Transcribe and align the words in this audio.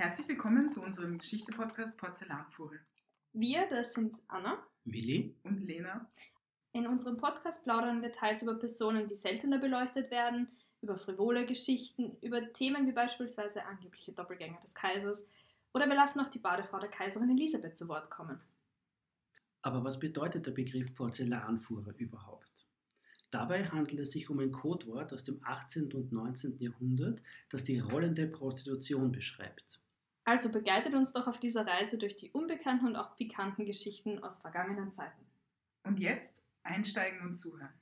Herzlich 0.00 0.28
willkommen 0.28 0.70
zu 0.70 0.80
unserem 0.82 1.18
Geschichte-Podcast 1.18 1.98
Porzellanfuhre. 1.98 2.78
Wir, 3.34 3.68
das 3.68 3.92
sind 3.92 4.16
Anna 4.28 4.56
Willi 4.86 5.36
und 5.42 5.60
Lena. 5.60 6.10
In 6.72 6.86
unserem 6.86 7.18
Podcast 7.18 7.64
plaudern 7.64 8.00
wir 8.00 8.10
teils 8.10 8.40
über 8.40 8.54
Personen, 8.54 9.08
die 9.08 9.14
seltener 9.14 9.58
beleuchtet 9.58 10.10
werden, 10.10 10.48
über 10.80 10.96
frivole 10.96 11.44
Geschichten, 11.44 12.16
über 12.22 12.50
Themen 12.54 12.86
wie 12.86 12.92
beispielsweise 12.92 13.66
angebliche 13.66 14.12
Doppelgänger 14.12 14.58
des 14.60 14.74
Kaisers 14.74 15.22
oder 15.74 15.86
wir 15.86 15.96
lassen 15.96 16.20
auch 16.20 16.30
die 16.30 16.38
Badefrau 16.38 16.78
der 16.78 16.88
Kaiserin 16.88 17.28
Elisabeth 17.28 17.76
zu 17.76 17.86
Wort 17.86 18.08
kommen. 18.08 18.40
Aber 19.60 19.84
was 19.84 20.00
bedeutet 20.00 20.46
der 20.46 20.52
Begriff 20.52 20.94
Porzellanfuhrer 20.94 21.92
überhaupt? 21.98 22.66
Dabei 23.30 23.66
handelt 23.66 24.00
es 24.00 24.12
sich 24.12 24.30
um 24.30 24.38
ein 24.38 24.50
Codewort 24.50 25.12
aus 25.12 25.24
dem 25.24 25.44
18. 25.44 25.92
und 25.92 26.10
19. 26.10 26.56
Jahrhundert, 26.58 27.22
das 27.50 27.64
die 27.64 27.80
rollende 27.80 28.26
Prostitution 28.26 29.12
beschreibt. 29.12 29.82
Also 30.30 30.48
begleitet 30.48 30.94
uns 30.94 31.12
doch 31.12 31.26
auf 31.26 31.40
dieser 31.40 31.66
Reise 31.66 31.98
durch 31.98 32.14
die 32.14 32.30
unbekannten 32.30 32.86
und 32.86 32.94
auch 32.94 33.16
pikanten 33.16 33.66
Geschichten 33.66 34.22
aus 34.22 34.38
vergangenen 34.38 34.92
Zeiten. 34.92 35.26
Und 35.82 35.98
jetzt 35.98 36.44
einsteigen 36.62 37.20
und 37.22 37.34
zuhören. 37.34 37.79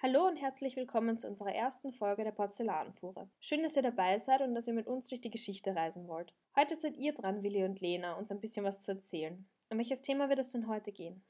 Hallo 0.00 0.28
und 0.28 0.36
herzlich 0.36 0.76
willkommen 0.76 1.18
zu 1.18 1.26
unserer 1.26 1.52
ersten 1.52 1.92
Folge 1.92 2.22
der 2.22 2.30
Porzellanfuhre. 2.30 3.28
Schön, 3.40 3.64
dass 3.64 3.74
ihr 3.74 3.82
dabei 3.82 4.20
seid 4.20 4.42
und 4.42 4.54
dass 4.54 4.68
ihr 4.68 4.72
mit 4.72 4.86
uns 4.86 5.08
durch 5.08 5.20
die 5.20 5.28
Geschichte 5.28 5.74
reisen 5.74 6.06
wollt. 6.06 6.32
Heute 6.54 6.76
seid 6.76 6.96
ihr 6.96 7.12
dran, 7.12 7.42
Willi 7.42 7.64
und 7.64 7.80
Lena, 7.80 8.12
uns 8.14 8.30
ein 8.30 8.40
bisschen 8.40 8.64
was 8.64 8.80
zu 8.80 8.92
erzählen. 8.92 9.44
Um 9.70 9.78
welches 9.78 10.00
Thema 10.00 10.28
wird 10.28 10.38
es 10.38 10.50
denn 10.50 10.68
heute 10.68 10.92
gehen? 10.92 11.20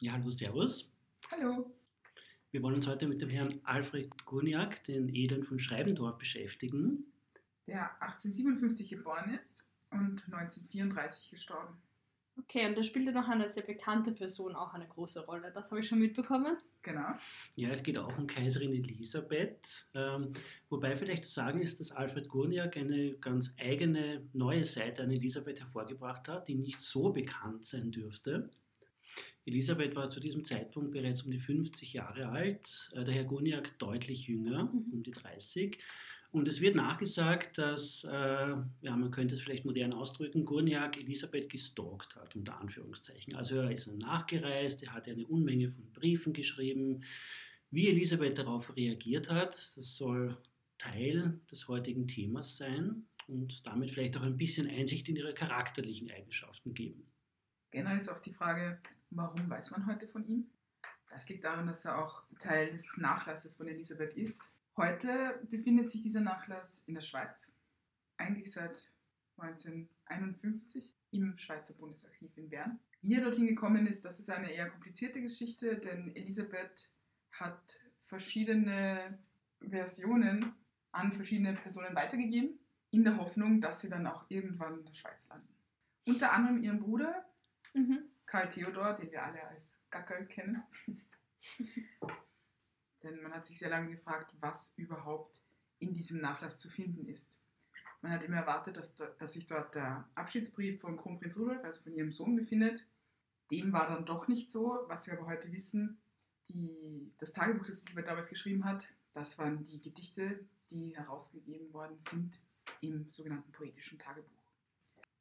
Ja, 0.00 0.12
hallo, 0.12 0.30
servus. 0.30 0.94
Hallo. 1.32 1.74
Wir 2.52 2.62
wollen 2.62 2.76
uns 2.76 2.86
heute 2.86 3.08
mit 3.08 3.20
dem 3.20 3.28
Herrn 3.28 3.60
Alfred 3.64 4.24
Gurniak, 4.24 4.84
den 4.84 5.12
Edeln 5.12 5.42
von 5.42 5.58
Schreibendorf, 5.58 6.16
beschäftigen. 6.16 7.12
Der 7.66 7.90
1857 8.00 8.88
geboren 8.88 9.34
ist 9.34 9.64
und 9.90 10.22
1934 10.26 11.28
gestorben. 11.28 11.76
Okay, 12.38 12.66
und 12.66 12.76
da 12.76 12.82
spielte 12.82 13.12
noch 13.12 13.28
eine 13.28 13.48
sehr 13.50 13.62
bekannte 13.62 14.12
Person 14.12 14.54
auch 14.56 14.72
eine 14.72 14.86
große 14.86 15.26
Rolle. 15.26 15.52
Das 15.54 15.70
habe 15.70 15.80
ich 15.80 15.88
schon 15.88 15.98
mitbekommen. 15.98 16.56
Genau. 16.80 17.14
Ja, 17.56 17.68
es 17.68 17.82
geht 17.82 17.98
auch 17.98 18.16
um 18.16 18.26
Kaiserin 18.26 18.72
Elisabeth. 18.72 19.86
Ähm, 19.94 20.32
wobei 20.70 20.96
vielleicht 20.96 21.26
zu 21.26 21.30
sagen 21.30 21.60
ist, 21.60 21.78
dass 21.80 21.92
Alfred 21.92 22.28
Gurniak 22.28 22.76
eine 22.76 23.12
ganz 23.14 23.54
eigene 23.58 24.26
neue 24.32 24.64
Seite 24.64 25.02
an 25.02 25.10
Elisabeth 25.10 25.60
hervorgebracht 25.60 26.26
hat, 26.28 26.48
die 26.48 26.54
nicht 26.54 26.80
so 26.80 27.10
bekannt 27.10 27.66
sein 27.66 27.90
dürfte. 27.90 28.50
Elisabeth 29.44 29.96
war 29.96 30.08
zu 30.08 30.20
diesem 30.20 30.44
Zeitpunkt 30.44 30.92
bereits 30.92 31.22
um 31.22 31.30
die 31.30 31.40
50 31.40 31.92
Jahre 31.92 32.28
alt, 32.28 32.88
äh, 32.94 33.04
der 33.04 33.14
Herr 33.14 33.24
Gurniak 33.24 33.78
deutlich 33.78 34.26
jünger, 34.26 34.64
mhm. 34.64 34.92
um 34.92 35.02
die 35.02 35.10
30. 35.10 35.78
Und 36.32 36.48
es 36.48 36.62
wird 36.62 36.76
nachgesagt, 36.76 37.58
dass, 37.58 38.04
äh, 38.04 38.08
ja, 38.08 38.96
man 38.96 39.10
könnte 39.10 39.34
es 39.34 39.42
vielleicht 39.42 39.66
modern 39.66 39.92
ausdrücken, 39.92 40.46
Gurniak 40.46 40.96
Elisabeth 40.96 41.50
gestalkt 41.50 42.16
hat, 42.16 42.34
unter 42.34 42.58
Anführungszeichen. 42.58 43.34
Also 43.34 43.56
er 43.56 43.70
ist 43.70 43.86
nachgereist, 43.86 44.82
er 44.82 44.94
hat 44.94 45.06
eine 45.08 45.26
Unmenge 45.26 45.68
von 45.68 45.92
Briefen 45.92 46.32
geschrieben. 46.32 47.04
Wie 47.70 47.88
Elisabeth 47.88 48.38
darauf 48.38 48.74
reagiert 48.74 49.30
hat, 49.30 49.52
das 49.76 49.96
soll 49.96 50.38
Teil 50.78 51.38
des 51.50 51.68
heutigen 51.68 52.08
Themas 52.08 52.56
sein 52.56 53.06
und 53.28 53.66
damit 53.66 53.90
vielleicht 53.90 54.16
auch 54.16 54.22
ein 54.22 54.38
bisschen 54.38 54.68
Einsicht 54.68 55.08
in 55.10 55.16
ihre 55.16 55.34
charakterlichen 55.34 56.10
Eigenschaften 56.10 56.72
geben. 56.72 57.06
Generell 57.70 57.98
ist 57.98 58.08
auch 58.08 58.18
die 58.18 58.32
Frage, 58.32 58.80
warum 59.10 59.50
weiß 59.50 59.70
man 59.70 59.86
heute 59.86 60.06
von 60.06 60.26
ihm? 60.26 60.46
Das 61.10 61.28
liegt 61.28 61.44
daran, 61.44 61.66
dass 61.66 61.84
er 61.84 62.02
auch 62.02 62.22
Teil 62.38 62.70
des 62.70 62.96
Nachlasses 62.96 63.54
von 63.54 63.68
Elisabeth 63.68 64.14
ist. 64.14 64.51
Heute 64.76 65.38
befindet 65.50 65.90
sich 65.90 66.00
dieser 66.00 66.20
Nachlass 66.20 66.84
in 66.86 66.94
der 66.94 67.02
Schweiz, 67.02 67.54
eigentlich 68.16 68.50
seit 68.50 68.90
1951 69.36 70.94
im 71.10 71.36
Schweizer 71.36 71.74
Bundesarchiv 71.74 72.36
in 72.38 72.48
Bern. 72.48 72.80
Wie 73.02 73.14
er 73.14 73.22
dorthin 73.22 73.46
gekommen 73.46 73.86
ist, 73.86 74.04
das 74.04 74.18
ist 74.18 74.30
eine 74.30 74.50
eher 74.50 74.70
komplizierte 74.70 75.20
Geschichte, 75.20 75.76
denn 75.76 76.16
Elisabeth 76.16 76.90
hat 77.32 77.80
verschiedene 77.98 79.18
Versionen 79.60 80.54
an 80.92 81.12
verschiedene 81.12 81.54
Personen 81.54 81.94
weitergegeben, 81.94 82.58
in 82.90 83.04
der 83.04 83.16
Hoffnung, 83.16 83.60
dass 83.60 83.80
sie 83.80 83.88
dann 83.88 84.06
auch 84.06 84.24
irgendwann 84.28 84.78
in 84.78 84.84
der 84.84 84.92
Schweiz 84.92 85.28
landen. 85.28 85.48
Unter 86.06 86.32
anderem 86.32 86.58
ihren 86.58 86.80
Bruder, 86.80 87.24
mhm. 87.74 88.04
Karl 88.26 88.48
Theodor, 88.48 88.94
den 88.94 89.10
wir 89.10 89.24
alle 89.24 89.46
als 89.48 89.80
Gackerl 89.90 90.26
kennen. 90.26 90.62
Denn 93.02 93.20
man 93.22 93.32
hat 93.32 93.46
sich 93.46 93.58
sehr 93.58 93.70
lange 93.70 93.90
gefragt, 93.90 94.34
was 94.40 94.72
überhaupt 94.76 95.42
in 95.78 95.94
diesem 95.94 96.20
Nachlass 96.20 96.58
zu 96.58 96.68
finden 96.68 97.06
ist. 97.06 97.38
Man 98.00 98.12
hat 98.12 98.22
immer 98.22 98.36
erwartet, 98.36 98.76
dass, 98.76 98.94
dass 98.94 99.32
sich 99.32 99.46
dort 99.46 99.74
der 99.74 100.08
Abschiedsbrief 100.14 100.80
von 100.80 100.96
Kronprinz 100.96 101.36
Rudolf, 101.36 101.64
also 101.64 101.80
von 101.82 101.94
ihrem 101.94 102.12
Sohn, 102.12 102.34
befindet. 102.34 102.84
Dem 103.50 103.72
war 103.72 103.86
dann 103.86 104.04
doch 104.04 104.28
nicht 104.28 104.50
so. 104.50 104.84
Was 104.88 105.06
wir 105.06 105.14
aber 105.14 105.26
heute 105.26 105.52
wissen, 105.52 105.98
die, 106.48 107.12
das 107.18 107.32
Tagebuch, 107.32 107.66
das 107.66 107.82
Elisabeth 107.82 108.08
damals 108.08 108.28
geschrieben 108.28 108.64
hat, 108.64 108.88
das 109.12 109.38
waren 109.38 109.62
die 109.62 109.80
Gedichte, 109.80 110.44
die 110.70 110.96
herausgegeben 110.96 111.72
worden 111.72 111.98
sind 111.98 112.40
im 112.80 113.08
sogenannten 113.08 113.52
poetischen 113.52 113.98
Tagebuch. 113.98 114.42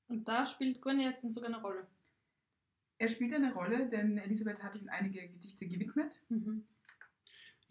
Und 0.07 0.27
da 0.27 0.45
spielt 0.45 0.81
Gurniak 0.81 1.21
dann 1.21 1.31
sogar 1.31 1.49
eine 1.49 1.61
Rolle. 1.61 1.87
Er 2.97 3.07
spielt 3.07 3.33
eine 3.33 3.53
Rolle, 3.53 3.87
denn 3.87 4.17
Elisabeth 4.17 4.61
hat 4.61 4.75
ihm 4.75 4.89
einige 4.89 5.27
Gedichte 5.27 5.67
gewidmet. 5.67 6.21
Mhm. 6.29 6.65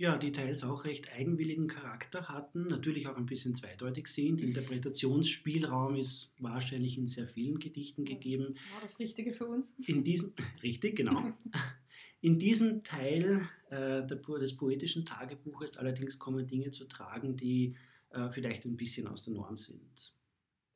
Ja, 0.01 0.17
die 0.17 0.33
teils 0.33 0.65
auch 0.65 0.87
recht 0.87 1.13
eigenwilligen 1.13 1.69
Charakter 1.69 2.31
hatten, 2.31 2.69
natürlich 2.69 3.07
auch 3.07 3.19
ein 3.19 3.27
bisschen 3.27 3.55
zweideutig 3.55 4.07
sind. 4.07 4.41
Interpretationsspielraum 4.41 5.95
ist 5.95 6.33
wahrscheinlich 6.39 6.97
in 6.97 7.07
sehr 7.07 7.29
vielen 7.29 7.59
Gedichten 7.59 8.07
gegeben. 8.07 8.55
Das 8.55 8.73
war 8.73 8.81
das 8.81 8.99
Richtige 8.99 9.35
für 9.35 9.45
uns. 9.45 9.75
In 9.87 10.03
diesem, 10.03 10.33
richtig, 10.63 10.97
genau. 10.97 11.35
In 12.23 12.39
diesem 12.39 12.81
Teil 12.81 13.47
äh, 13.69 14.07
des 14.07 14.57
poetischen 14.57 15.05
Tagebuches 15.05 15.77
allerdings 15.77 16.19
kommen 16.19 16.47
Dinge 16.47 16.71
zu 16.71 16.87
tragen, 16.87 17.37
die 17.37 17.77
äh, 18.09 18.31
vielleicht 18.31 18.65
ein 18.65 18.79
bisschen 18.79 19.07
aus 19.07 19.25
der 19.25 19.35
Norm 19.35 19.59
sind. 19.59 20.15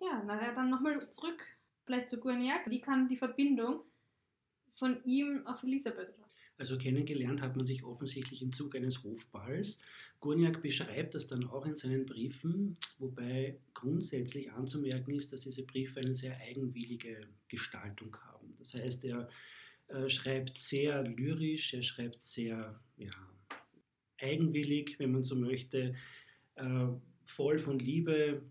Ja, 0.03 0.23
nachher 0.23 0.55
dann 0.55 0.69
nochmal 0.69 1.11
zurück, 1.11 1.43
vielleicht 1.87 2.11
zu 2.11 2.21
Guarniac. 2.21 2.69
Wie 2.69 2.83
kann 2.83 3.09
die 3.09 3.17
Verbindung 3.17 3.85
von 4.69 5.03
ihm 5.07 5.47
auf 5.47 5.63
Elisabeth 5.63 6.15
also 6.57 6.79
kennengelernt 6.79 7.43
hat 7.43 7.57
man 7.57 7.67
sich 7.67 7.83
offensichtlich 7.85 8.41
im 8.43 8.53
Zug 8.53 8.77
eines 8.77 9.03
Hofballs. 9.03 9.81
Gurniak 10.21 10.63
beschreibt 10.63 11.15
das 11.15 11.27
dann 11.27 11.45
auch 11.45 11.67
in 11.67 11.77
seinen 11.77 12.07
Briefen, 12.07 12.77
wobei 12.99 13.59
grundsätzlich 13.75 14.53
anzumerken 14.53 15.15
ist, 15.15 15.33
dass 15.33 15.43
diese 15.43 15.65
Briefe 15.65 16.01
eine 16.01 16.15
sehr 16.15 16.37
eigenwillige 16.39 17.21
Gestaltung 17.49 18.17
haben. 18.25 18.55
Das 18.59 18.75
heißt, 18.75 19.05
er 19.05 19.29
äh, 19.89 20.09
schreibt 20.09 20.57
sehr 20.57 21.03
lyrisch, 21.03 21.75
er 21.75 21.83
schreibt 21.83 22.23
sehr 22.23 22.81
ja, 22.97 23.11
eigenwillig, 24.21 24.99
wenn 24.99 25.13
man 25.13 25.25
so 25.25 25.35
möchte, 25.35 25.95
äh, 26.55 26.87
voll 27.25 27.59
von 27.59 27.79
Liebe, 27.79 28.43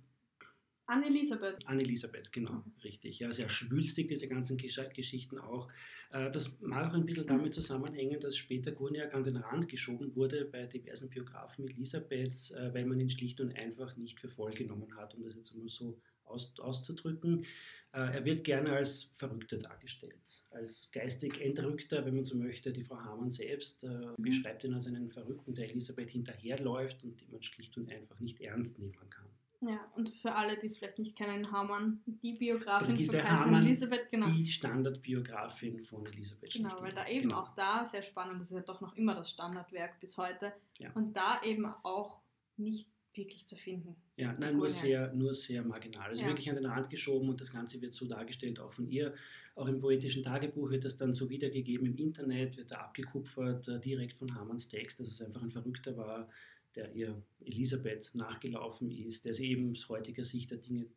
Anne-Elisabeth. 0.86 1.66
Anne-Elisabeth, 1.66 2.32
genau, 2.32 2.52
mhm. 2.52 2.74
richtig. 2.84 3.20
Ja, 3.20 3.32
sehr 3.32 3.50
schwülstig, 3.50 4.10
diese 4.10 4.28
ganzen 4.28 4.58
Gesch 4.58 4.82
Geschichten 4.94 5.38
auch. 5.38 5.70
Äh, 6.14 6.32
das 6.32 6.60
mag 6.62 6.90
auch 6.90 6.94
ein 6.94 7.06
bisschen 7.06 7.26
damit 7.26 7.54
zusammenhängen, 7.54 8.20
dass 8.20 8.38
später 8.38 8.72
Gurniak 8.72 9.14
an 9.14 9.24
den 9.24 9.38
Rand 9.38 9.68
geschoben 9.68 10.16
wurde 10.16 10.46
bei 10.46 10.66
diversen 10.66 11.10
Biografen 11.10 11.68
Elisabeths, 11.68 12.52
äh, 12.52 12.74
weil 12.74 12.86
man 12.86 13.00
ihn 13.00 13.10
schlicht 13.10 13.42
und 13.42 13.58
einfach 13.58 13.98
nicht 13.98 14.20
für 14.20 14.30
voll 14.30 14.52
genommen 14.52 14.96
hat, 14.96 15.16
um 15.16 15.24
das 15.24 15.36
jetzt 15.36 15.54
einmal 15.54 15.70
so 15.70 16.00
aus, 16.26 16.58
auszudrücken. 16.60 17.46
Äh, 17.94 18.16
er 18.16 18.26
wird 18.26 18.44
gerne 18.44 18.74
als 18.74 19.14
Verrückter 19.16 19.58
dargestellt, 19.58 20.46
als 20.52 20.90
geistig 20.92 21.42
Entrückter, 21.42 22.06
wenn 22.06 22.16
man 22.16 22.26
so 22.26 22.38
möchte. 22.38 22.72
Die 22.72 22.84
Frau 22.84 22.98
Hamann 22.98 23.32
selbst 23.32 23.84
mhm. 23.84 24.14
beschreibt 24.18 24.64
ihn 24.64 24.74
als 24.74 24.88
einen 24.88 25.10
Verrückten, 25.10 25.56
der 25.56 25.70
Elisabeth 25.70 26.12
hinterherläuft 26.12 27.04
und 27.04 27.20
den 27.22 27.32
man 27.32 27.42
schlicht 27.42 27.76
und 27.78 27.92
einfach 27.92 28.20
nicht 28.20 28.40
ernst 28.40 28.78
nehmen 28.78 29.10
kann. 29.10 29.33
Ja, 29.66 29.80
und 29.96 30.10
für 30.10 30.34
alle, 30.36 30.58
die 30.58 30.66
es 30.66 30.78
vielleicht 30.78 31.00
nicht 31.00 31.16
kennen, 31.16 31.52
Hamann, 31.52 32.02
die 32.06 32.34
Biografin 32.34 32.98
von 32.98 33.16
Kaiserin 33.16 33.56
Elisabeth, 33.56 34.12
genau. 34.12 34.28
Die 34.28 34.46
Standardbiografin 34.46 35.80
von 35.86 36.06
Elisabeth 36.06 36.52
Genau, 36.52 36.82
weil 36.82 36.94
da 36.94 37.08
eben 37.08 37.30
genau. 37.30 37.42
auch 37.42 37.56
da 37.56 37.86
sehr 37.86 38.02
spannend, 38.02 38.42
das 38.42 38.52
ist 38.52 38.56
ja 38.58 38.62
doch 38.62 38.82
noch 38.82 38.96
immer 38.98 39.16
das 39.16 39.30
Standardwerk 39.30 40.00
bis 40.02 40.18
heute. 40.18 40.54
Ja. 40.80 40.92
Und 40.94 41.16
da 41.16 41.42
eben 41.44 41.66
auch 41.84 42.20
nicht 42.58 42.90
wirklich 43.16 43.46
zu 43.48 43.56
finden. 43.56 43.96
Ja, 44.18 44.36
nein, 44.38 44.58
nur 44.58 44.70
sehr, 44.70 45.14
nur 45.14 45.34
sehr 45.34 45.64
marginal. 45.64 46.10
Also 46.10 46.24
ja. 46.24 46.28
wirklich 46.30 46.50
an 46.50 46.56
den 46.56 46.66
Rand 46.66 46.90
geschoben 46.90 47.30
und 47.30 47.40
das 47.40 47.52
Ganze 47.52 47.82
wird 47.82 47.94
so 47.94 48.06
dargestellt, 48.06 48.60
auch 48.60 48.74
von 48.74 48.88
ihr. 48.88 49.14
Auch 49.56 49.68
im 49.68 49.80
poetischen 49.80 50.24
Tagebuch 50.24 50.72
wird 50.72 50.84
das 50.84 50.98
dann 50.98 51.14
so 51.14 51.30
wiedergegeben 51.30 51.86
im 51.86 51.96
Internet, 51.96 52.58
wird 52.58 52.72
da 52.72 52.80
abgekupfert, 52.80 53.68
äh, 53.68 53.80
direkt 53.80 54.18
von 54.18 54.34
Hamanns 54.34 54.68
Text, 54.68 55.00
dass 55.00 55.08
es 55.08 55.22
einfach 55.22 55.44
ein 55.44 55.52
Verrückter 55.52 55.96
war, 55.96 56.28
der 56.76 56.94
ihr 56.94 57.22
Elisabeth 57.42 58.14
nachgelaufen 58.16 58.90
ist, 58.92 59.26
der 59.26 59.34
sie 59.34 59.48
eben 59.52 59.72
aus 59.72 59.90
heutiger 59.90 60.24
Sicht 60.24 60.52
der 60.52 60.58
Dinge 60.58 60.88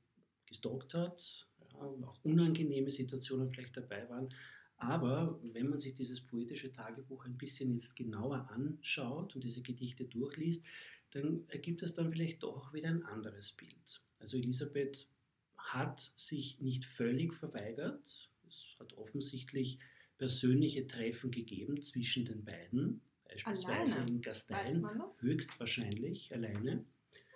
gestalkt 0.46 0.94
hat. 0.94 1.48
und 1.78 2.04
auch 2.04 2.18
unangenehme 2.24 2.90
Situationen 2.90 3.50
vielleicht 3.50 3.76
dabei 3.76 4.08
waren. 4.08 4.30
Aber 4.78 5.38
wenn 5.42 5.68
man 5.68 5.80
sich 5.80 5.94
dieses 5.94 6.20
poetische 6.20 6.72
Tagebuch 6.72 7.24
ein 7.24 7.36
bisschen 7.36 7.72
jetzt 7.72 7.96
genauer 7.96 8.48
anschaut 8.50 9.34
und 9.34 9.44
diese 9.44 9.62
Gedichte 9.62 10.04
durchliest, 10.04 10.64
dann 11.10 11.44
ergibt 11.48 11.82
es 11.82 11.94
dann 11.94 12.10
vielleicht 12.10 12.42
doch 12.42 12.72
wieder 12.72 12.88
ein 12.88 13.02
anderes 13.02 13.52
Bild. 13.52 14.02
Also 14.18 14.36
Elisabeth 14.36 15.08
hat 15.56 16.12
sich 16.16 16.60
nicht 16.60 16.84
völlig 16.84 17.34
verweigert. 17.34 18.30
Es 18.46 18.76
hat 18.78 18.92
offensichtlich 18.94 19.78
persönliche 20.18 20.86
Treffen 20.86 21.30
gegeben 21.30 21.80
zwischen 21.82 22.24
den 22.24 22.44
beiden, 22.44 23.02
beispielsweise 23.28 23.96
Alleine? 23.96 24.10
in 24.10 24.20
Gastein, 24.22 24.88
höchstwahrscheinlich 25.20 26.32
alleine. 26.34 26.84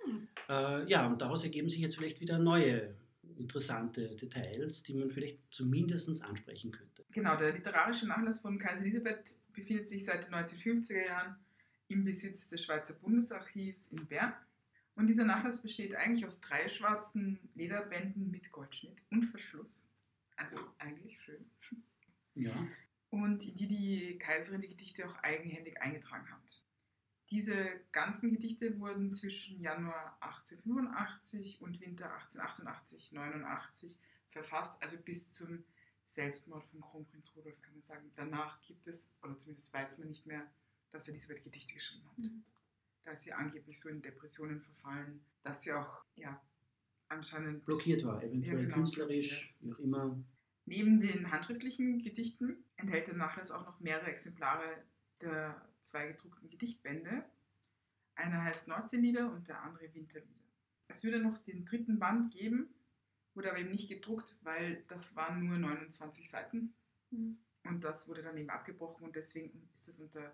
Hm. 0.04 0.28
Äh, 0.48 0.90
ja, 0.90 1.06
und 1.06 1.20
daraus 1.20 1.44
ergeben 1.44 1.68
sich 1.68 1.80
jetzt 1.80 1.96
vielleicht 1.96 2.20
wieder 2.20 2.38
neue 2.38 2.94
interessante 3.36 4.16
Details, 4.16 4.82
die 4.82 4.94
man 4.94 5.10
vielleicht 5.10 5.38
zumindest 5.50 6.22
ansprechen 6.22 6.70
könnte. 6.72 7.04
Genau, 7.12 7.36
der 7.36 7.52
literarische 7.52 8.06
Nachlass 8.06 8.40
von 8.40 8.58
Kaiser 8.58 8.82
Elisabeth 8.82 9.36
befindet 9.52 9.88
sich 9.88 10.04
seit 10.04 10.26
den 10.26 10.34
1950er 10.34 11.06
Jahren 11.06 11.36
im 11.88 12.04
Besitz 12.04 12.48
des 12.48 12.64
Schweizer 12.64 12.94
Bundesarchivs 12.94 13.88
in 13.88 14.06
Bern. 14.06 14.34
Und 14.94 15.06
dieser 15.06 15.24
Nachlass 15.24 15.62
besteht 15.62 15.94
eigentlich 15.94 16.26
aus 16.26 16.40
drei 16.40 16.68
schwarzen 16.68 17.38
Lederbänden 17.54 18.30
mit 18.30 18.52
Goldschnitt 18.52 19.02
und 19.10 19.24
Verschluss. 19.24 19.86
Also 20.36 20.56
eigentlich 20.78 21.20
schön. 21.20 21.44
Ja, 22.34 22.54
Und 23.10 23.58
die 23.58 23.68
die 23.68 24.18
Kaiserin 24.18 24.60
die 24.60 24.68
Gedichte 24.68 25.06
auch 25.08 25.16
eigenhändig 25.22 25.80
eingetragen 25.82 26.30
hat. 26.30 26.62
Diese 27.30 27.80
ganzen 27.92 28.32
Gedichte 28.32 28.78
wurden 28.80 29.14
zwischen 29.14 29.60
Januar 29.60 30.16
1885 30.20 31.60
und 31.62 31.80
Winter 31.80 32.12
1888, 32.12 33.12
89 33.12 33.98
verfasst, 34.30 34.82
also 34.82 34.96
bis 35.02 35.32
zum 35.32 35.64
Selbstmord 36.04 36.64
von 36.64 36.80
Kronprinz 36.80 37.32
Rudolf 37.36 37.60
kann 37.62 37.74
man 37.74 37.82
sagen. 37.82 38.10
Danach 38.16 38.60
gibt 38.62 38.86
es, 38.88 39.12
oder 39.22 39.38
zumindest 39.38 39.72
weiß 39.72 39.98
man 39.98 40.08
nicht 40.08 40.26
mehr, 40.26 40.44
dass 40.90 41.08
Elisabeth 41.08 41.44
Gedichte 41.44 41.74
geschrieben 41.74 42.04
hat. 42.10 42.18
Mhm. 42.18 42.44
Da 43.02 43.12
ist 43.12 43.22
sie 43.22 43.32
angeblich 43.32 43.78
so 43.78 43.88
in 43.88 44.02
Depressionen 44.02 44.60
verfallen, 44.60 45.24
dass 45.42 45.62
sie 45.62 45.72
auch, 45.72 46.04
ja, 46.16 46.42
anscheinend 47.08 47.64
blockiert 47.64 48.04
war, 48.04 48.22
eventuell 48.22 48.56
Ja, 48.56 48.62
genau, 48.62 48.74
künstlerisch, 48.74 49.54
wie 49.60 49.72
auch 49.72 49.78
immer. 49.78 50.18
Neben 50.66 51.00
den 51.00 51.30
handschriftlichen 51.30 52.02
Gedichten 52.02 52.64
enthält 52.80 53.06
der 53.06 53.14
Nachlass 53.16 53.50
auch 53.50 53.64
noch 53.64 53.80
mehrere 53.80 54.10
Exemplare 54.10 54.82
der 55.20 55.60
zwei 55.82 56.08
gedruckten 56.08 56.48
Gedichtbände. 56.50 57.24
Einer 58.14 58.42
heißt 58.44 58.68
Nordseelieder 58.68 59.30
und 59.32 59.48
der 59.48 59.62
andere 59.62 59.92
Winterlieder. 59.94 60.34
Es 60.88 61.02
würde 61.04 61.20
noch 61.20 61.38
den 61.38 61.64
dritten 61.64 61.98
Band 61.98 62.32
geben, 62.32 62.74
wurde 63.34 63.50
aber 63.50 63.60
eben 63.60 63.70
nicht 63.70 63.88
gedruckt, 63.88 64.36
weil 64.42 64.82
das 64.88 65.14
waren 65.16 65.46
nur 65.46 65.58
29 65.58 66.28
Seiten 66.30 66.74
Mhm. 67.12 67.38
und 67.64 67.82
das 67.82 68.06
wurde 68.08 68.22
dann 68.22 68.36
eben 68.36 68.50
abgebrochen 68.50 69.04
und 69.04 69.16
deswegen 69.16 69.68
ist 69.74 69.88
das 69.88 69.98
unter 69.98 70.32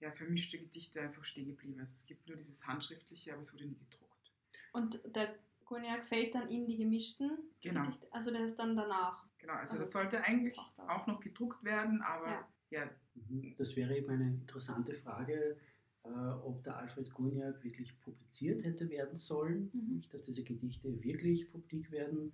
ja, 0.00 0.10
vermischte 0.12 0.58
Gedichte 0.58 1.00
einfach 1.02 1.24
stehen 1.24 1.48
geblieben. 1.48 1.78
Also 1.80 1.94
es 1.94 2.06
gibt 2.06 2.26
nur 2.26 2.36
dieses 2.36 2.66
handschriftliche, 2.66 3.32
aber 3.32 3.42
es 3.42 3.52
wurde 3.52 3.66
nie 3.66 3.78
gedruckt. 3.78 4.32
Und 4.72 5.00
der 5.14 5.34
Cognac 5.64 6.04
fällt 6.06 6.34
dann 6.34 6.48
in 6.48 6.66
die 6.66 6.76
gemischten 6.76 7.38
Genau. 7.60 7.82
Gedichte. 7.82 8.12
Also 8.12 8.30
der 8.30 8.44
ist 8.44 8.56
dann 8.56 8.76
danach. 8.76 9.25
Genau, 9.46 9.58
also, 9.60 9.72
Also 9.74 9.84
das 9.84 9.92
sollte 9.92 10.24
eigentlich 10.24 10.58
auch 10.88 11.06
noch 11.06 11.20
gedruckt 11.20 11.62
werden, 11.62 12.02
aber 12.02 12.26
Ja. 12.30 12.48
ja 12.70 12.90
Mhm. 13.14 13.54
Das 13.56 13.76
wäre 13.76 13.96
eben 13.96 14.10
eine 14.10 14.24
interessante 14.28 14.92
Frage, 14.94 15.56
äh, 16.04 16.08
ob 16.08 16.62
der 16.64 16.76
Alfred 16.76 17.12
Gurniak 17.14 17.62
wirklich 17.64 17.98
publiziert 18.00 18.62
hätte 18.64 18.90
werden 18.90 19.16
sollen, 19.16 19.70
Mhm. 19.72 19.94
nicht, 19.94 20.12
dass 20.12 20.22
diese 20.24 20.42
Gedichte 20.44 21.02
wirklich 21.02 21.50
publik 21.50 21.90
werden. 21.92 22.32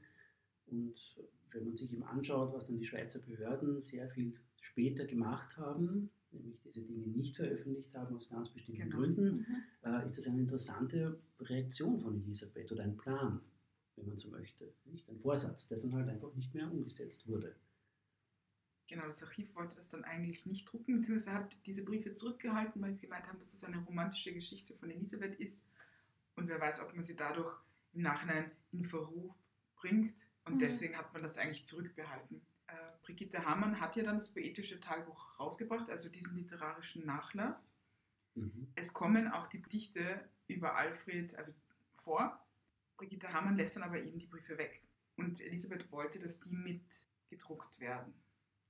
Und 0.67 1.21
wenn 1.53 1.67
man 1.67 1.77
sich 1.77 1.93
eben 1.93 2.03
anschaut, 2.03 2.53
was 2.55 2.67
dann 2.67 2.79
die 2.79 2.85
Schweizer 2.87 3.21
Behörden 3.21 3.81
sehr 3.81 4.09
viel 4.09 4.35
später 4.61 5.05
gemacht 5.07 5.57
haben, 5.59 6.11
nämlich 6.33 6.61
diese 6.63 6.81
Dinge 6.83 7.07
nicht 7.07 7.37
veröffentlicht 7.37 7.95
haben 7.95 8.17
aus 8.17 8.29
ganz 8.31 8.49
bestimmten 8.49 8.81
Genau. 8.83 8.97
Gründen, 8.97 9.37
Mhm. 9.41 9.47
äh, 9.83 10.05
ist 10.07 10.17
das 10.19 10.27
eine 10.27 10.41
interessante 10.41 11.21
Reaktion 11.41 12.01
von 12.01 12.17
Elisabeth 12.25 12.73
oder 12.73 12.83
ein 12.85 12.97
Plan, 12.97 13.41
wenn 13.97 14.07
man 14.07 14.17
so 14.17 14.31
möchte. 14.31 14.73
Nicht 14.85 15.09
ein 15.09 15.21
Vorsatz, 15.21 15.69
der 15.69 15.79
dann 15.79 15.95
halt 15.95 16.09
einfach 16.09 16.35
nicht 16.35 16.55
mehr 16.55 16.71
umgesetzt 16.71 17.27
wurde. 17.27 17.55
Genau, 18.89 19.07
das 19.07 19.23
Archiv 19.23 19.55
wollte 19.55 19.77
das 19.77 19.91
dann 19.91 20.05
eigentlich 20.05 20.45
nicht 20.45 20.71
drucken, 20.71 21.01
beziehungsweise 21.01 21.33
hat 21.35 21.57
diese 21.67 21.85
Briefe 21.85 22.15
zurückgehalten, 22.15 22.83
weil 22.83 22.93
sie 22.93 23.07
gemeint 23.07 23.27
haben, 23.29 23.39
dass 23.39 23.55
es 23.55 23.65
eine 23.65 23.79
romantische 23.79 24.33
Geschichte 24.35 24.75
von 24.75 24.91
Elisabeth 24.91 25.39
ist. 25.41 25.65
Und 26.37 26.49
wer 26.49 26.61
weiß, 26.61 26.81
ob 26.81 26.95
man 26.95 27.05
sie 27.05 27.17
dadurch 27.17 27.55
im 27.95 28.03
Nachhinein 28.03 28.51
in 28.73 28.85
Verruf 28.85 29.35
bringt. 29.77 30.15
Und 30.45 30.55
Mhm. 30.55 30.59
deswegen 30.59 30.97
hat 30.97 31.13
man 31.13 31.23
das 31.23 31.39
eigentlich 31.39 31.65
zurückbehalten. 31.67 32.43
Äh, 32.67 32.75
Brigitte 33.03 33.45
Hamann 33.45 33.81
hat 33.81 33.97
ja 33.97 34.03
dann 34.03 34.17
das 34.17 34.33
poetische 34.33 34.81
Tagebuch 34.81 35.39
rausgebracht, 35.39 35.89
also 35.89 36.09
diesen 36.09 36.37
literarischen 36.37 37.07
Nachlass. 37.07 37.75
Mhm. 38.35 38.69
Es 38.75 38.93
kommen 38.93 39.29
auch 39.29 39.47
die 39.47 39.63
Gedichte 39.63 40.29
über 40.49 40.75
Alfred 40.77 41.35
also 41.37 41.53
vor. 41.97 42.45
Brigitte 43.03 43.33
Hamann 43.33 43.57
lässt 43.57 43.75
dann 43.75 43.83
aber 43.83 44.01
eben 44.01 44.17
die 44.19 44.27
Briefe 44.29 44.57
weg. 44.57 44.81
Und 45.17 45.41
Elisabeth 45.41 45.91
wollte, 45.91 46.21
dass 46.21 46.39
die 46.41 46.55
mit 46.55 46.83
gedruckt 47.29 47.81
werden. 47.81 48.15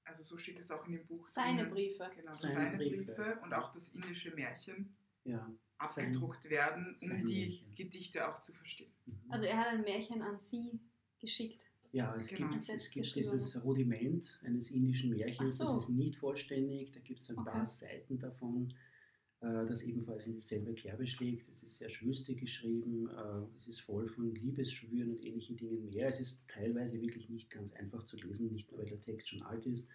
Also 0.05 0.23
so 0.23 0.39
steht 0.39 0.59
es 0.59 0.71
auch 0.71 0.87
in 0.87 0.93
dem 0.93 1.07
Buch. 1.07 1.27
Seine. 1.27 1.67
Briefe. 1.67 2.11
Genau, 2.17 2.33
Seine 2.33 2.55
seine, 2.55 2.77
Briefe. 2.79 3.05
Briefe. 3.13 3.41
und 3.43 3.53
auch 3.53 3.73
das 3.73 3.91
indische 3.95 4.35
Märchen 4.35 4.97
Ja. 5.25 5.49
abgedruckt 5.77 6.49
werden, 6.49 6.97
um 7.03 7.09
sein 7.09 7.27
die 7.27 7.41
Märchen. 7.47 7.75
Gedichte 7.75 8.27
auch 8.27 8.41
zu 8.41 8.53
verstehen. 8.55 8.91
Mhm. 9.05 9.21
Also 9.29 9.45
er 9.45 9.59
hat 9.59 9.67
ein 9.69 9.83
Märchen 9.83 10.23
an 10.23 10.41
sie 10.41 10.81
geschickt. 11.21 11.61
Ja, 11.93 12.17
es 12.17 12.29
Genau. 12.29 12.49
gibt, 12.53 12.69
es 12.71 12.91
gibt 12.91 13.15
dieses 13.15 13.63
Rudiment 13.63 14.41
eines 14.45 14.71
indischen 14.71 15.11
Märchens, 15.11 15.59
so. 15.59 15.65
das 15.65 15.77
ist 15.85 15.89
nicht 15.91 16.17
vollständig, 16.17 16.91
da 16.93 17.01
gibt 17.01 17.21
es 17.21 17.29
ein 17.31 17.39
Okay. 17.39 17.51
paar 17.51 17.67
Seiten 17.67 18.19
davon, 18.19 18.73
das 19.43 19.83
ebenfalls 19.83 20.27
in 20.29 20.35
dieselbe 20.35 20.73
Kerbe 20.73 21.07
schlägt. 21.07 21.49
Es 21.49 21.63
ist 21.65 21.79
sehr 21.79 21.89
schwülstig 21.89 22.39
geschrieben, 22.39 23.09
äh, 23.09 23.57
es 23.57 23.67
ist 23.67 23.81
voll 23.81 24.09
von 24.09 24.33
Liebesschwüren 24.35 25.11
und 25.11 25.25
ähnlichen 25.25 25.57
Dingen 25.57 25.91
mehr. 25.91 26.09
Es 26.09 26.21
ist 26.21 26.47
teilweise 26.47 27.01
wirklich 27.01 27.29
nicht 27.29 27.51
ganz 27.51 27.73
einfach 27.73 28.05
zu 28.05 28.17
lesen, 28.17 28.53
nicht 28.53 28.71
nur 28.71 28.81
weil 28.81 28.89
der 28.89 29.01
Text 29.01 29.29
schon 29.29 29.43
alt 29.43 29.67
ist, 29.67 29.89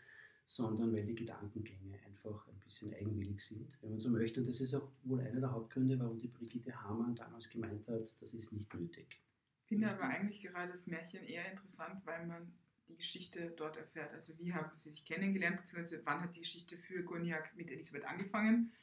sondern 0.46 0.94
weil 0.94 1.06
die 1.06 1.16
Gedankengänge 1.16 1.98
einfach 2.06 2.46
ein 2.50 2.60
bisschen 2.60 2.94
eigenwillig 2.94 3.40
sind, 3.44 3.82
wenn 3.82 3.92
man 3.92 4.00
so 4.00 4.10
möchte. 4.10 4.42
Und 4.42 4.50
das 4.50 4.60
ist 4.60 4.74
auch 4.76 4.92
wohl 5.04 5.22
einer 5.22 5.40
der 5.40 5.52
Hauptgründe, 5.52 5.98
warum 5.98 6.18
die 6.18 6.28
Brigitte 6.28 6.76
Hamann 6.84 7.16
damals 7.16 7.50
gemeint 7.50 7.88
hat, 7.88 8.02
das 8.02 8.34
ist 8.34 8.52
nicht 8.52 8.74
nötig. 8.74 9.22
Ich 9.64 9.70
finde 9.70 9.90
aber 9.90 10.04
eigentlich 10.04 10.42
gerade 10.42 10.72
das 10.72 10.88
Märchen 10.88 11.24
eher 11.24 11.50
interessant, 11.50 12.06
weil 12.06 12.26
man 12.26 12.52
die 12.90 12.96
Geschichte 12.98 13.54
dort 13.56 13.78
erfährt. 13.78 14.14
Also 14.14 14.38
wie 14.40 14.54
haben 14.54 14.70
sie 14.74 14.90
sich 14.90 15.06
kennengelernt, 15.06 15.58
beziehungsweise 15.58 16.02
wann 16.06 16.22
hat 16.22 16.36
die 16.36 16.42
Geschichte 16.42 16.78
für 16.78 17.04
Gurniak 17.04 17.56
mit 17.56 17.70
Elisabeth 17.70 18.06
angefangen? 18.06 18.74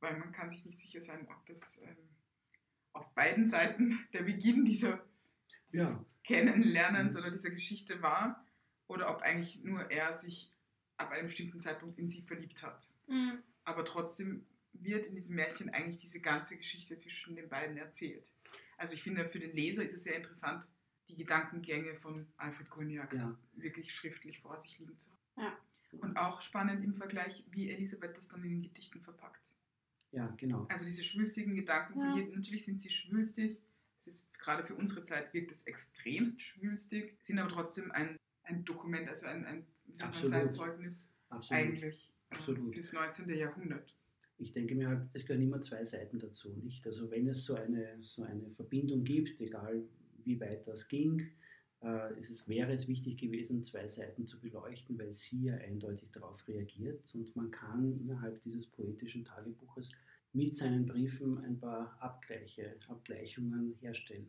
Weil 0.00 0.16
man 0.18 0.32
kann 0.32 0.50
sich 0.50 0.64
nicht 0.64 0.78
sicher 0.78 1.02
sein, 1.02 1.26
ob 1.28 1.44
das 1.46 1.78
ähm, 1.82 1.96
auf 2.92 3.12
beiden 3.14 3.44
Seiten 3.44 4.06
der 4.12 4.22
Beginn 4.22 4.64
dieser 4.64 5.04
dieses 5.72 5.94
Ja. 5.94 6.04
Kennenlernens 6.24 7.14
Mhm. 7.14 7.20
oder 7.20 7.30
dieser 7.30 7.50
Geschichte 7.50 8.00
war 8.02 8.44
oder 8.86 9.10
ob 9.14 9.22
eigentlich 9.22 9.62
nur 9.64 9.90
er 9.90 10.12
sich 10.14 10.52
ab 10.96 11.10
einem 11.10 11.26
bestimmten 11.26 11.60
Zeitpunkt 11.60 11.98
in 11.98 12.08
sie 12.08 12.22
verliebt 12.22 12.62
hat. 12.62 12.90
Mhm. 13.06 13.42
Aber 13.64 13.84
trotzdem 13.84 14.46
wird 14.72 15.06
in 15.06 15.14
diesem 15.14 15.36
Märchen 15.36 15.70
eigentlich 15.70 15.98
diese 15.98 16.20
ganze 16.20 16.56
Geschichte 16.56 16.96
zwischen 16.96 17.34
den 17.36 17.48
beiden 17.48 17.76
erzählt. 17.76 18.32
Also 18.76 18.94
ich 18.94 19.02
finde, 19.02 19.26
für 19.28 19.40
den 19.40 19.52
Leser 19.52 19.82
ist 19.84 19.94
es 19.94 20.04
sehr 20.04 20.16
interessant, 20.16 20.68
die 21.08 21.16
Gedankengänge 21.16 21.94
von 21.94 22.26
Alfred 22.36 22.70
Gurniak 22.70 23.12
Ja. 23.14 23.36
wirklich 23.54 23.94
schriftlich 23.94 24.38
vor 24.40 24.58
sich 24.60 24.78
liegen 24.78 24.98
zu 24.98 25.10
haben. 25.10 25.42
Ja. 25.42 25.58
Und 26.00 26.16
auch 26.18 26.42
spannend 26.42 26.84
im 26.84 26.94
Vergleich, 26.94 27.44
wie 27.50 27.70
Elisabeth 27.70 28.16
das 28.16 28.28
dann 28.28 28.44
in 28.44 28.50
den 28.50 28.62
Gedichten 28.62 29.00
verpackt. 29.00 29.42
Ja, 30.12 30.34
genau. 30.38 30.66
Also 30.70 30.84
diese 30.84 31.04
schwülstigen 31.04 31.54
Gedanken 31.54 31.94
von 31.94 32.16
Ja. 32.16 32.16
ihr, 32.16 32.34
natürlich 32.34 32.64
sind 32.64 32.80
sie 32.80 32.90
schwülstig. 32.90 33.60
Es 33.98 34.06
ist 34.06 34.38
gerade 34.38 34.64
für 34.64 34.74
unsere 34.74 35.02
Zeit 35.04 35.34
wirkt 35.34 35.50
es 35.50 35.64
extremst 35.64 36.40
schwülstig, 36.40 37.16
sind 37.20 37.38
aber 37.38 37.50
trotzdem 37.50 37.90
ein, 37.92 38.16
ein 38.44 38.64
Dokument, 38.64 39.08
also 39.08 39.26
ein, 39.26 39.44
ein, 39.44 39.66
sagt 39.92 40.30
man, 40.30 40.94
Absolut. 41.30 41.50
Eigentlich 41.50 42.10
äh, 42.30 42.34
Absolut. 42.34 42.74
fürs 42.74 42.92
19. 42.92 43.28
Jahrhundert. 43.30 43.94
ich 44.38 44.52
denke 44.52 44.74
mir 44.76 44.88
halt, 44.88 45.08
es 45.12 45.26
gehören 45.26 45.42
immer 45.42 45.60
zwei 45.60 45.84
Seiten 45.84 46.18
dazu, 46.18 46.54
nicht? 46.56 46.86
Also 46.86 47.10
wenn 47.10 47.26
es 47.28 47.44
so 47.44 47.56
eine, 47.56 47.96
so 48.02 48.22
eine 48.22 48.50
Verbindung 48.50 49.04
gibt, 49.04 49.40
egal 49.40 49.82
wie 50.24 50.40
weit 50.40 50.66
das 50.66 50.88
ging, 50.88 51.32
äh, 51.82 52.18
ist 52.18 52.30
es, 52.30 52.48
wäre 52.48 52.72
es 52.72 52.88
wichtig 52.88 53.16
gewesen, 53.18 53.62
zwei 53.62 53.86
Seiten 53.86 54.26
zu 54.26 54.40
beleuchten, 54.40 54.98
weil 54.98 55.14
sie 55.14 55.44
ja 55.44 55.54
eindeutig 55.56 56.10
darauf 56.12 56.46
reagiert 56.48 57.14
und 57.14 57.34
man 57.36 57.50
kann 57.50 57.98
innerhalb 58.00 58.40
dieses 58.42 58.66
poetischen 58.66 59.24
Tagebuches 59.24 59.92
mit 60.32 60.56
seinen 60.56 60.86
Briefen 60.86 61.38
ein 61.44 61.58
paar 61.58 61.96
Abgleiche, 62.00 62.76
Abgleichungen 62.88 63.74
herstellen, 63.80 64.28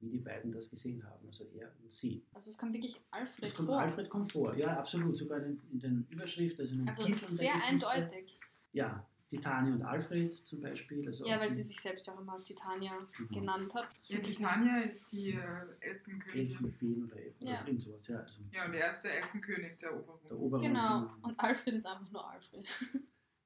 wie 0.00 0.10
die 0.10 0.18
beiden 0.18 0.52
das 0.52 0.68
gesehen 0.68 1.04
haben, 1.04 1.26
also 1.26 1.44
er 1.54 1.72
und 1.80 1.90
sie. 1.90 2.24
Also 2.32 2.50
es 2.50 2.58
kommt 2.58 2.72
wirklich 2.72 3.00
Alfred 3.10 3.44
Das 3.44 3.54
kommt, 3.54 3.68
vor. 3.68 3.80
Alfred 3.80 4.10
kommt 4.10 4.32
vor, 4.32 4.54
ja, 4.56 4.78
absolut, 4.78 5.16
sogar 5.16 5.42
in, 5.44 5.60
in 5.70 5.78
den 5.78 6.06
Überschrift, 6.10 6.58
also 6.60 6.74
in 6.74 6.80
den 6.80 6.88
also 6.88 7.06
sehr 7.12 7.54
eindeutig. 7.64 8.38
Ja, 8.72 9.06
Titania 9.36 9.72
und 9.74 9.82
Alfred 9.82 10.34
zum 10.46 10.60
Beispiel. 10.60 11.06
Also 11.06 11.26
Ja, 11.26 11.40
weil 11.40 11.48
sie 11.48 11.62
sich 11.62 11.80
selbst 11.80 12.06
ja 12.06 12.12
auch 12.12 12.20
immer 12.20 12.42
Titania 12.44 12.92
Genau. 13.16 13.28
genannt 13.40 13.74
hat. 13.74 13.88
Ja, 14.08 14.18
Titania 14.18 14.80
ist 14.82 15.10
die 15.10 15.30
äh, 15.32 15.40
Elfenkönigin. 15.80 16.48
Elfen, 16.50 16.72
Feen 16.74 17.04
oder 17.04 17.16
Elfen 17.16 17.46
Ja. 17.46 17.60
oder 17.60 17.66
irgend 17.68 17.82
sowas. 17.82 18.06
Ja, 18.08 18.18
also 18.18 18.34
Ja, 18.52 18.64
und 18.66 18.72
der 18.72 18.80
erste 18.82 19.10
Elfenkönig 19.10 19.78
der 19.78 19.94
Oberrund. 19.96 20.24
der 20.24 20.38
Oberrund. 20.38 20.66
Genau. 20.66 21.10
Und 21.22 21.40
Alfred 21.40 21.74
ist 21.76 21.86
einfach 21.86 22.10
nur 22.10 22.30
Alfred. 22.30 22.66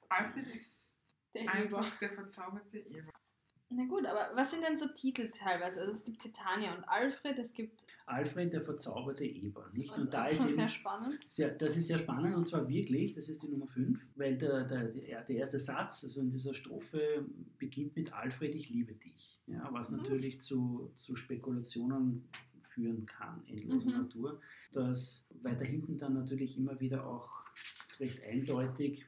Alfred 0.09 0.47
ist 0.49 0.93
Der 1.35 1.43
Eber. 1.43 1.53
einfach 1.53 1.99
der 1.99 2.11
verzauberte 2.11 2.79
Eber. 2.79 3.13
Na 3.69 3.85
gut, 3.87 4.07
aber 4.07 4.31
was 4.35 4.53
sind 4.53 4.63
denn 4.63 4.77
so 4.77 4.87
Titel 4.89 5.29
teilweise? 5.31 5.81
Also 5.81 5.91
es 5.91 6.05
gibt 6.05 6.23
Titania 6.23 6.73
und 6.77 6.85
Alfred, 6.85 7.37
es 7.39 7.53
gibt 7.53 7.85
Alfred, 8.07 8.53
der 8.53 8.63
verzauberte 8.63 9.25
Eber. 9.25 9.69
Nicht? 9.73 9.91
also 9.91 10.05
Und 10.05 10.15
da 10.15 10.27
ist 10.29 10.41
eben 10.45 10.55
sehr 10.55 10.69
spannend. 10.69 11.19
Sehr, 11.29 11.51
das 11.51 11.77
ist 11.77 11.89
sehr 11.89 11.99
spannend 11.99 12.37
und 12.37 12.47
zwar 12.47 12.69
wirklich, 12.69 13.15
das 13.15 13.29
ist 13.29 13.43
die 13.43 13.49
Nummer 13.49 13.67
5, 13.67 14.07
weil 14.15 14.39
der, 14.39 14.65
der, 14.65 14.85
der, 14.85 15.23
der 15.25 15.37
erste 15.37 15.59
Satz, 15.59 16.05
also 16.05 16.21
in 16.21 16.31
dieser 16.31 16.55
Strophe, 16.55 17.27
beginnt 17.59 17.97
mit 17.97 18.13
Alfred, 18.13 18.55
ich 18.55 18.71
liebe 18.71 18.95
dich. 18.95 19.41
Ja, 19.49 19.69
was 19.73 19.91
Mhm. 19.91 19.97
natürlich 19.99 20.41
zu, 20.41 20.93
zu 20.95 21.17
Spekulationen 21.17 22.29
führen 22.69 23.05
kann, 23.07 23.43
endloser 23.49 23.91
Mhm. 23.91 23.97
Natur. 24.03 24.41
Dass 24.73 25.25
weiter 25.43 25.65
hinten 25.65 25.99
dann 25.99 26.15
natürlich 26.15 26.57
immer 26.57 26.79
wieder 26.79 27.05
auch 27.07 27.29
recht 27.99 28.23
eindeutig 28.23 29.07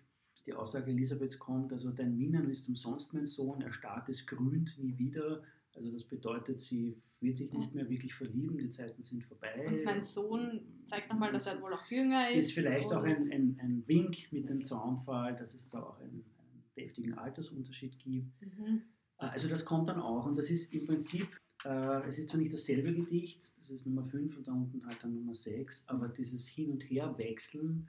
die 0.49 0.55
Aussage 0.55 0.90
Elisabeths 0.90 1.38
kommt, 1.38 1.73
also 1.75 1.90
dein 1.90 2.17
Minnen 2.17 2.49
ist 2.49 2.69
umsonst 2.69 3.12
mein 3.12 3.26
Sohn, 3.26 3.61
erstarrt 3.61 4.09
es 4.09 4.26
grünt 4.26 4.78
nie 4.78 4.97
wieder. 4.97 5.43
Also 5.76 5.93
das 5.93 6.05
bedeutet, 6.05 6.62
sie 6.62 6.97
wird 7.21 7.37
sich 7.37 7.52
nicht 7.52 7.75
mehr 7.75 7.88
wirklich 7.90 8.14
verlieben, 8.14 8.57
die 8.57 8.71
Zeiten 8.71 9.02
sind 9.02 9.23
vorbei. 9.25 9.67
Und 9.69 9.85
mein 9.85 10.00
Sohn 10.00 10.62
zeigt 10.87 11.11
nochmal, 11.11 11.33
dass 11.33 11.47
er 11.47 11.61
wohl 11.61 11.75
auch 11.75 11.85
jünger 11.90 12.31
ist. 12.31 12.49
ist 12.49 12.52
vielleicht 12.55 12.90
auch 12.93 13.02
ein, 13.02 13.23
ein, 13.31 13.59
ein 13.61 13.85
Wink 13.87 14.33
mit 14.33 14.49
dem 14.49 14.64
Zaunfall, 14.64 15.37
dass 15.37 15.55
es 15.55 15.69
da 15.69 15.83
auch 15.83 16.00
einen, 16.00 16.25
einen 16.38 16.62
deftigen 16.76 17.19
Altersunterschied 17.19 17.99
gibt. 17.99 18.40
Mhm. 18.40 18.83
Äh, 19.19 19.26
Also 19.26 19.49
das 19.49 19.67
kommt 19.67 19.88
dann 19.88 20.00
auch 20.00 20.25
und 20.25 20.37
das 20.37 20.49
ist 20.50 20.75
im 20.75 20.87
Prinzip, 20.87 21.28
äh, 21.67 22.07
es 22.07 22.19
ist 22.19 22.31
zwar 22.31 22.40
nicht 22.40 22.55
dasselbe 22.55 22.95
Gedicht, 22.95 23.52
das 23.61 23.69
ist 23.69 23.87
Nummer 23.87 24.05
5 24.05 24.38
und 24.38 24.49
da 24.49 24.52
unten 24.52 24.87
halt 24.87 24.97
dann 25.02 25.14
Nummer 25.14 25.35
6, 25.35 25.85
aber 25.88 26.09
dieses 26.09 26.49
Hin- 26.49 26.71
und 26.71 26.88
Herwechseln 26.88 27.87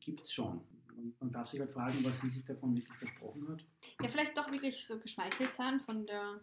gibt 0.00 0.22
es 0.22 0.32
schon. 0.32 0.60
Und 1.02 1.20
man 1.20 1.32
darf 1.32 1.48
sich 1.48 1.60
halt 1.60 1.70
fragen, 1.72 2.04
was 2.04 2.20
sie 2.20 2.28
sich 2.28 2.44
davon 2.44 2.74
wirklich 2.74 2.96
versprochen 2.96 3.48
hat. 3.48 3.64
Ja, 4.02 4.08
vielleicht 4.08 4.36
doch 4.36 4.50
wirklich 4.52 4.84
so 4.86 4.98
geschmeichelt 4.98 5.52
sein 5.54 5.80
von, 5.80 6.06
der, 6.06 6.40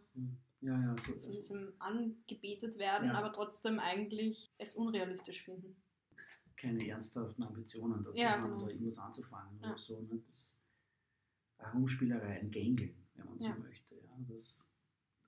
Ja, 0.62 0.80
ja, 0.82 0.96
so, 1.00 1.14
von 1.14 1.32
diesem 1.32 1.74
angebetet 1.80 2.78
werden, 2.78 3.10
Ja. 3.10 3.14
aber 3.16 3.32
trotzdem 3.32 3.80
eigentlich 3.80 4.50
es 4.58 4.76
unrealistisch 4.76 5.44
finden. 5.44 5.76
keine 6.60 6.88
ernsthaften 6.88 7.44
Ambitionen 7.44 8.04
dazu 8.04 8.18
Ja, 8.20 8.32
haben, 8.32 8.54
genau. 8.54 8.66
da 8.66 8.70
irgendwas 8.72 8.98
anzufangen 8.98 9.60
Ja. 9.62 9.70
oder 9.70 9.78
so. 9.78 10.02
Ne? 10.02 10.20
Das 10.26 10.56
eine 11.60 11.72
Rumspielerei, 11.74 12.40
ein 12.40 12.50
Gängeln, 12.50 12.96
wenn 13.14 13.26
man 13.28 13.38
so 13.38 13.50
möchte. 13.50 13.94
Ja? 13.96 14.18
Das 14.28 14.58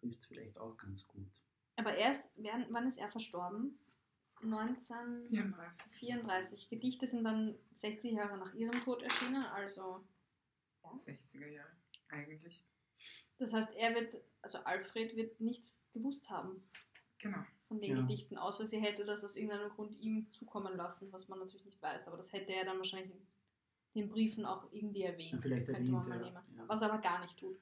trifft 0.01 0.25
vielleicht 0.25 0.57
auch 0.57 0.75
ganz 0.75 1.05
gut. 1.07 1.29
Aber 1.75 1.93
er 1.93 2.09
ist, 2.09 2.31
wann, 2.38 2.65
wann 2.71 2.88
ist 2.88 2.98
er 2.98 3.09
verstorben? 3.09 3.77
1934. 4.41 5.84
34. 6.00 6.69
Gedichte 6.69 7.08
sind 7.08 7.24
dann 7.24 7.55
60 7.74 8.13
Jahre 8.13 8.38
nach 8.38 8.53
ihrem 8.53 8.79
Tod 8.84 9.01
erschienen, 9.03 9.43
also 9.46 10.03
60er 10.84 11.53
Jahre 11.53 11.69
eigentlich. 12.10 12.63
das 13.38 13.53
heißt, 13.53 13.75
er 13.75 13.93
wird, 13.96 14.17
also 14.41 14.58
Alfred 14.60 15.15
wird 15.15 15.39
nichts 15.39 15.86
gewusst 15.93 16.29
haben 16.29 16.63
Genau. 17.19 17.43
von 17.67 17.79
den 17.79 17.91
Ja. 17.91 18.01
Gedichten, 18.01 18.38
außer 18.38 18.65
sie 18.65 18.79
hätte 18.79 19.05
das 19.05 19.24
aus 19.24 19.36
irgendeinem 19.36 19.69
Grund 19.69 19.96
ihm 19.96 20.31
zukommen 20.31 20.75
lassen, 20.77 21.12
was 21.12 21.27
man 21.27 21.39
natürlich 21.39 21.65
nicht 21.65 21.81
weiß. 21.81 22.08
Aber 22.08 22.17
das 22.17 22.31
hätte 22.34 22.53
er 22.53 22.65
dann 22.65 22.77
wahrscheinlich 22.77 23.12
in 23.93 24.01
den 24.03 24.10
Briefen 24.10 24.46
auch 24.46 24.72
irgendwie 24.72 25.03
erwähnt. 25.03 25.34
Ja, 25.34 25.41
vielleicht 25.41 25.65
könnte 25.67 25.91
man 25.91 26.10
erwähnt, 26.12 26.34
mal 26.34 26.34
ja, 26.34 26.41
nehmen. 26.41 26.58
ja. 26.58 26.67
Was 26.67 26.81
er 26.81 26.91
aber 26.91 27.01
gar 27.01 27.22
nicht 27.22 27.38
tut. 27.38 27.60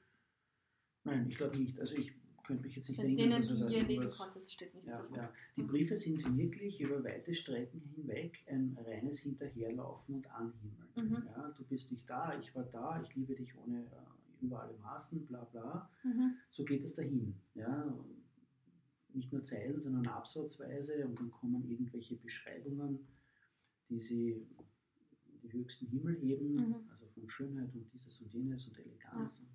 Nein, 1.04 1.28
ich 1.28 1.36
glaube 1.36 1.58
nicht. 1.58 1.78
Also 1.80 1.96
ich 1.96 2.12
könnte 2.48 2.62
mich 2.64 2.74
jetzt 2.76 2.88
nicht 2.88 2.98
Also 2.98 3.10
in 3.12 3.18
erinnern, 3.18 3.42
denen, 3.42 3.62
er 3.62 3.68
die 3.68 3.74
ihr 3.76 3.86
lesen 3.86 4.18
konntet, 4.18 4.50
steht 4.50 4.74
nichts 4.74 4.90
Ja, 4.90 4.98
davon. 4.98 5.16
ja. 5.16 5.32
Die 5.56 5.62
Briefe 5.62 5.94
sind 5.94 6.36
wirklich 6.36 6.80
über 6.80 7.04
weite 7.04 7.32
Strecken 7.34 7.80
hinweg 7.94 8.44
ein 8.48 8.76
reines 8.84 9.20
Hinterherlaufen 9.20 10.16
und 10.16 10.30
Anhimmeln. 10.30 10.88
Mhm. 10.96 11.22
Ja, 11.26 11.48
du 11.56 11.64
bist 11.64 11.92
nicht 11.92 12.08
da, 12.10 12.36
ich 12.38 12.54
war 12.54 12.64
da, 12.64 13.00
ich 13.00 13.14
liebe 13.14 13.34
dich 13.36 13.56
ohne 13.56 13.84
äh, 13.84 14.44
über 14.44 14.62
alle 14.62 14.76
Maßen, 14.78 15.24
bla 15.26 15.44
bla. 15.44 15.88
Mhm. 16.02 16.34
So 16.50 16.64
geht 16.64 16.82
es 16.82 16.94
dahin. 16.94 17.34
Ja. 17.54 17.96
Nicht 19.14 19.32
nur 19.32 19.42
Zeilen, 19.44 19.80
sondern 19.80 20.06
absatzweise 20.06 21.06
und 21.06 21.18
dann 21.18 21.30
kommen 21.30 21.68
irgendwelche 21.68 22.16
Beschreibungen, 22.16 23.06
die 23.88 24.00
sie 24.00 24.32
in 24.32 25.40
die 25.42 25.52
höchsten 25.52 25.86
Himmel 25.86 26.16
heben, 26.16 26.54
Mhm. 26.56 26.74
also 26.90 27.06
von 27.06 27.28
Schönheit 27.28 27.74
und 27.74 27.90
dieses 27.92 28.20
und 28.20 28.32
jenes 28.32 28.66
und 28.68 28.78
Eleganz. 28.78 29.38
Und 29.40 29.48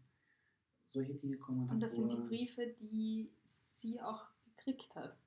solche 0.93 1.15
Dinge 1.15 1.37
kommen 1.37 1.69
Und 1.69 1.81
das 1.81 1.95
sind 1.95 2.11
die 2.11 2.17
vor. 2.17 2.27
Briefe, 2.27 2.75
die 2.79 3.33
sie 3.43 3.99
auch 3.99 4.25
gekriegt 4.45 4.95
hat 4.95 5.17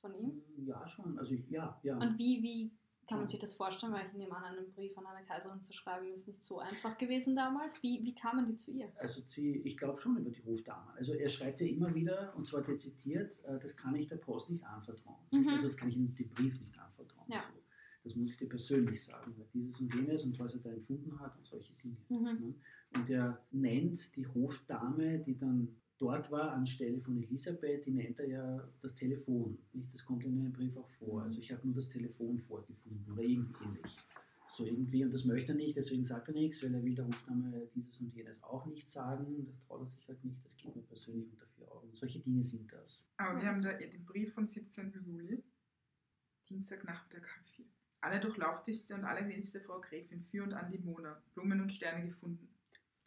von 0.00 0.14
ihm. 0.14 0.42
Ja, 0.58 0.86
schon. 0.86 1.18
Also 1.18 1.34
ja, 1.48 1.80
ja. 1.82 1.96
Und 1.96 2.18
wie, 2.18 2.42
wie 2.42 2.72
kann 3.06 3.18
man 3.18 3.26
sich 3.26 3.38
das 3.38 3.54
vorstellen? 3.54 3.92
Weil 3.92 4.06
ich 4.06 4.12
nehme 4.14 4.36
an, 4.36 4.44
einen 4.44 4.72
Brief 4.72 4.96
an 4.98 5.06
eine 5.06 5.24
Kaiserin 5.24 5.62
zu 5.62 5.72
schreiben, 5.72 6.12
ist 6.12 6.26
nicht 6.26 6.44
so 6.44 6.58
einfach 6.58 6.98
gewesen 6.98 7.36
damals. 7.36 7.82
Wie, 7.82 8.02
wie 8.04 8.14
kamen 8.14 8.46
die 8.46 8.56
zu 8.56 8.72
ihr? 8.72 8.92
Also 8.96 9.22
sie, 9.26 9.58
ich 9.64 9.76
glaube 9.76 10.00
schon 10.00 10.16
über 10.16 10.30
die 10.30 10.44
Hofdame. 10.44 10.92
Also 10.94 11.14
er 11.14 11.28
schreibt 11.28 11.60
ja 11.60 11.66
immer 11.66 11.94
wieder, 11.94 12.34
und 12.36 12.46
zwar 12.46 12.62
dezidiert, 12.62 13.42
äh, 13.44 13.58
das 13.60 13.76
kann 13.76 13.94
ich 13.94 14.08
der 14.08 14.16
Post 14.16 14.50
nicht 14.50 14.64
anvertrauen. 14.64 15.24
Mhm. 15.30 15.48
Also 15.48 15.66
das 15.66 15.76
kann 15.76 15.88
ich 15.88 15.96
ihm 15.96 16.14
den 16.14 16.30
Brief 16.30 16.60
nicht 16.60 16.78
anvertrauen. 16.78 17.26
Ja. 17.28 17.40
So. 17.40 17.48
Das 18.04 18.16
muss 18.16 18.30
ich 18.30 18.36
dir 18.36 18.48
persönlich 18.48 19.04
sagen, 19.04 19.32
weil 19.38 19.46
dieses 19.54 19.80
und 19.80 19.94
jenes 19.94 20.24
und 20.24 20.36
was 20.38 20.54
er 20.54 20.60
da 20.60 20.70
empfunden 20.70 21.18
hat 21.20 21.36
und 21.36 21.46
solche 21.46 21.72
Dinge. 21.74 21.96
Mhm. 22.08 22.56
Und 22.96 23.10
er 23.10 23.42
nennt 23.50 24.14
die 24.16 24.26
Hofdame, 24.26 25.18
die 25.20 25.36
dann 25.36 25.76
dort 26.02 26.30
war 26.30 26.52
anstelle 26.52 27.00
von 27.00 27.16
Elisabeth, 27.16 27.86
die 27.86 27.92
nennt 27.92 28.18
er 28.18 28.28
ja 28.28 28.68
das 28.80 28.94
Telefon. 28.94 29.58
Nicht? 29.72 29.92
Das 29.94 30.04
kommt 30.04 30.24
in 30.24 30.38
einem 30.38 30.52
Brief 30.52 30.76
auch 30.76 30.90
vor. 30.90 31.22
Also 31.22 31.38
ich 31.38 31.52
habe 31.52 31.64
nur 31.64 31.76
das 31.76 31.88
Telefon 31.88 32.38
vorgefunden 32.40 33.10
oder 33.10 33.22
irgendwie 33.22 33.54
ähnlich. 33.64 33.96
So 34.48 34.66
irgendwie, 34.66 35.04
und 35.04 35.14
das 35.14 35.24
möchte 35.24 35.52
er 35.52 35.54
nicht, 35.54 35.76
deswegen 35.76 36.04
sagt 36.04 36.28
er 36.28 36.34
nichts, 36.34 36.62
weil 36.62 36.74
er 36.74 36.82
will 36.82 36.94
der 36.94 37.06
Hofdame 37.06 37.68
dieses 37.74 38.00
und 38.00 38.12
jenes 38.14 38.42
auch 38.42 38.66
nicht 38.66 38.90
sagen. 38.90 39.46
Das 39.46 39.60
traut 39.60 39.80
er 39.80 39.86
sich 39.86 40.06
halt 40.08 40.22
nicht, 40.24 40.44
das 40.44 40.56
geht 40.56 40.74
mir 40.74 40.82
persönlich 40.82 41.30
unter 41.30 41.46
vier 41.46 41.72
Augen. 41.72 41.88
Solche 41.94 42.18
Dinge 42.18 42.44
sind 42.44 42.70
das. 42.72 43.08
Aber 43.16 43.40
wir 43.40 43.48
haben 43.48 43.62
da 43.62 43.72
den 43.72 44.04
Brief 44.04 44.34
vom 44.34 44.46
17. 44.46 44.92
Juli, 45.06 45.42
Dienstagnachmittag 46.50 47.26
halb 47.34 47.48
vier. 47.48 47.66
Alle 48.02 48.18
durchlauchtigste 48.18 48.96
und 48.96 49.04
allergnädigste 49.04 49.60
Frau 49.60 49.80
Gräfin 49.80 50.20
für 50.20 50.42
und 50.42 50.52
an 50.52 50.70
die 50.70 50.78
Mona, 50.78 51.22
Blumen 51.32 51.60
und 51.60 51.72
Sterne 51.72 52.04
gefunden. 52.04 52.51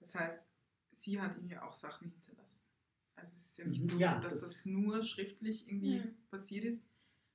Das 0.06 0.14
heißt, 0.16 0.44
sie 0.92 1.20
hat 1.20 1.36
ihm 1.38 1.50
ja 1.50 1.64
auch 1.64 1.74
Sachen 1.74 2.12
hinterlassen. 2.12 2.68
Also 3.16 3.34
es 3.34 3.46
ist 3.48 3.58
ja 3.58 3.66
nicht 3.66 3.82
Mhm, 3.84 3.90
so, 3.90 3.98
ja, 3.98 4.20
dass 4.20 4.34
das- 4.40 4.42
das 4.58 4.66
nur 4.68 5.02
schriftlich 5.02 5.68
irgendwie 5.68 6.00
Mhm. 6.02 6.16
passiert 6.30 6.64
ist, 6.64 6.86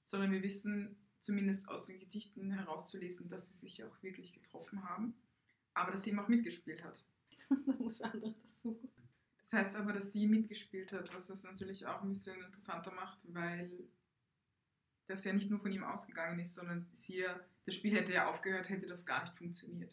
sondern 0.03 0.31
wir 0.31 0.43
wissen 0.45 0.97
zumindest 1.19 1.69
aus 1.69 1.87
den 1.87 1.99
Gedichten 1.99 2.53
herauszulesen, 2.53 3.29
dass 3.29 3.49
sie 3.49 3.55
sich 3.55 3.83
auch 3.83 4.03
wirklich 4.05 4.33
getroffen 4.33 4.85
haben, 4.89 5.15
aber 5.75 5.91
dass 5.91 6.05
sie 6.05 6.11
eben 6.11 6.21
auch 6.21 6.29
mitgespielt 6.29 6.85
hat. 6.85 7.05
da 7.67 7.73
muss 7.73 8.00
andere 8.03 8.35
das 8.41 8.62
suchen. 8.62 8.89
Das 9.41 9.53
heißt 9.53 9.77
aber, 9.77 9.93
dass 9.93 10.12
sie 10.12 10.29
mitgespielt 10.29 10.93
hat, 10.93 11.12
was 11.12 11.27
das 11.27 11.43
natürlich 11.43 11.87
auch 11.87 12.03
ein 12.03 12.09
bisschen 12.11 12.41
interessanter 12.41 12.93
macht, 12.93 13.19
weil 13.25 13.89
das 15.09 15.25
ja 15.25 15.33
nicht 15.33 15.50
nur 15.50 15.59
von 15.59 15.73
ihm 15.73 15.83
ausgegangen 15.83 16.39
ist, 16.39 16.55
sondern 16.55 16.87
sie 16.95 17.19
ja, 17.19 17.41
das 17.67 17.75
Spiel 17.75 17.97
hätte 17.97 18.12
ja 18.12 18.31
aufgehört, 18.31 18.69
hätte 18.69 18.87
das 18.87 19.05
gar 19.05 19.25
nicht 19.25 19.37
funktioniert. 19.37 19.93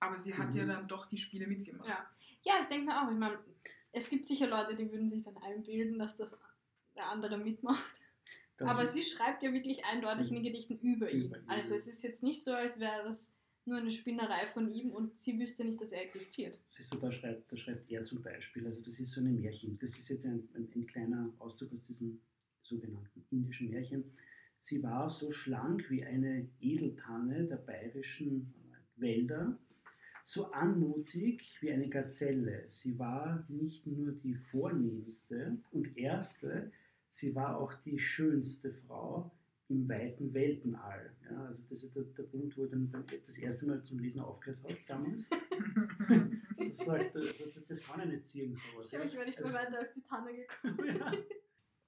Aber 0.00 0.18
sie 0.18 0.34
hat 0.34 0.50
Mhm. 0.50 0.56
ja 0.56 0.64
dann 0.66 0.88
doch 0.88 1.06
die 1.06 1.18
Spiele 1.18 1.46
mitgemacht. 1.46 1.88
Ja. 1.88 2.10
ja, 2.42 2.54
ich 2.62 2.68
denke 2.68 2.86
mir 2.86 3.02
auch, 3.02 3.10
ich 3.10 3.18
meine, 3.18 3.38
es 3.92 4.08
gibt 4.08 4.26
sicher 4.26 4.48
Leute, 4.48 4.74
die 4.76 4.90
würden 4.90 5.08
sich 5.08 5.22
dann 5.22 5.36
einbilden, 5.38 5.98
dass 5.98 6.16
das 6.16 6.28
der 6.96 7.06
andere 7.08 7.38
mitmacht. 7.38 7.84
Das 8.56 8.68
Aber 8.68 8.86
sie 8.86 9.02
schreibt 9.02 9.42
ja 9.42 9.52
wirklich 9.52 9.84
eindeutig 9.84 10.28
in 10.28 10.34
den 10.34 10.44
Gedichten 10.44 10.78
über 10.80 11.10
ihn. 11.10 11.26
Über 11.26 11.38
ihn. 11.38 11.48
Also 11.48 11.74
es 11.74 11.86
ist 11.86 12.02
jetzt 12.02 12.22
nicht 12.22 12.42
so, 12.42 12.52
als 12.52 12.78
wäre 12.78 13.04
das 13.04 13.32
nur 13.64 13.78
eine 13.78 13.90
Spinnerei 13.90 14.46
von 14.46 14.70
ihm 14.70 14.90
und 14.90 15.18
sie 15.18 15.38
wüsste 15.38 15.64
nicht, 15.64 15.80
dass 15.80 15.92
er 15.92 16.02
existiert. 16.02 16.58
Siehst 16.68 16.92
du, 16.92 16.98
da 16.98 17.10
schreibt, 17.12 17.52
da 17.52 17.56
schreibt 17.56 17.90
er 17.90 18.02
zum 18.04 18.22
Beispiel, 18.22 18.66
also 18.66 18.80
das 18.80 18.98
ist 19.00 19.12
so 19.12 19.20
eine 19.20 19.30
Märchen, 19.30 19.78
das 19.78 19.98
ist 19.98 20.08
jetzt 20.08 20.24
ein, 20.26 20.48
ein, 20.54 20.68
ein 20.74 20.86
kleiner 20.86 21.32
Auszug 21.38 21.72
aus 21.72 21.82
diesem 21.82 22.20
sogenannten 22.62 23.24
indischen 23.30 23.70
Märchen. 23.70 24.04
Sie 24.60 24.82
war 24.82 25.08
so 25.08 25.30
schlank 25.30 25.88
wie 25.90 26.04
eine 26.04 26.48
Edeltanne 26.60 27.44
der 27.46 27.56
bayerischen 27.56 28.52
Wälder, 28.96 29.58
so 30.24 30.50
anmutig 30.52 31.58
wie 31.60 31.72
eine 31.72 31.88
Gazelle. 31.88 32.64
Sie 32.68 32.98
war 32.98 33.44
nicht 33.48 33.86
nur 33.86 34.12
die 34.12 34.34
vornehmste 34.34 35.58
und 35.72 35.96
erste, 35.96 36.70
sie 37.08 37.34
war 37.34 37.58
auch 37.58 37.74
die 37.74 37.98
schönste 37.98 38.70
Frau 38.70 39.30
im 39.68 39.88
weiten 39.88 40.34
Weltenall. 40.34 41.14
Ja, 41.30 41.44
also 41.44 41.62
das 41.68 41.84
ist 41.84 41.94
der, 41.94 42.02
der 42.02 42.24
Punkt, 42.24 42.56
wo 42.56 42.64
ich 42.64 42.70
dann 42.70 42.90
das 43.08 43.38
erste 43.38 43.66
Mal 43.66 43.82
zum 43.82 44.00
Lesen 44.00 44.20
aufgehört 44.20 44.62
habe 44.64 44.76
damals. 44.86 45.30
Das, 46.56 46.76
sagt, 46.76 47.14
das, 47.14 47.34
das 47.66 47.82
kann 47.82 48.00
ja 48.00 48.06
nicht 48.06 48.24
ziehen, 48.26 48.54
sowas. 48.54 48.90
ja. 48.90 49.00
Also, 49.00 49.16
weiter 49.16 49.78
als 49.78 49.94
die 49.94 50.02
Tanne 50.02 50.30
gekommen. 50.34 50.96
ja. 50.98 51.12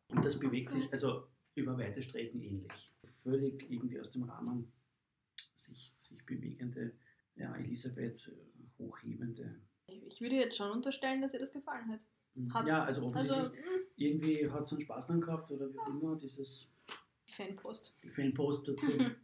Und 0.08 0.24
das 0.24 0.38
bewegt 0.38 0.70
sich 0.70 0.90
also 0.90 1.26
über 1.54 1.76
weite 1.76 2.00
Strecken 2.00 2.40
ähnlich. 2.40 2.92
Völlig 3.22 3.70
irgendwie 3.70 4.00
aus 4.00 4.10
dem 4.10 4.22
Rahmen 4.22 4.72
sich, 5.54 5.92
sich 5.98 6.24
bewegende, 6.24 6.92
ja, 7.36 7.54
Elisabeth 7.56 8.28
äh, 8.28 8.78
hochhebende 8.78 9.60
Ich 9.86 10.20
würde 10.20 10.36
jetzt 10.36 10.56
schon 10.56 10.70
unterstellen, 10.70 11.20
dass 11.22 11.34
ihr 11.34 11.40
das 11.40 11.52
gefallen 11.52 11.88
hat. 11.90 12.00
Hat- 12.54 12.66
ja, 12.66 12.82
also 12.84 13.02
offensichtlich. 13.04 13.38
Also, 13.38 13.50
mh, 13.54 13.84
irgendwie 13.96 14.50
hat 14.50 14.62
es 14.62 14.72
einen 14.72 14.80
Spaß 14.80 15.06
dran 15.08 15.20
gehabt 15.20 15.50
oder 15.50 15.72
wie 15.72 15.90
immer, 15.90 16.16
dieses 16.16 16.68
Fanpost. 17.26 17.94
Fanpost 18.14 18.68
dazu. 18.68 18.86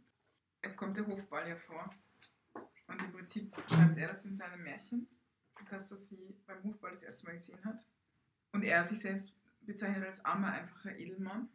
Es 0.61 0.75
kommt 0.75 0.97
der 0.97 1.07
Hofball 1.07 1.47
ja 1.47 1.55
vor. 1.55 1.89
Und 2.87 3.01
im 3.01 3.11
Prinzip 3.13 3.55
schreibt 3.69 3.97
er 3.97 4.09
das 4.09 4.25
in 4.25 4.35
seinem 4.35 4.61
Märchen, 4.61 5.07
dass 5.69 5.89
er 5.91 5.95
sie 5.97 6.35
beim 6.45 6.61
Hofball 6.65 6.91
das 6.91 7.03
erste 7.03 7.27
Mal 7.27 7.35
gesehen 7.35 7.63
hat. 7.63 7.81
Und 8.51 8.63
er 8.63 8.83
sich 8.83 8.99
selbst 8.99 9.37
bezeichnet 9.61 10.03
als 10.03 10.25
armer, 10.25 10.51
einfacher 10.51 10.97
Edelmann, 10.97 11.47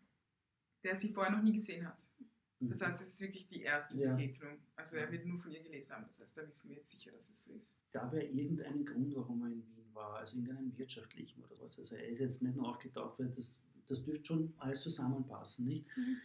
der 0.85 0.97
sie 0.97 1.13
vorher 1.13 1.33
noch 1.37 1.43
nie 1.43 1.53
gesehen 1.53 1.87
hat. 1.87 2.09
Das 2.61 2.81
heißt, 2.81 3.03
es 3.03 3.09
ist 3.15 3.21
wirklich 3.21 3.47
die 3.49 3.63
erste 3.63 3.99
Ja. 3.99 4.15
Begegnung. 4.15 4.59
Also 4.77 4.97
er 4.97 5.11
wird 5.11 5.27
nur 5.27 5.39
von 5.39 5.51
ihr 5.51 5.63
gelesen 5.63 5.95
haben. 5.95 6.05
Das 6.07 6.21
heißt, 6.21 6.37
da 6.37 6.47
wissen 6.49 6.71
wir 6.71 6.77
jetzt 6.77 6.93
sicher, 6.93 7.11
dass 7.13 7.29
es 7.29 7.45
so 7.45 7.55
ist. 7.55 7.81
gab 7.93 8.13
ja 8.15 8.21
irgendeinen 8.23 8.85
Grund, 8.85 9.15
warum 9.15 9.43
er 9.43 9.49
in 9.53 9.67
Wien 9.67 9.93
war, 9.93 10.17
also 10.17 10.37
irgendeinen 10.37 10.77
wirtschaftlichen 10.79 11.43
oder 11.45 11.59
was. 11.61 11.79
Also 11.79 11.97
er 11.97 12.09
ist 12.09 12.21
jetzt 12.21 12.43
nicht 12.43 12.57
nur 12.57 12.69
aufgetaucht, 12.69 13.19
weil 13.19 13.29
das, 13.31 13.61
das 13.89 14.03
dürfte 14.03 14.25
schon 14.25 14.55
alles 14.59 14.83
zusammenpassen, 14.83 15.67
nicht? 15.67 15.87
Mhm. 15.97 16.17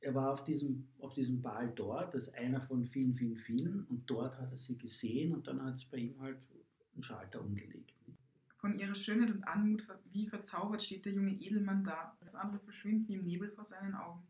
Er 0.00 0.14
war 0.14 0.32
auf 0.32 0.44
diesem, 0.44 0.86
auf 0.98 1.14
diesem 1.14 1.40
Ball 1.40 1.72
dort, 1.74 2.14
als 2.14 2.28
einer 2.34 2.60
von 2.60 2.84
vielen, 2.84 3.14
vielen, 3.14 3.36
vielen 3.36 3.84
und 3.86 4.08
dort 4.08 4.38
hat 4.38 4.52
er 4.52 4.58
sie 4.58 4.76
gesehen 4.76 5.32
und 5.34 5.46
dann 5.46 5.62
hat 5.62 5.74
es 5.74 5.84
bei 5.86 5.96
ihm 5.96 6.20
halt 6.20 6.46
einen 6.92 7.02
Schalter 7.02 7.40
umgelegt. 7.42 7.94
Nicht? 8.06 8.18
Von 8.58 8.78
ihrer 8.78 8.94
Schönheit 8.94 9.30
und 9.30 9.44
Anmut 9.44 9.86
wie 10.12 10.26
verzaubert 10.26 10.82
steht 10.82 11.06
der 11.06 11.14
junge 11.14 11.32
Edelmann 11.32 11.82
da. 11.82 12.16
Das 12.20 12.34
andere 12.34 12.60
verschwindet 12.60 13.08
wie 13.08 13.14
im 13.14 13.24
Nebel 13.24 13.50
vor 13.50 13.64
seinen 13.64 13.94
Augen. 13.94 14.22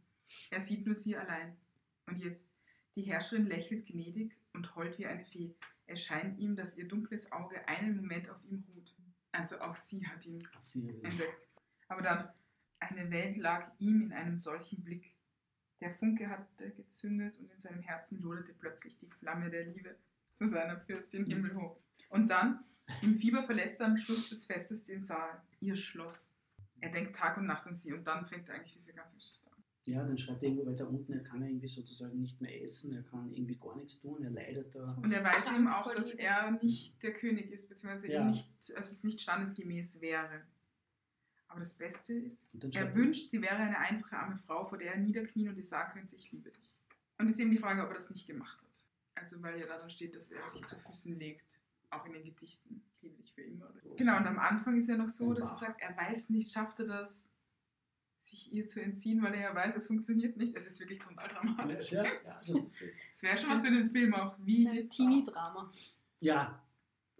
Er 0.50 0.61
sieht 0.61 0.87
nur 0.87 0.97
sie 0.97 1.16
allein. 1.16 1.56
Und 2.06 2.18
jetzt, 2.18 2.50
die 2.95 3.02
Herrscherin 3.02 3.47
lächelt 3.47 3.87
gnädig 3.87 4.37
und 4.52 4.75
hold 4.75 4.99
wie 4.99 5.06
eine 5.06 5.25
Fee. 5.25 5.54
Es 5.87 6.02
scheint 6.02 6.38
ihm, 6.38 6.56
dass 6.56 6.76
ihr 6.76 6.88
dunkles 6.88 7.30
Auge 7.33 7.66
einen 7.68 7.97
Moment 7.97 8.28
auf 8.30 8.42
ihm 8.45 8.64
ruht. 8.75 8.97
Also 9.33 9.61
auch 9.61 9.76
sie 9.76 10.06
hat 10.06 10.25
ihn 10.25 10.47
Sie, 10.62 10.88
entdeckt. 10.88 11.49
Aber 11.88 12.02
dann, 12.02 12.28
eine 12.78 13.11
Welt 13.11 13.37
lag 13.37 13.71
ihm 13.78 14.02
in 14.02 14.12
einem 14.12 14.38
solchen 14.38 14.83
Blick. 14.83 15.14
Der 15.80 15.95
Funke 15.95 16.28
hatte 16.28 16.71
gezündet 16.71 17.38
und 17.38 17.50
in 17.50 17.59
seinem 17.59 17.83
Herzen 17.83 18.21
loderte 18.21 18.54
plötzlich 18.54 18.99
die 18.99 19.09
Flamme 19.09 19.50
der 19.50 19.66
Liebe 19.66 19.97
zu 20.33 20.49
seiner 20.49 20.80
Fürstin 20.80 21.26
himmelhoch. 21.26 21.78
Und 22.09 22.30
dann, 22.30 22.64
im 23.02 23.14
Fieber 23.14 23.42
verlässt 23.45 23.80
er 23.80 23.87
am 23.87 23.97
Schluss 23.97 24.28
des 24.28 24.47
Festes 24.47 24.85
den 24.85 25.02
Saal, 25.02 25.42
ihr 25.61 25.76
Schloss. 25.76 26.33
Er 26.80 26.90
denkt 26.90 27.16
Tag 27.16 27.37
und 27.37 27.47
Nacht 27.47 27.66
an 27.66 27.75
sie 27.75 27.92
und 27.92 28.04
dann 28.04 28.26
fängt 28.26 28.50
eigentlich 28.50 28.75
diese 28.75 28.92
ganze 28.92 29.16
Geschichte 29.16 29.46
an. 29.46 29.46
Ja, 29.87 30.05
dann 30.05 30.19
schreibt 30.19 30.43
er 30.43 30.49
irgendwo 30.49 30.71
weiter 30.71 30.88
unten, 30.88 31.12
er 31.12 31.23
kann 31.23 31.40
ja 31.43 31.49
irgendwie 31.49 31.69
sozusagen 31.69 32.21
nicht 32.21 32.40
mehr 32.40 32.62
essen, 32.62 32.95
er 32.95 33.02
kann 33.02 33.33
irgendwie 33.33 33.57
gar 33.57 33.76
nichts 33.76 33.99
tun, 34.00 34.23
er 34.23 34.31
leidet 34.31 34.75
da. 34.75 34.99
Und 35.02 35.12
er 35.12 35.23
weiß 35.25 35.52
eben 35.52 35.69
auch, 35.69 35.93
dass 35.95 36.11
er 36.12 36.50
nicht 36.62 37.02
der 37.02 37.14
König 37.14 37.50
ist, 37.50 37.69
beziehungsweise 37.69 38.11
Ja. 38.12 38.25
nicht, 38.25 38.49
also 38.75 38.90
es 38.90 39.05
nicht 39.05 39.21
standesgemäß 39.21 40.00
wäre. 40.00 40.43
Aber 41.49 41.61
das 41.61 41.75
Beste 41.75 42.12
ist, 42.14 42.49
Er 42.75 42.95
wünscht, 42.95 43.31
sie 43.31 43.40
wäre 43.40 43.57
eine 43.57 43.78
einfache 43.78 44.16
arme 44.16 44.37
Frau, 44.38 44.64
vor 44.64 44.78
der 44.78 44.93
er 44.95 44.99
niederknien 44.99 45.49
und 45.49 45.57
ihr 45.57 45.64
sagen 45.64 45.93
könnte, 45.93 46.16
ich 46.16 46.33
liebe 46.33 46.50
dich. 46.50 46.76
Und 47.19 47.28
es 47.28 47.37
ist 47.37 47.40
eben 47.40 47.52
die 47.52 47.59
Frage, 47.59 47.83
ob 47.83 47.88
er 47.88 47.95
das 47.95 48.11
nicht 48.11 48.26
gemacht 48.26 48.59
hat. 48.61 48.85
Also 49.14 49.40
weil 49.43 49.59
ja 49.59 49.66
da 49.66 49.78
dann 49.78 49.88
steht, 49.90 50.14
dass 50.16 50.31
er 50.33 50.47
sich 50.49 50.64
zu 50.66 50.76
Füßen 50.76 51.19
legt, 51.19 51.47
auch 51.90 52.05
in 52.05 52.12
den 52.12 52.25
Gedichten. 52.25 52.83
Ich 52.97 53.02
liebe 53.02 53.16
dich 53.16 53.33
für 53.33 53.43
immer. 53.43 53.71
Oder? 53.85 53.97
Genau, 53.97 54.16
und 54.19 54.26
am 54.26 54.38
Anfang 54.38 54.76
ist 54.76 54.88
ja 54.88 54.97
noch 54.97 55.09
so, 55.09 55.33
dass 55.33 55.50
er 55.52 55.57
sagt, 55.57 55.81
er 55.81 55.97
weiß 55.97 56.31
nicht, 56.31 56.52
schafft 56.52 56.81
er 56.81 56.87
das, 56.87 57.31
sich 58.26 58.52
ihr 58.52 58.66
zu 58.66 58.80
entziehen, 58.83 59.23
weil 59.23 59.35
er 59.35 59.40
ja 59.50 59.54
weiß, 59.54 59.75
es 59.76 59.87
funktioniert 59.87 60.37
nicht. 60.37 60.56
Es 60.56 60.66
ist 60.66 60.80
wirklich 60.80 60.99
total 60.99 61.28
dramatisch. 61.28 61.92
Ja, 61.92 62.04
ja, 62.04 62.11
das 62.25 62.49
ist 62.49 62.78
so. 62.78 62.85
Es 63.14 63.23
wäre 63.23 63.37
schon 63.38 63.50
was 63.50 63.64
für 63.64 63.71
den 63.71 63.90
Film 63.90 64.14
auch. 64.14 64.37
Das 64.37 64.47
Wie 64.47 64.64
ist 64.64 64.71
ein? 64.71 64.90
Teenie-Drama. 64.90 65.73
ja, 66.21 66.62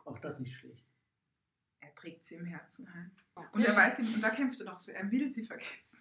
auch 0.05 0.19
das 0.19 0.38
nicht 0.40 0.57
schlecht. 0.57 0.85
Er 1.81 1.95
trägt 1.95 2.25
sie 2.25 2.37
im 2.37 2.45
Herzen 2.45 2.92
heim. 2.92 3.11
Und 3.53 3.64
er 3.64 3.75
weiß, 3.77 3.99
sie- 3.99 4.14
und 4.14 4.23
da 4.23 4.31
kämpft 4.31 4.61
er 4.61 4.66
noch 4.66 4.81
so, 4.81 4.92
er 4.92 5.11
will 5.11 5.29
sie 5.29 5.42
vergessen. 5.45 5.99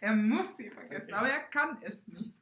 Er 0.00 0.14
muss 0.14 0.56
sie 0.56 0.70
vergessen, 0.70 1.14
aber 1.14 1.28
er 1.28 1.40
kann 1.44 1.78
es 1.82 2.06
nicht. 2.08 2.34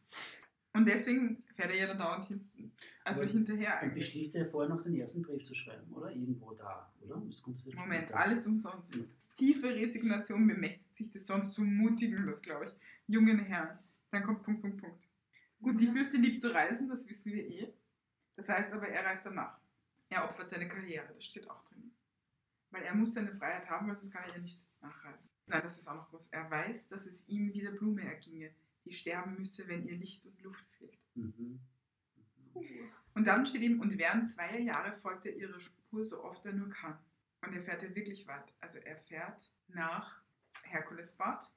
Und 0.74 0.86
deswegen 0.88 1.44
fährt 1.54 1.70
er 1.70 1.76
ja 1.76 1.86
dann 1.86 1.98
dauernd 1.98 2.24
hinten, 2.26 2.72
also 3.04 3.22
Aber 3.22 3.30
hinterher 3.30 3.70
Dann 3.70 3.78
eigentlich. 3.90 4.06
beschließt 4.06 4.34
er 4.36 4.46
vorher 4.46 4.74
noch 4.74 4.82
den 4.82 4.94
ersten 4.94 5.20
Brief 5.22 5.44
zu 5.44 5.54
schreiben, 5.54 5.92
oder? 5.92 6.10
Irgendwo 6.10 6.52
da, 6.54 6.90
oder? 7.02 7.20
Das 7.26 7.42
kommt 7.42 7.58
das 7.58 7.66
jetzt 7.66 7.76
Moment, 7.78 8.12
alles 8.12 8.46
umsonst. 8.46 8.94
Ja. 8.96 9.02
Tiefe 9.34 9.74
Resignation 9.74 10.46
bemächtigt 10.46 10.94
sich 10.94 11.10
des 11.10 11.26
sonst 11.26 11.52
so 11.52 11.62
mutigen, 11.62 12.26
das 12.26 12.42
glaube 12.42 12.66
ich, 12.66 12.72
jungen 13.06 13.38
Herrn. 13.40 13.78
Dann 14.10 14.22
kommt 14.22 14.42
Punkt, 14.42 14.60
Punkt, 14.60 14.78
Punkt. 14.78 15.08
Gut, 15.60 15.80
die 15.80 15.88
Fürstin 15.88 16.22
liebt 16.22 16.40
zu 16.40 16.52
reisen, 16.52 16.88
das 16.88 17.08
wissen 17.08 17.32
wir 17.32 17.46
eh. 17.46 17.72
Das 18.36 18.48
heißt 18.48 18.72
aber, 18.72 18.88
er 18.88 19.04
reist 19.04 19.26
danach. 19.26 19.58
Er 20.08 20.24
opfert 20.24 20.50
seine 20.50 20.68
Karriere, 20.68 21.12
das 21.14 21.24
steht 21.24 21.48
auch 21.48 21.64
drin. 21.64 21.92
Weil 22.70 22.82
er 22.82 22.94
muss 22.94 23.14
seine 23.14 23.34
Freiheit 23.34 23.70
haben, 23.70 23.88
weil 23.88 23.96
sonst 23.96 24.12
kann 24.12 24.24
er 24.24 24.36
ja 24.36 24.38
nicht 24.38 24.66
nachreisen. 24.80 25.28
Nein, 25.46 25.62
das 25.62 25.78
ist 25.78 25.88
auch 25.88 25.94
noch 25.94 26.10
groß. 26.10 26.28
Er 26.28 26.50
weiß, 26.50 26.88
dass 26.88 27.06
es 27.06 27.28
ihm 27.28 27.52
wie 27.52 27.60
der 27.60 27.72
Blume 27.72 28.02
erginge, 28.02 28.50
die 28.84 28.92
sterben 28.92 29.36
müsse, 29.38 29.68
wenn 29.68 29.86
ihr 29.86 29.96
Licht 29.96 30.26
und 30.26 30.42
Luft 30.42 30.68
fehlt. 30.70 30.98
Mhm. 31.14 31.60
Und 33.14 33.26
dann 33.26 33.46
steht 33.46 33.62
ihm, 33.62 33.80
und 33.80 33.96
während 33.98 34.28
zweier 34.28 34.58
Jahre 34.58 34.96
folgt 34.96 35.26
er 35.26 35.36
ihrer 35.36 35.60
Spur 35.60 36.04
so 36.04 36.24
oft 36.24 36.44
er 36.44 36.52
nur 36.52 36.68
kann. 36.68 36.98
Und 37.42 37.54
er 37.54 37.62
fährt 37.62 37.82
ja 37.82 37.94
wirklich 37.94 38.26
weit. 38.26 38.54
Also 38.60 38.78
er 38.78 38.96
fährt 38.96 39.52
nach 39.68 40.22
Herkulesbad, 40.62 41.50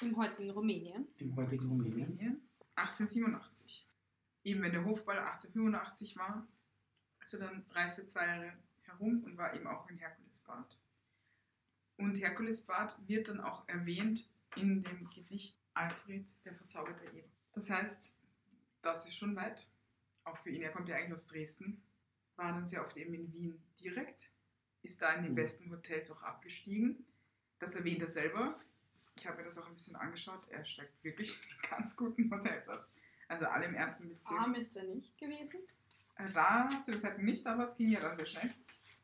Im 0.00 0.16
heutigen 0.16 0.50
Rumänien. 0.50 1.08
Im 1.18 1.34
heutigen 1.36 1.66
Rumänien. 1.68 2.08
Rumänien, 2.08 2.48
1887. 2.76 3.86
Eben 4.44 4.62
wenn 4.62 4.72
der 4.72 4.84
Hofball 4.84 5.18
1885 5.18 6.16
war, 6.16 6.46
also 7.18 7.38
dann 7.38 7.64
reiste 7.70 8.02
er 8.02 8.08
zwei 8.08 8.26
Jahre 8.26 8.52
herum 8.82 9.24
und 9.24 9.36
war 9.36 9.54
eben 9.54 9.66
auch 9.66 9.88
in 9.90 9.98
Herkulesbad. 9.98 10.78
Und 11.96 12.14
Herkulesbad 12.20 12.96
wird 13.08 13.28
dann 13.28 13.40
auch 13.40 13.68
erwähnt 13.68 14.30
in 14.56 14.82
dem 14.82 15.08
Gedicht 15.10 15.58
Alfred, 15.74 16.26
der 16.44 16.54
verzauberte 16.54 17.04
Eber. 17.06 17.28
Das 17.52 17.68
heißt, 17.68 18.14
das 18.82 19.06
ist 19.06 19.16
schon 19.16 19.34
weit, 19.36 19.68
auch 20.24 20.38
für 20.38 20.50
ihn. 20.50 20.62
Er 20.62 20.70
kommt 20.70 20.88
ja 20.88 20.96
eigentlich 20.96 21.12
aus 21.12 21.26
Dresden, 21.26 21.82
war 22.36 22.52
dann 22.52 22.66
sehr 22.66 22.84
oft 22.84 22.96
eben 22.96 23.14
in 23.14 23.32
Wien 23.32 23.62
direkt, 23.80 24.30
ist 24.88 25.02
da 25.02 25.12
in 25.12 25.22
den 25.22 25.32
Mhm. 25.32 25.36
besten 25.36 25.70
Hotels 25.70 26.10
auch 26.10 26.22
abgestiegen. 26.22 27.04
Das 27.58 27.76
erwähnt 27.76 28.00
er 28.02 28.08
selber. 28.08 28.58
Ich 29.16 29.26
habe 29.26 29.36
mir 29.38 29.44
das 29.44 29.58
auch 29.58 29.66
ein 29.66 29.74
bisschen 29.74 29.96
angeschaut. 29.96 30.42
Er 30.48 30.64
steigt 30.64 31.02
wirklich 31.04 31.30
in 31.50 31.70
ganz 31.70 31.96
guten 31.96 32.30
Hotels 32.30 32.68
ab. 32.68 32.88
Also 33.28 33.46
alle 33.46 33.66
im 33.66 33.74
ersten 33.74 34.08
Bezirk. 34.08 34.40
Arm 34.40 34.54
ist 34.54 34.76
er 34.76 34.84
nicht 34.84 35.16
gewesen. 35.18 35.58
Da 36.34 36.70
zu 36.82 36.92
dem 36.92 37.00
Zeitpunkt 37.00 37.26
nicht, 37.26 37.46
aber 37.46 37.64
es 37.64 37.76
ging 37.76 37.90
ja 37.90 38.00
dann 38.00 38.16
sehr 38.16 38.26
schnell. 38.26 38.50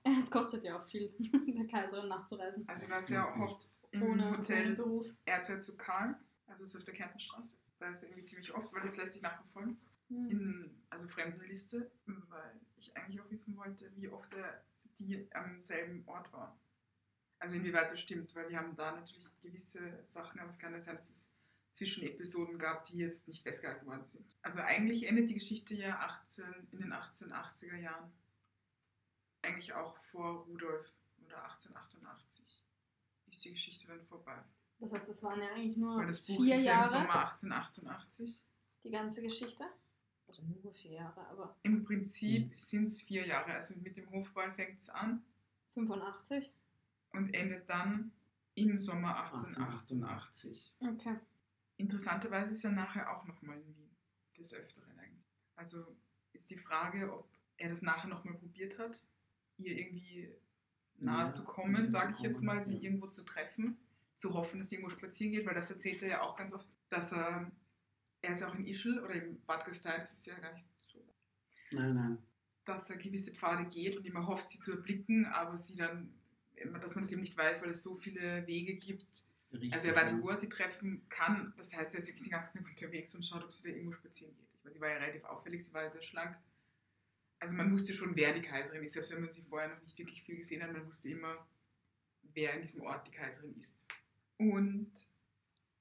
Es 0.07 0.31
kostet 0.31 0.63
ja 0.65 0.79
auch 0.79 0.87
viel, 0.87 1.15
der 1.19 1.67
Kaiserin 1.67 2.09
nachzureisen. 2.09 2.69
Also 2.69 2.87
da 2.89 2.99
ist 2.99 3.09
ja 3.09 3.35
oft 3.39 3.67
im 3.91 4.03
Ohne, 4.03 4.37
Hotel 4.37 4.75
Beruf. 4.77 5.07
Erzherzog 5.25 5.79
Karl, 5.79 6.15
also 6.47 6.65
ist 6.65 6.77
auf 6.77 6.85
der 6.85 6.93
Kärntnerstraße. 6.93 7.57
Da 7.79 7.89
ist 7.89 8.03
er 8.03 8.11
irgendwie 8.11 8.27
ziemlich 8.27 8.53
oft, 8.53 8.71
weil 8.75 8.83
das 8.83 8.99
lässt 8.99 9.15
sich 9.15 9.23
nachverfolgen. 9.23 9.81
Hm. 10.09 10.31
In, 10.31 10.83
also 10.91 11.09
Fremdenliste, 11.09 11.91
weil 12.05 12.61
ich 12.77 12.95
eigentlich 12.95 13.19
auch 13.23 13.31
wissen 13.31 13.57
wollte, 13.57 13.91
wie 13.97 14.09
oft 14.11 14.35
er 14.35 14.63
die 14.99 15.29
am 15.35 15.61
selben 15.61 16.07
Ort 16.07 16.33
war. 16.33 16.59
Also 17.39 17.57
inwieweit 17.57 17.93
das 17.93 18.01
stimmt, 18.01 18.35
weil 18.35 18.49
wir 18.49 18.59
haben 18.59 18.75
da 18.77 18.93
natürlich 18.93 19.39
gewisse 19.41 20.05
Sachen, 20.07 20.41
aber 20.41 20.51
es 20.51 20.59
kann 20.59 20.73
ja 20.73 20.81
sein, 20.81 20.97
dass 20.97 21.11
es 21.11 21.31
Zwischenepisoden 21.73 22.59
gab, 22.59 22.85
die 22.85 22.99
jetzt 22.99 23.27
nicht 23.27 23.43
festgehalten 23.43 23.87
worden 23.87 24.05
sind. 24.05 24.25
Also 24.43 24.61
eigentlich 24.61 25.09
endet 25.09 25.29
die 25.29 25.35
Geschichte 25.35 25.75
ja 25.75 25.99
18, 25.99 26.45
in 26.71 26.79
den 26.79 26.93
1880er 26.93 27.77
Jahren. 27.77 28.13
Eigentlich 29.43 29.75
auch 29.75 29.97
vor 29.97 30.45
Rudolf 30.45 30.89
oder 31.25 31.43
1888 31.45 32.63
ist 33.31 33.45
die 33.45 33.51
Geschichte 33.51 33.89
dann 33.89 34.05
vorbei. 34.07 34.43
Das 34.79 34.93
heißt, 34.93 35.09
das 35.09 35.23
waren 35.23 35.41
ja 35.41 35.49
eigentlich 35.49 35.77
nur 35.77 35.99
Weil 35.99 36.07
das 36.07 36.21
Buch 36.21 36.37
vier 36.37 36.55
ist 36.55 36.65
ja 36.65 36.73
im 36.73 36.79
Jahre, 36.79 36.91
Sommer 36.91 37.21
1888. 37.27 38.45
die 38.85 38.91
ganze 38.91 39.23
Geschichte. 39.23 39.65
Also 40.39 40.43
nur 40.63 40.73
vier 40.75 40.93
Jahre, 40.93 41.27
aber 41.29 41.57
Im 41.63 41.85
Prinzip 41.85 42.49
Mhm. 42.49 42.55
sind 42.55 42.85
es 42.85 43.03
vier 43.03 43.27
Jahre. 43.27 43.53
Also 43.53 43.79
mit 43.81 43.97
dem 43.97 44.11
Hofball 44.11 44.53
fängt 44.53 44.81
es 44.81 44.89
an 44.91 45.23
85. 45.75 46.51
und 47.13 47.33
endet 47.35 47.69
dann 47.71 48.11
im 48.55 48.79
Sommer 48.79 49.17
1888. 49.33 50.73
1888. 50.73 50.73
Okay. 50.81 51.17
Interessanterweise 51.77 52.53
ist 52.53 52.65
er 52.65 52.73
nachher 52.73 53.11
auch 53.17 53.25
nochmal 53.27 53.57
in 53.61 53.77
Wien. 53.77 53.91
Des 54.37 54.53
Öfteren 54.53 54.99
eigentlich. 54.99 55.45
Also 55.55 55.97
ist 56.33 56.51
die 56.51 56.59
Frage, 56.59 57.13
ob 57.17 57.29
er 57.57 57.69
das 57.71 57.83
nachher 57.83 58.09
nochmal 58.09 58.35
probiert 58.35 58.79
hat, 58.81 59.01
ihr 59.59 59.79
irgendwie 59.79 60.35
nahe 60.97 61.25
Ja, 61.27 61.31
zu 61.31 61.45
kommen, 61.45 61.89
sage 61.89 62.15
ich 62.15 62.19
jetzt 62.21 62.43
mal, 62.43 62.65
sie 62.65 62.75
ja. 62.75 62.81
irgendwo 62.83 63.07
zu 63.07 63.25
treffen, 63.25 63.77
zu 64.17 64.35
hoffen, 64.35 64.59
dass 64.59 64.71
sie 64.71 64.77
irgendwo 64.77 64.91
spazieren 64.91 65.33
geht, 65.33 65.47
weil 65.47 65.55
das 65.55 65.71
erzählt 65.71 66.03
er 66.03 66.09
ja 66.09 66.21
auch 66.23 66.37
ganz 66.37 66.53
oft, 66.53 66.67
dass 66.89 67.13
er, 67.13 67.49
er 68.25 68.33
ist 68.33 68.41
ja 68.41 68.49
auch 68.49 68.55
in 68.55 68.67
Ischl 68.67 68.99
oder 69.01 69.15
in 69.15 69.41
Bad 69.45 69.65
Gastein, 69.65 70.01
das 70.01 70.13
ist 70.13 70.27
ja 70.27 70.39
gar 70.39 70.53
nicht 70.53 70.67
so 70.81 70.99
Nein, 71.71 71.95
nein. 71.95 72.19
dass 72.65 72.91
er 72.91 72.97
gewisse 72.97 73.33
Pfade 73.35 73.67
geht 73.67 73.97
und 73.97 74.07
immer 74.07 74.27
hofft, 74.27 74.51
sie 74.51 74.61
zu 74.61 74.73
erblicken, 74.73 75.27
aber 75.27 75.57
sie 75.57 75.77
dann, 75.77 76.15
dass 76.81 76.95
man 76.95 77.05
das 77.05 77.13
eben 77.13 77.21
nicht 77.21 77.37
weiß, 77.37 77.63
weil 77.63 77.71
es 77.71 77.83
so 77.83 77.95
viele 77.95 78.47
Wege 78.47 78.75
gibt. 78.75 79.07
Richtig. 79.53 79.73
Also 79.75 79.89
er 79.89 79.97
weiß 79.97 80.21
wo 80.21 80.31
er 80.31 80.37
sie 80.37 80.49
treffen 80.49 81.07
kann. 81.09 81.53
Das 81.57 81.77
heißt, 81.77 81.95
er 81.95 82.01
ist 82.01 82.09
wirklich 82.09 82.25
den 82.25 82.33
ganzen 82.33 82.59
Tag 82.59 82.69
unterwegs 82.69 83.15
und 83.15 83.25
schaut, 83.25 83.45
ob 83.45 83.53
sie 83.53 83.69
da 83.69 83.77
irgendwo 83.77 83.93
spazieren 83.93 84.35
geht. 84.35 84.49
Ich 84.53 84.65
meine, 84.65 84.75
sie 84.75 84.81
war 84.81 84.89
ja 84.89 84.97
relativ 84.97 85.25
auffällig, 85.25 85.65
sie 85.65 85.73
war 85.73 85.85
ja 85.85 85.91
sehr 85.91 86.03
schlank. 86.03 86.37
also 87.39 87.55
man 87.57 87.71
wusste 87.73 87.93
schon, 87.93 88.17
wer 88.17 88.33
die 88.33 88.43
Kaiserin 88.43 88.83
ist, 88.85 88.95
selbst 88.95 89.13
wenn 89.13 89.21
man 89.21 89.31
sie 89.31 89.43
vorher 89.43 89.69
noch 89.69 89.83
nicht 89.83 89.99
wirklich 89.99 90.23
viel 90.23 90.37
gesehen 90.37 90.63
hat, 90.63 90.73
man 90.73 90.87
wusste 90.87 91.11
immer, 91.11 91.47
wer 92.23 92.55
in 92.55 92.63
diesem 92.63 92.81
Ort 92.83 93.07
die 93.07 93.13
Kaiserin 93.13 93.55
ist. 93.61 93.79
Und 94.39 94.91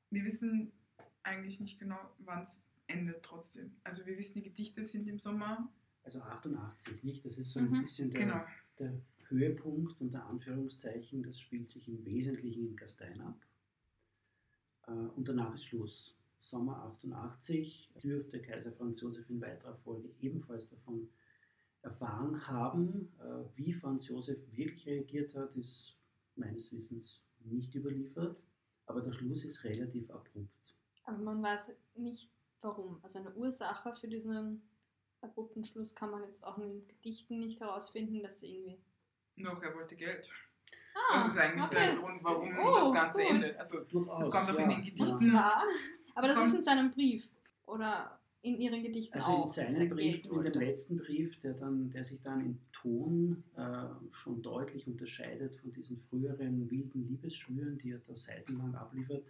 wir 0.10 0.24
wissen 0.26 0.72
eigentlich 1.24 1.60
nicht 1.60 1.80
genau, 1.80 1.98
wann 2.20 2.42
es 2.44 2.62
endet 2.88 3.24
trotzdem. 3.24 3.76
Also 3.84 4.06
wir 4.06 4.18
wissen, 4.18 4.36
die 4.42 4.44
Gedichte 4.50 4.84
sind 4.84 5.08
im 5.08 5.20
Sommer. 5.20 5.72
Also 6.04 6.20
88, 6.22 7.04
nicht? 7.04 7.26
Das 7.26 7.38
ist 7.38 7.52
so 7.52 7.62
Mhm, 7.62 7.74
ein 7.76 7.82
bisschen 7.82 8.10
der, 8.12 8.20
Genau. 8.20 8.42
der 8.80 9.02
Höhepunkt 9.30 10.00
unter 10.02 10.26
Anführungszeichen. 10.26 11.24
Das 11.24 11.40
spielt 11.40 11.70
sich 11.70 11.88
im 11.88 12.04
Wesentlichen 12.06 12.68
in 12.68 12.76
Gastein 12.76 13.22
ab. 13.22 13.40
Äh, 14.88 14.92
und 14.92 15.28
danach 15.28 15.54
ist 15.56 15.66
Schluss. 15.66 16.18
Sommer 16.40 16.84
88 16.84 17.94
dürfte 18.04 18.42
Kaiser 18.42 18.74
Franz 18.74 19.00
Josef 19.00 19.30
in 19.30 19.40
weiterer 19.40 19.76
Folge 19.78 20.10
ebenfalls 20.20 20.68
davon 20.68 21.08
erfahren 21.82 22.46
haben. 22.48 23.08
Äh, 23.20 23.58
wie 23.58 23.72
Franz 23.74 24.10
Josef 24.10 24.38
wirklich 24.52 24.86
reagiert 24.86 25.34
hat, 25.36 25.56
ist 25.56 25.96
meines 26.36 26.74
Wissens 26.74 27.22
nicht 27.46 27.74
überliefert. 27.76 28.38
Aber 28.88 29.02
der 29.02 29.14
Schluss 29.14 29.46
ist 29.46 29.64
relativ 29.64 30.12
abrupt. 30.12 30.76
Aber 31.06 31.18
man 31.18 31.42
weiß 31.44 31.72
nicht 31.96 32.32
warum. 32.62 33.00
Also 33.04 33.20
eine 33.20 33.34
Ursache 33.34 33.94
für 33.94 34.08
diesen 34.08 34.62
abrupten 35.22 35.64
Schluss 35.64 35.96
kann 35.96 36.12
man 36.12 36.24
jetzt 36.24 36.44
auch 36.46 36.58
in 36.58 36.64
den 36.70 36.88
Gedichten 36.88 37.40
nicht 37.40 37.60
herausfinden, 37.60 38.22
dass 38.24 38.40
sie 38.40 38.56
irgendwie. 38.56 38.78
Noch, 39.36 39.62
er 39.62 39.74
wollte 39.76 39.96
Geld. 39.96 40.30
Ah, 40.96 41.24
das 41.24 41.34
ist 41.34 41.40
eigentlich 41.40 41.66
okay. 41.66 41.76
der 41.88 41.96
Grund, 41.96 42.24
warum 42.24 42.58
Oh, 42.60 42.74
das 42.76 42.94
Ganze 42.94 43.22
gut. 43.24 43.32
endet. 43.32 43.58
Also 43.58 43.80
Durchaus. 43.86 44.28
Es 44.28 44.32
kommt 44.32 44.50
auch 44.52 44.60
in 44.60 44.70
den 44.70 44.82
Gedichten. 44.84 45.08
Das 45.10 45.34
war. 45.34 45.64
Aber 46.16 46.28
das 46.28 46.46
ist 46.46 46.56
in 46.56 46.64
seinem 46.64 46.92
Brief. 46.92 47.32
Oder 47.66 48.20
in 48.44 48.60
ihren 48.60 48.84
Gedichten 48.84 49.18
Also 49.18 49.32
auch. 49.32 49.46
in 49.46 49.52
seinem 49.74 49.90
Brief, 49.90 50.26
in 50.26 50.42
dem 50.42 50.54
letzten 50.54 50.98
Brief, 50.98 51.40
der, 51.40 51.54
dann, 51.54 51.90
der 51.90 52.04
sich 52.04 52.22
dann 52.22 52.42
im 52.42 52.60
Ton 52.74 53.44
äh, 53.56 53.86
schon 54.12 54.42
deutlich 54.42 54.86
unterscheidet 54.86 55.56
von 55.56 55.72
diesen 55.74 55.98
früheren 55.98 56.70
wilden 56.70 57.08
Liebesschwüren, 57.08 57.78
die 57.78 57.92
er 57.92 58.00
da 58.00 58.14
seitenlang 58.14 58.76
abliefert, 58.76 59.24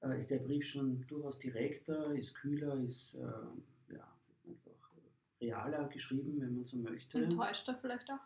äh, 0.00 0.16
ist 0.18 0.30
der 0.30 0.38
Brief 0.38 0.66
schon 0.66 1.06
durchaus 1.06 1.38
direkter, 1.38 2.14
ist 2.14 2.34
kühler, 2.34 2.74
ist 2.82 3.14
äh, 3.14 3.94
ja, 3.94 4.16
einfach 4.46 4.90
realer 5.40 5.88
geschrieben, 5.88 6.40
wenn 6.40 6.54
man 6.54 6.64
so 6.64 6.76
möchte. 6.76 7.22
Enttäuscht 7.22 7.68
er 7.68 7.74
vielleicht 7.76 8.10
auch? 8.10 8.18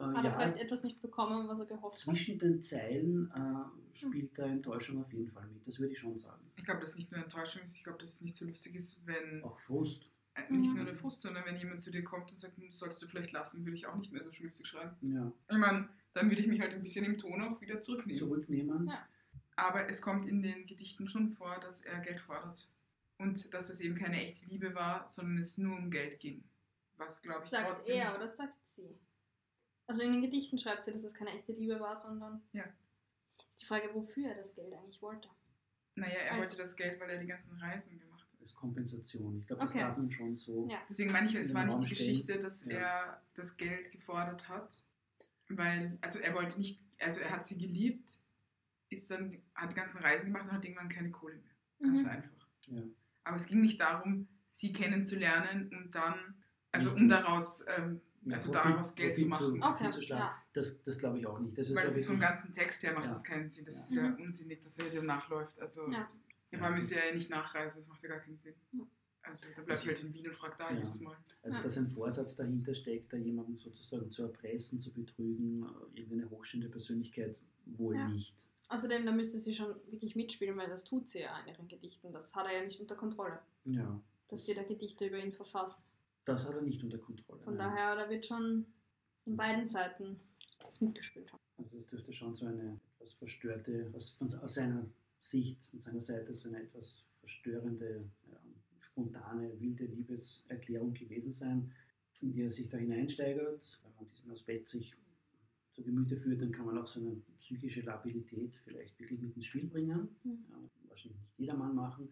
Äh, 0.00 0.04
Hat 0.04 0.24
er 0.24 0.30
ja, 0.30 0.38
vielleicht 0.38 0.58
etwas 0.58 0.84
nicht 0.84 1.00
bekommen, 1.02 1.48
was 1.48 1.58
er 1.60 1.66
gehofft 1.66 1.96
hat? 1.96 2.00
zwischen 2.14 2.38
den 2.38 2.62
Zeilen 2.62 3.30
äh, 3.32 3.94
spielt 3.96 4.38
da 4.38 4.46
Enttäuschung 4.46 5.00
auf 5.02 5.12
jeden 5.12 5.28
Fall 5.30 5.46
mit, 5.48 5.66
das 5.66 5.78
würde 5.80 5.92
ich 5.92 5.98
schon 5.98 6.16
sagen. 6.16 6.44
ich 6.56 6.64
glaube, 6.64 6.80
dass 6.80 6.90
es 6.90 6.98
nicht 6.98 7.10
nur 7.12 7.22
Enttäuschung 7.22 7.62
ist, 7.62 7.74
ich 7.76 7.82
glaube, 7.84 7.98
dass 7.98 8.12
es 8.14 8.20
nicht 8.20 8.36
so 8.36 8.44
lustig 8.46 8.74
ist, 8.76 9.04
wenn 9.06 9.42
Auch 9.42 9.58
Frust. 9.58 10.08
äh, 10.34 10.52
nicht 10.52 10.70
Mhm. 10.70 10.76
nur 10.76 10.84
der 10.84 10.94
Frust, 10.94 11.22
sondern 11.22 11.44
wenn 11.46 11.56
jemand 11.56 11.80
zu 11.80 11.90
dir 11.90 12.04
kommt 12.04 12.30
und 12.30 12.38
sagt, 12.38 12.56
"Hm, 12.58 12.70
sollst 12.70 13.02
du 13.02 13.08
vielleicht 13.08 13.32
lassen, 13.32 13.64
würde 13.64 13.76
ich 13.76 13.86
auch 13.86 13.96
nicht 13.96 14.12
mehr 14.12 14.22
so 14.22 14.30
schlustig 14.30 14.68
schreiben. 14.68 14.94
Ja. 15.12 15.32
Ich 15.50 15.56
meine, 15.58 15.88
dann 16.14 16.28
würde 16.30 16.42
ich 16.42 16.46
mich 16.48 16.60
halt 16.60 16.74
ein 16.74 16.82
bisschen 16.82 17.04
im 17.04 17.18
Ton 17.18 17.42
auch 17.42 17.60
wieder 17.60 17.80
zurücknehmen. 17.80 18.18
Zurücknehmen. 18.20 18.86
Ja. 18.86 19.04
Aber 19.58 19.88
es 19.90 20.00
kommt 20.00 20.28
in 20.28 20.40
den 20.40 20.66
Gedichten 20.66 21.08
schon 21.08 21.30
vor, 21.30 21.58
dass 21.58 21.82
er 21.82 21.98
Geld 21.98 22.20
fordert. 22.20 22.68
Und 23.18 23.52
dass 23.52 23.70
es 23.70 23.80
eben 23.80 23.96
keine 23.96 24.22
echte 24.24 24.46
Liebe 24.46 24.72
war, 24.76 25.08
sondern 25.08 25.38
es 25.38 25.58
nur 25.58 25.76
um 25.76 25.90
Geld 25.90 26.20
ging. 26.20 26.44
Was, 26.96 27.20
glaube 27.22 27.40
ich, 27.42 27.50
Sagt 27.50 27.66
trotzdem 27.66 27.96
er 27.98 28.04
nicht- 28.06 28.16
oder 28.16 28.28
sagt 28.28 28.64
sie? 28.66 28.96
Also 29.88 30.02
in 30.02 30.12
den 30.12 30.20
Gedichten 30.22 30.58
schreibt 30.58 30.84
sie, 30.84 30.92
dass 30.92 31.02
es 31.02 31.12
keine 31.14 31.30
echte 31.32 31.52
Liebe 31.52 31.80
war, 31.80 31.96
sondern. 31.96 32.40
Ja. 32.52 32.64
Ist 33.50 33.60
die 33.62 33.66
Frage, 33.66 33.90
wofür 33.94 34.28
er 34.28 34.34
das 34.36 34.54
Geld 34.54 34.72
eigentlich 34.72 35.02
wollte. 35.02 35.28
Naja, 35.96 36.14
er 36.20 36.32
Als- 36.34 36.42
wollte 36.46 36.56
das 36.58 36.76
Geld, 36.76 37.00
weil 37.00 37.10
er 37.10 37.18
die 37.18 37.26
ganzen 37.26 37.58
Reisen 37.58 37.98
gemacht 37.98 38.30
hat. 38.32 38.38
Als 38.40 38.54
Kompensation. 38.54 39.38
Ich 39.40 39.46
glaube, 39.48 39.62
das 39.62 39.70
Okay. 39.72 39.80
darf 39.80 39.96
man 39.96 40.12
schon 40.12 40.36
so. 40.36 40.68
Ja. 40.70 40.78
Deswegen 40.88 41.10
meine 41.10 41.26
ich, 41.28 41.34
es 41.34 41.52
war 41.54 41.64
nicht 41.64 41.80
die. 41.82 41.88
Geschichte, 41.88 42.38
dass 42.38 42.64
Ja. 42.66 42.78
er 42.78 43.22
das 43.34 43.56
Geld 43.56 43.90
gefordert 43.90 44.48
hat, 44.48 44.84
weil, 45.48 45.98
also 46.00 46.20
er 46.20 46.34
wollte 46.34 46.58
nicht, 46.60 46.80
also 47.00 47.18
er 47.18 47.30
hat 47.30 47.44
sie 47.46 47.58
geliebt, 47.58 48.20
ist 48.90 49.10
dann, 49.10 49.36
hat 49.54 49.70
die 49.72 49.76
ganzen 49.76 49.98
Reisen 49.98 50.26
gemacht 50.26 50.44
und 50.48 50.52
hat 50.52 50.64
irgendwann 50.64 50.88
keine 50.88 51.10
Kohle 51.10 51.36
mehr. 51.36 51.52
Ganz 51.90 52.02
Mhm. 52.02 52.08
einfach. 52.08 52.48
Ja. 52.68 52.82
Aber 53.24 53.36
es 53.36 53.46
ging 53.46 53.60
nicht 53.60 53.80
darum, 53.80 54.28
sie 54.48 54.72
kennenzulernen 54.72 55.70
und 55.72 55.94
dann, 55.94 56.34
also 56.72 56.90
Nicht 56.92 57.00
um 57.02 57.08
daraus, 57.08 57.64
ähm, 57.76 58.00
Ja, 58.24 58.34
also 58.36 58.52
daraus 58.52 58.94
Geld 58.94 59.16
zu 59.16 59.26
machen. 59.26 59.62
Okay, 59.62 59.84
Profit 59.84 59.92
zu 59.94 60.00
ja. 60.08 60.36
Das, 60.52 60.82
das 60.82 60.98
glaube 60.98 61.18
ich 61.18 61.26
auch 61.26 61.38
nicht. 61.38 61.56
Das 61.56 61.68
ist 61.70 61.76
weil 61.76 61.84
ja 61.84 61.90
es 61.90 61.96
ist 61.98 62.06
vom 62.06 62.18
ganzen 62.18 62.52
Text 62.52 62.82
her 62.82 62.92
macht 62.92 63.04
Ja. 63.04 63.10
das 63.12 63.22
keinen 63.24 63.46
Sinn. 63.46 63.64
Das 63.64 63.76
Ja. 63.76 63.82
ist 63.82 63.92
ja 63.94 64.02
Mhm. 64.10 64.22
unsinnig, 64.24 64.60
dass 64.60 64.78
er 64.78 64.86
wieder 64.90 65.02
nachläuft. 65.02 65.58
Also 65.60 65.88
Ja. 65.90 66.10
ja. 66.50 66.58
man 66.58 66.74
müsste 66.74 66.96
ja 66.96 67.14
nicht 67.14 67.30
nachreisen, 67.30 67.80
das 67.80 67.88
macht 67.88 68.02
ja 68.02 68.08
gar 68.08 68.18
keinen 68.18 68.36
Sinn. 68.36 68.54
Ja. 68.72 68.80
Also 69.22 69.46
da 69.54 69.62
bleibe 69.62 69.80
ich 69.80 69.86
halt 69.86 70.02
in 70.04 70.12
Wien 70.14 70.28
und 70.28 70.34
frage 70.36 70.56
da 70.58 70.70
Ja. 70.70 70.76
jedes 70.78 71.00
Mal. 71.00 71.16
Also, 71.42 71.62
dass 71.62 71.76
ein 71.78 71.86
Vorsatz 71.88 72.34
dahinter 72.36 72.74
steckt, 72.74 73.12
da 73.12 73.16
jemanden 73.16 73.56
sozusagen 73.56 74.10
zu 74.10 74.22
erpressen, 74.22 74.80
zu 74.80 74.92
betrügen, 74.92 75.62
äh, 75.64 76.00
irgendeine 76.00 76.28
hochstehende 76.30 76.68
Persönlichkeit 76.68 77.40
wohl 77.66 77.94
Ja. 77.94 78.08
nicht. 78.08 78.48
Außerdem, 78.68 79.06
da 79.06 79.12
müsste 79.12 79.38
sie 79.38 79.52
schon 79.54 79.74
wirklich 79.90 80.14
mitspielen, 80.14 80.56
weil 80.58 80.68
das 80.68 80.84
tut 80.84 81.08
sie 81.08 81.20
ja 81.20 81.38
in 81.40 81.48
ihren 81.48 81.68
Gedichten. 81.68 82.12
Das 82.12 82.34
hat 82.34 82.46
er 82.46 82.58
ja 82.60 82.64
nicht 82.66 82.80
unter 82.80 82.96
Kontrolle, 82.96 83.38
Ja, 83.64 84.00
dass 84.28 84.44
sie 84.44 84.54
da 84.54 84.62
Gedichte 84.62 85.06
über 85.06 85.18
ihn 85.18 85.32
verfasst. 85.32 85.86
das 86.26 86.46
hat 86.46 86.54
er 86.54 86.62
nicht 86.62 86.82
unter 86.82 86.98
Kontrolle. 86.98 87.40
Von 87.42 87.56
nein. 87.56 87.70
daher, 87.74 87.96
da 87.96 88.10
wird 88.10 88.26
schon 88.26 88.66
in 89.24 89.36
beiden 89.36 89.66
Seiten 89.66 90.20
das 90.60 90.80
mitgespielt 90.82 91.32
haben. 91.32 91.40
Also 91.56 91.78
es 91.78 91.86
dürfte 91.86 92.12
schon 92.12 92.34
so 92.34 92.46
eine 92.46 92.78
etwas 92.96 93.14
verstörte, 93.14 93.90
aus, 93.96 94.10
von, 94.10 94.32
aus 94.40 94.54
seiner 94.54 94.84
Sicht, 95.20 95.64
von 95.64 95.80
seiner 95.80 96.00
Seite 96.00 96.34
so 96.34 96.48
eine 96.48 96.62
etwas 96.62 97.06
verstörende, 97.20 98.04
ja, 98.30 98.36
spontane, 98.80 99.58
wilde 99.60 99.86
Liebeserklärung 99.86 100.92
gewesen 100.94 101.32
sein, 101.32 101.72
in 102.20 102.32
die 102.32 102.42
er 102.42 102.50
sich 102.50 102.68
da 102.68 102.76
hineinsteigert. 102.76 103.80
Wenn 103.82 103.94
man 103.96 104.06
diesen 104.06 104.30
Aspekt 104.30 104.68
sich 104.68 104.94
zu 105.78 105.84
Gemüte 105.84 106.16
führt, 106.16 106.42
dann 106.42 106.52
kann 106.52 106.66
man 106.66 106.78
auch 106.78 106.86
so 106.86 107.00
eine 107.00 107.16
psychische 107.38 107.82
Labilität 107.82 108.56
vielleicht 108.64 108.98
wirklich 108.98 109.20
mit 109.20 109.36
ins 109.36 109.46
Spiel 109.46 109.66
bringen. 109.66 110.08
Mhm. 110.24 110.44
Ja, 110.50 110.56
wahrscheinlich 110.88 111.20
nicht 111.20 111.38
jedermann 111.38 111.74
machen. 111.74 112.08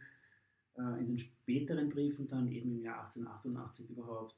Äh, 0.76 1.00
In 1.00 1.08
den 1.08 1.18
späteren 1.18 1.88
Briefen 1.88 2.26
dann 2.26 2.48
eben 2.48 2.70
im 2.70 2.80
Jahr 2.80 3.04
1888 3.04 3.90
überhaupt 3.90 4.36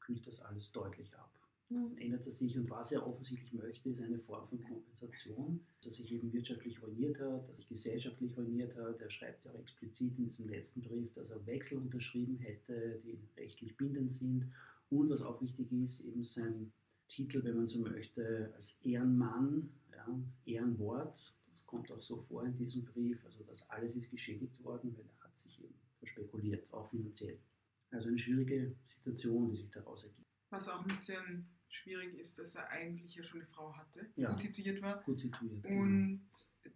kühlt 0.00 0.26
das 0.26 0.40
alles 0.40 0.72
deutlich 0.72 1.16
ab 1.16 1.36
Mhm. 1.68 1.98
ändert 1.98 2.24
er 2.24 2.32
sich 2.32 2.56
und 2.56 2.70
was 2.70 2.92
er 2.92 3.04
offensichtlich 3.06 3.52
möchte, 3.52 3.90
ist 3.90 4.00
eine 4.00 4.20
Form 4.20 4.46
von 4.46 4.62
Kompensation, 4.62 5.60
dass 5.82 5.94
er 5.94 6.04
sich 6.04 6.12
eben 6.12 6.32
wirtschaftlich 6.32 6.80
ruiniert 6.80 7.18
hat, 7.18 7.42
dass 7.42 7.48
er 7.50 7.56
sich 7.56 7.68
gesellschaftlich 7.68 8.36
ruiniert 8.36 8.76
hat. 8.76 9.00
Er 9.00 9.10
schreibt 9.10 9.44
ja 9.44 9.50
auch 9.50 9.58
explizit 9.58 10.16
in 10.16 10.24
diesem 10.26 10.48
letzten 10.48 10.82
Brief, 10.82 11.12
dass 11.12 11.30
er 11.30 11.44
Wechsel 11.46 11.78
unterschrieben 11.78 12.38
hätte, 12.38 13.00
die 13.02 13.18
rechtlich 13.36 13.76
bindend 13.76 14.12
sind 14.12 14.48
und 14.90 15.10
was 15.10 15.22
auch 15.22 15.40
wichtig 15.40 15.72
ist, 15.72 16.00
eben 16.00 16.22
sein 16.22 16.72
Titel, 17.08 17.42
wenn 17.44 17.56
man 17.56 17.66
so 17.66 17.80
möchte, 17.80 18.52
als 18.56 18.78
Ehrenmann, 18.82 19.70
ja, 19.92 20.06
das 20.24 20.40
Ehrenwort, 20.44 21.34
das 21.50 21.64
kommt 21.66 21.90
auch 21.92 22.00
so 22.00 22.18
vor 22.20 22.44
in 22.44 22.56
diesem 22.56 22.84
Brief, 22.84 23.24
also 23.24 23.42
das 23.44 23.68
alles 23.70 23.94
ist 23.96 24.10
geschädigt 24.10 24.62
worden, 24.62 24.96
weil 24.96 25.04
er 25.06 25.24
hat 25.24 25.36
sich 25.38 25.62
eben 25.62 25.74
verspekuliert, 25.98 26.72
auch 26.72 26.88
finanziell. 26.90 27.38
Also 27.90 28.08
eine 28.08 28.18
schwierige 28.18 28.74
Situation, 28.86 29.48
die 29.48 29.56
sich 29.56 29.70
daraus 29.70 30.02
ergibt. 30.04 30.26
Was 30.50 30.68
auch 30.68 30.82
ein 30.82 30.88
bisschen 30.88 31.48
schwierig 31.68 32.14
ist, 32.18 32.38
dass 32.38 32.54
er 32.54 32.68
eigentlich 32.68 33.14
ja 33.14 33.22
schon 33.22 33.40
eine 33.40 33.48
Frau 33.48 33.74
hatte, 33.76 34.06
die 34.16 34.20
Ja. 34.22 34.30
gut 34.30 34.40
situiert 34.42 34.82
war 34.82 35.02
Gut 35.04 35.18
situiert. 35.18 35.62
genau. 35.62 35.82
und 35.82 36.28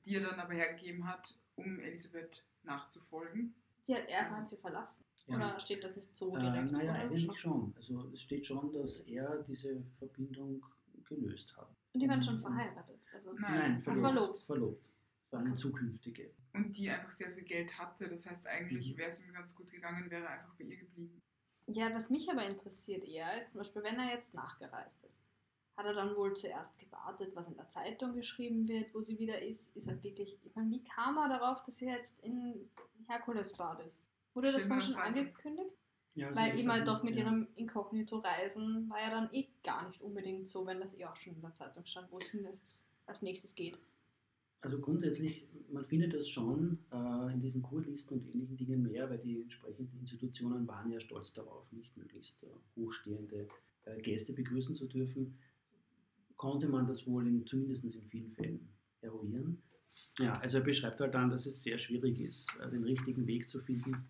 die 0.05 0.15
er 0.15 0.23
dann 0.23 0.41
aber 0.41 0.55
hergegeben 0.55 1.07
hat, 1.07 1.37
um 1.57 1.79
Elisabeth 1.81 2.45
nachzufolgen. 2.63 3.55
Sie 3.83 3.95
hat, 3.95 4.07
er 4.09 4.29
hat 4.29 4.49
sie 4.49 4.57
verlassen. 4.57 5.05
Ja. 5.31 5.37
Oder 5.37 5.61
steht 5.61 5.83
das 5.85 5.97
nicht 5.97 6.17
so 6.17 6.37
Äh, 6.37 6.41
direkt? 6.41 6.73
naja, 6.73 6.91
oder? 6.93 7.01
eigentlich 7.01 7.39
schon. 7.39 7.73
Also 7.77 8.11
es 8.13 8.21
steht 8.23 8.45
schon, 8.47 8.73
dass 8.73 9.01
er 9.01 9.43
diese 9.43 9.83
Verbindung 9.99 10.65
gelöst 11.09 11.57
hat. 11.57 11.69
Und 11.93 12.01
die 12.03 12.09
waren 12.09 12.23
schon 12.23 12.39
verheiratet. 12.39 12.99
Also, 13.13 13.33
Nein. 13.33 13.43
Nein, 13.59 13.83
verlobt. 13.83 14.05
verlobt. 14.15 14.43
verlobt. 14.45 14.91
Das 15.31 15.33
war 15.33 15.41
eine 15.47 15.55
zukünftige. 15.55 16.31
Und 16.53 16.77
die 16.77 16.91
einfach 16.91 17.13
sehr 17.13 17.31
viel 17.33 17.45
Geld 17.45 17.77
hatte. 17.79 18.09
Das 18.09 18.29
heißt, 18.29 18.47
eigentlich 18.49 18.93
Mhm. 18.93 18.99
wäre 18.99 19.09
es 19.11 19.25
ihm 19.25 19.33
ganz 19.33 19.55
gut 19.57 19.71
gegangen, 19.71 20.11
wäre 20.11 20.25
er 20.25 20.31
einfach 20.31 20.55
bei 20.57 20.65
ihr 20.65 20.77
geblieben. 20.77 21.21
Ja, 21.67 21.93
was 21.95 22.11
mich 22.11 22.29
aber 22.31 22.45
interessiert 22.45 23.05
eher 23.05 23.37
ist, 23.39 23.53
zum 23.53 23.59
Beispiel, 23.59 23.83
wenn 23.85 23.99
er 23.99 24.15
jetzt 24.15 24.35
nachgereist 24.35 25.05
ist, 25.05 25.23
hat 25.77 25.87
er 25.87 25.95
dann 25.95 26.17
wohl 26.17 26.35
zuerst 26.35 26.77
gewartet, 26.79 27.31
was 27.35 27.49
in 27.49 27.55
der 27.57 27.69
Zeitung 27.69 28.13
geschrieben 28.15 28.67
wird, 28.69 28.93
wo 28.93 29.01
sie 29.03 29.19
wieder 29.19 29.41
ist? 29.41 29.75
Ist 29.77 29.87
er 29.87 30.03
wirklich, 30.03 30.37
ich 30.45 30.55
meine, 30.57 30.71
wie 30.71 30.83
kam 30.83 31.17
er 31.17 31.29
darauf, 31.29 31.63
dass 31.65 31.77
sie 31.79 31.87
jetzt 31.87 32.19
in 32.23 32.69
Herkulesbad 33.07 33.81
ist? 33.87 34.01
Wurde 34.35 34.53
das 34.53 34.67
vorhin 34.67 34.93
schon 34.93 35.01
angekündigt? 35.01 35.71
Ja, 36.15 36.35
Weil 36.35 36.53
halt 36.53 36.61
sag 36.61 36.85
doch 36.85 37.03
mit 37.03 37.15
ja. 37.17 37.23
ihrem 37.23 37.47
Inkognito-Reisen 37.55 38.91
war 38.91 39.01
ja 39.01 39.11
dann 39.11 39.33
eh 39.33 39.49
gar 39.63 39.87
nicht 39.89 40.01
unbedingt 40.01 40.49
so, 40.49 40.67
wenn 40.67 40.81
das 40.81 40.97
eh 40.99 41.05
auch 41.05 41.17
schon 41.17 41.35
in 41.35 41.41
der 41.41 41.53
Zeitung 41.53 41.87
stand, 41.87 42.11
wo 42.11 42.19
es 42.19 42.29
hin 42.29 42.45
als, 42.47 42.89
als 43.07 43.23
nächstes 43.23 43.55
geht. 43.55 43.79
Also 44.63 44.79
grundsätzlich, 44.79 45.49
man 45.71 45.87
findet 45.87 46.13
das 46.13 46.29
schon 46.29 46.79
äh, 46.93 47.33
in 47.33 47.41
diesen 47.41 47.63
Kurlisten 47.63 48.19
und 48.19 48.35
ähnlichen 48.35 48.57
Dingen 48.57 48.83
mehr, 48.83 49.09
weil 49.09 49.19
die 49.19 49.41
entsprechenden 49.41 49.99
Institutionen 50.01 50.67
waren 50.69 50.91
ja 50.91 51.01
stolz 51.01 51.33
darauf, 51.33 51.71
nicht 51.73 51.97
möglichst 51.97 52.43
äh, 52.43 52.49
hochstehende 52.77 53.49
äh, 53.85 54.01
Gäste 54.03 54.35
begrüßen 54.35 54.75
zu 54.75 54.87
dürfen. 54.87 55.39
Konnte 56.37 56.69
man 56.69 56.87
das 56.87 57.07
wohl 57.07 57.27
in, 57.27 57.47
zumindest 57.47 57.85
in 57.85 58.03
vielen 58.03 58.29
Fällen 58.29 58.69
eruieren. 59.01 59.63
Ja, 60.19 60.35
also 60.41 60.59
er 60.59 60.65
beschreibt 60.65 61.01
halt 61.01 61.15
dann, 61.15 61.31
dass 61.31 61.47
es 61.47 61.63
sehr 61.63 61.79
schwierig 61.79 62.21
ist, 62.21 62.55
äh, 62.61 62.71
den 62.71 62.85
richtigen 62.85 63.27
Weg 63.27 63.49
zu 63.49 63.61
finden, 63.61 64.07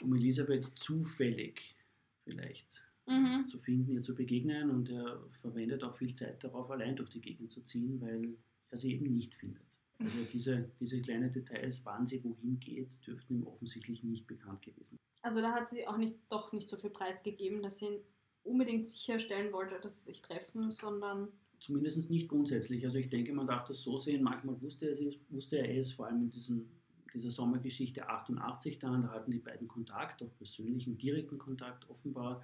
um 0.00 0.14
Elisabeth 0.14 0.72
zufällig 0.76 1.76
vielleicht 2.24 2.84
Mhm. 3.06 3.46
zu 3.46 3.58
finden, 3.58 3.90
ihr 3.92 4.02
zu 4.02 4.14
begegnen 4.14 4.70
und 4.70 4.88
er 4.88 5.20
verwendet 5.40 5.82
auch 5.82 5.96
viel 5.96 6.14
Zeit 6.14 6.42
darauf, 6.44 6.70
allein 6.70 6.94
durch 6.94 7.10
die 7.10 7.20
Gegend 7.20 7.50
zu 7.50 7.60
ziehen, 7.62 8.00
weil 8.00 8.36
er 8.70 8.78
sie 8.78 8.94
eben 8.94 9.12
nicht 9.12 9.34
findet. 9.34 9.66
Also 9.98 10.18
diese, 10.32 10.70
diese 10.78 11.00
kleinen 11.02 11.32
Details, 11.32 11.84
wann 11.84 12.06
sie 12.06 12.22
wohin 12.22 12.60
geht, 12.60 13.04
dürften 13.06 13.34
ihm 13.34 13.46
offensichtlich 13.46 14.04
nicht 14.04 14.26
bekannt 14.28 14.62
gewesen. 14.62 14.96
Also 15.22 15.40
da 15.40 15.52
hat 15.52 15.68
sie 15.68 15.86
auch 15.86 15.96
nicht, 15.96 16.14
doch 16.28 16.52
nicht 16.52 16.68
so 16.68 16.76
viel 16.76 16.90
Preis 16.90 17.22
gegeben, 17.22 17.62
dass 17.62 17.78
sie 17.78 18.00
unbedingt 18.44 18.88
sicherstellen 18.88 19.52
wollte, 19.52 19.80
dass 19.80 19.98
sie 20.00 20.12
sich 20.12 20.22
treffen, 20.22 20.70
sondern 20.70 21.28
Zumindest 21.62 22.10
nicht 22.10 22.28
grundsätzlich. 22.28 22.84
Also 22.84 22.98
ich 22.98 23.08
denke, 23.08 23.32
man 23.32 23.46
darf 23.46 23.64
das 23.64 23.82
so 23.82 23.96
sehen, 23.96 24.24
manchmal 24.24 24.60
wusste 24.60 24.86
er, 24.86 24.92
es, 24.94 25.16
wusste 25.28 25.58
er 25.58 25.78
es, 25.78 25.92
vor 25.92 26.06
allem 26.06 26.22
in 26.22 26.30
diesem, 26.32 26.68
dieser 27.14 27.30
Sommergeschichte 27.30 28.08
88 28.08 28.80
dann, 28.80 29.02
da 29.02 29.10
hatten 29.10 29.30
die 29.30 29.38
beiden 29.38 29.68
Kontakt, 29.68 30.24
auch 30.24 30.36
persönlichen, 30.38 30.98
direkten 30.98 31.38
Kontakt 31.38 31.88
offenbar. 31.88 32.42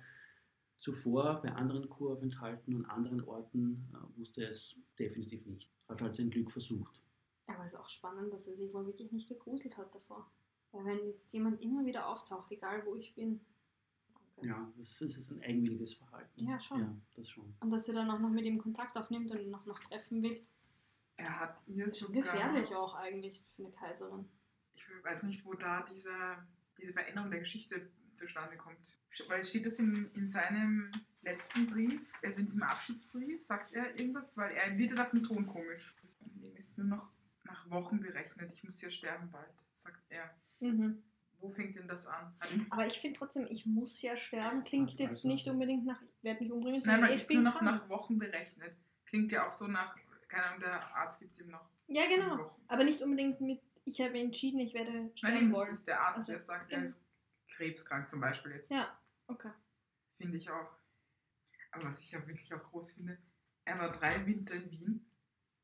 Zuvor 0.79 1.43
bei 1.43 1.53
anderen 1.53 1.89
Kuraufenthalten 1.89 2.77
und 2.77 2.85
anderen 2.85 3.21
Orten 3.25 3.89
äh, 3.93 4.19
wusste 4.21 4.45
er 4.45 4.51
es 4.51 4.77
definitiv 5.01 5.45
nicht. 5.47 5.69
Hat 5.89 6.01
halt 6.01 6.15
sein 6.15 6.31
Glück 6.31 6.53
versucht. 6.53 7.03
aber 7.49 7.65
es 7.65 7.73
ist 7.73 7.79
auch 7.81 7.89
spannend, 7.89 8.33
dass 8.33 8.47
er 8.47 8.55
sich 8.55 8.73
wohl 8.73 8.87
wirklich 8.87 9.11
nicht 9.11 9.29
gegruselt 9.29 9.77
hat 9.77 9.93
davor. 9.93 10.31
Weil 10.71 10.85
wenn 10.85 11.07
jetzt 11.07 11.33
jemand 11.33 11.61
immer 11.61 11.85
wieder 11.85 12.09
auftaucht, 12.09 12.53
egal 12.53 12.87
wo 12.87 12.95
ich 12.95 13.17
bin. 13.17 13.41
Ja, 14.43 14.73
das, 14.77 15.01
ist 15.01 15.19
ein 15.31 15.43
eigenwilliges 15.43 15.95
Verhalten. 15.95 16.47
Ja, 16.47 16.61
schon. 16.61 16.81
Ja, 16.81 16.97
das 17.15 17.29
schon. 17.29 17.55
und 17.61 17.71
dass 17.71 17.87
sie 17.87 17.93
dann 17.93 18.11
auch 18.11 18.19
noch 18.19 18.31
mit 18.31 18.45
ihm 18.45 18.59
Kontakt 18.59 18.97
aufnimmt 18.97 19.31
und 19.31 19.41
ihn 19.41 19.51
noch, 19.51 19.67
noch 19.67 19.79
treffen 19.81 20.23
will, 20.23 20.47
Er 21.17 21.41
hat 21.41 21.63
ihr 21.67 21.87
ist 21.87 21.99
schon 21.99 22.13
gefährlich 22.13 22.75
auch 22.75 22.95
eigentlich 22.95 23.45
für 23.57 23.63
eine 23.65 23.73
Kaiserin. 23.73 24.29
ich 24.75 24.85
weiß 25.05 25.25
nicht, 25.25 25.45
wo 25.45 25.55
da 25.55 25.83
diese, 25.83 26.13
diese 26.79 26.93
Veränderung 26.93 27.31
der 27.31 27.41
Geschichte 27.41 27.91
zustande 28.15 28.57
kommt. 28.57 28.97
Weil 29.29 29.41
es 29.41 29.49
steht 29.49 29.67
das 29.67 29.79
in, 29.79 30.11
in 30.15 30.29
seinem 30.29 30.93
letzten 31.23 31.67
Brief, 31.67 32.13
also 32.23 32.41
in 32.41 32.47
diesem 32.47 32.63
Abschiedsbrief, 32.63 33.43
sagt 33.43 33.73
er 33.73 33.99
irgendwas, 33.99 34.37
weil 34.37 34.53
er 34.53 34.77
wird 34.77 34.93
er 34.93 35.05
auf 35.05 35.11
den 35.11 35.23
Ton 35.23 35.47
komisch. 35.47 35.97
Dem 36.21 36.55
ist 36.57 36.77
nur 36.79 36.87
noch 36.87 37.11
nach 37.45 37.69
Wochen 37.71 38.01
berechnet. 38.01 38.53
Ich 38.53 38.63
muss 38.65 38.81
ja 38.83 38.91
sterben 38.91 39.31
bald, 39.31 39.53
sagt 39.73 40.05
er. 40.11 40.35
Mhm. 40.61 41.03
Wo 41.41 41.49
fängt 41.49 41.77
denn 41.77 41.87
das 41.87 42.07
an? 42.07 42.35
Aber 42.71 42.87
ich 42.87 42.99
finde 43.01 43.19
trotzdem, 43.19 43.47
ich 43.49 43.65
muss 43.65 44.03
ja 44.03 44.17
sterben, 44.17 44.65
klingt 44.65 44.91
Also- 44.91 45.03
jetzt 45.03 45.11
also- 45.11 45.29
nicht 45.29 45.47
unbedingt 45.49 45.87
nach, 45.87 46.01
ich 46.03 46.25
werde 46.25 46.43
mich 46.43 46.53
umbringen, 46.53 46.83
Nein, 46.85 47.01
man 47.01 47.11
ich 47.11 47.17
ist 47.19 47.29
bin 47.29 47.43
nur 47.43 47.53
noch 47.53 47.59
krank. 47.59 47.71
nach 47.83 47.89
Wochen 47.89 48.19
berechnet. 48.19 48.77
Klingt 49.07 49.31
ja 49.33 49.47
auch 49.47 49.51
so 49.53 49.67
nach, 49.69 49.95
keine 50.29 50.45
Ahnung, 50.45 50.61
der 50.61 50.95
Arzt 50.97 51.21
gibt 51.21 51.39
ihm 51.39 51.51
noch 51.51 51.69
Ja, 51.87 52.07
genau. 52.07 52.55
Aber 52.67 52.85
nicht 52.85 53.01
unbedingt 53.03 53.41
mit, 53.41 53.61
ich 53.85 54.01
habe 54.01 54.19
entschieden, 54.19 54.61
ich 54.61 54.75
werde 54.75 54.91
Nein, 54.93 55.13
sterben 55.17 55.37
eben, 55.39 55.53
das 55.53 55.69
ist 55.71 55.87
der 55.89 56.01
Arzt, 56.01 56.19
Also, 56.19 56.33
der 56.33 56.41
sagt, 56.41 56.71
er 56.73 56.79
genau. 56.81 56.91
ist 56.91 57.03
krebskrank 57.49 58.09
zum 58.11 58.21
Beispiel 58.21 58.53
jetzt. 58.53 58.71
Ja, 58.71 58.99
okay. 59.29 59.51
Finde 60.19 60.37
ich 60.37 60.51
auch. 60.51 60.69
Aber 61.71 61.85
was 61.85 62.01
ich 62.03 62.11
ja 62.13 62.27
wirklich 62.27 62.53
auch 62.53 62.63
groß 62.65 62.93
finde, 62.93 63.19
er 63.65 63.79
war 63.79 63.93
drei 63.93 64.25
Winter 64.27 64.55
in 64.55 64.71
Wien 64.71 65.08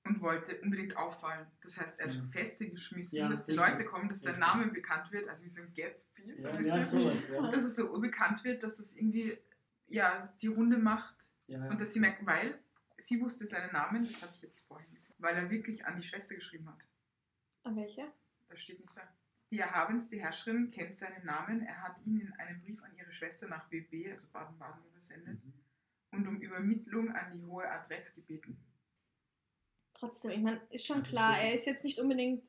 und 0.05 0.21
wollte 0.21 0.61
unbedingt 0.61 0.97
auffallen. 0.97 1.47
Das 1.63 1.81
heißt, 1.81 2.01
er 2.01 2.07
hat 2.07 2.15
Ja. 2.15 2.23
Feste 2.27 2.69
geschmissen, 2.69 3.19
Ja, 3.19 3.29
dass 3.29 3.47
die. 3.47 3.53
Leute 3.53 3.85
kommen, 3.85 4.09
dass 4.09 4.21
sein. 4.21 4.39
Name 4.39 4.67
bekannt 4.69 5.11
wird, 5.13 5.29
also 5.29 5.45
wie 5.45 5.49
so 5.49 5.63
ein 5.63 5.73
Gatsby, 5.73 6.35
so 6.37 6.49
Ja, 6.49 6.55
ein 6.55 6.65
ja, 6.65 6.77
bisschen. 6.77 7.01
sowas, 7.01 7.21
ja. 7.29 7.51
dass 7.51 7.65
es 7.65 7.77
so 7.77 7.99
bekannt 8.01 8.45
wird, 8.45 8.63
dass 8.63 8.77
das 8.77 8.97
irgendwie 8.97 9.39
ja, 9.87 10.19
die 10.41 10.47
Runde 10.49 10.79
macht 10.79 11.31
ja, 11.47 11.59
ja. 11.59 11.71
und 11.71 11.81
dass 11.81 11.93
sie 11.93 12.01
merken, 12.01 12.27
weil 12.27 12.59
sie 12.97 13.21
wusste 13.21 13.47
seinen 13.47 13.73
Namen, 13.73 14.05
das 14.05 14.23
habe 14.23 14.33
ich 14.35 14.43
jetzt 14.43 14.61
vorhin 14.67 14.93
gefunden, 14.95 15.23
weil 15.23 15.37
er 15.37 15.51
wirklich 15.51 15.85
an 15.87 15.97
die 15.97 16.07
Schwester 16.07 16.35
geschrieben 16.35 16.69
hat. 16.69 16.87
An 17.65 17.77
welche? 17.77 18.13
Das 18.49 18.61
steht 18.61 18.81
nicht 18.81 18.97
da. 18.97 19.03
Die 19.51 19.59
erhabenste 19.59 20.17
Herrscherin 20.17 20.71
kennt 20.71 20.97
seinen 20.97 21.25
Namen. 21.25 21.61
Er 21.63 21.83
hat 21.83 22.01
ihn 22.07 22.19
in 22.21 22.33
einem 22.35 22.61
Brief 22.61 22.83
an 22.83 22.95
ihre 22.97 23.13
Schwester 23.13 23.47
nach 23.47 23.69
BB, 23.69 24.11
also 24.11 24.29
Baden-Baden, 24.33 24.85
übersendet 24.91 25.45
Mhm. 25.45 25.53
und 26.13 26.27
um 26.29 26.41
Übermittlung 26.41 27.11
an 27.13 27.33
die 27.33 27.45
hohe 27.45 27.71
Adresse 27.71 28.15
gebeten. 28.15 28.57
Trotzdem, 30.07 30.31
ich 30.33 30.41
meine, 30.41 30.61
ist 30.71 30.87
schon 30.87 30.99
Also 30.99 31.11
klar, 31.11 31.35
so- 31.35 31.41
er 31.41 31.55
ist 31.55 31.67
jetzt 31.67 31.85
nicht 31.85 31.99
unbedingt 31.99 32.47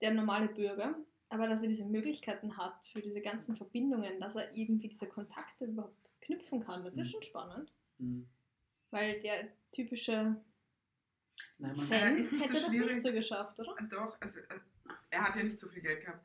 der 0.00 0.12
normale 0.14 0.48
Bürger, 0.48 0.94
aber 1.30 1.46
dass 1.48 1.62
er 1.62 1.68
diese 1.68 1.86
Möglichkeiten 1.86 2.56
hat 2.56 2.84
für 2.86 3.00
diese 3.00 3.20
ganzen 3.20 3.56
Verbindungen, 3.56 4.20
dass 4.20 4.36
er 4.36 4.54
irgendwie 4.54 4.88
diese 4.88 5.08
Kontakte 5.08 5.64
überhaupt 5.64 5.96
knüpfen 6.20 6.60
kann, 6.64 6.84
das 6.84 6.94
ist 6.96 7.06
Mhm. 7.06 7.10
schon 7.12 7.22
spannend. 7.22 7.72
Mhm. 7.98 8.28
Weil 8.90 9.20
der 9.20 9.48
typische 9.72 10.36
Nein, 11.58 11.74
man, 11.76 11.86
Fan 11.86 12.16
ist 12.18 12.32
nicht 12.32 12.42
hätte 12.44 12.56
so 12.56 12.60
das 12.66 12.72
schwierig. 12.74 12.94
nicht 12.94 13.02
so 13.02 13.12
geschafft, 13.12 13.58
oder? 13.60 13.74
Doch, 13.88 14.20
also 14.20 14.40
äh, 14.40 14.58
er 15.10 15.22
hat 15.28 15.36
ja 15.36 15.42
nicht 15.42 15.58
so 15.58 15.68
viel 15.68 15.82
Geld 15.82 16.02
gehabt. 16.04 16.24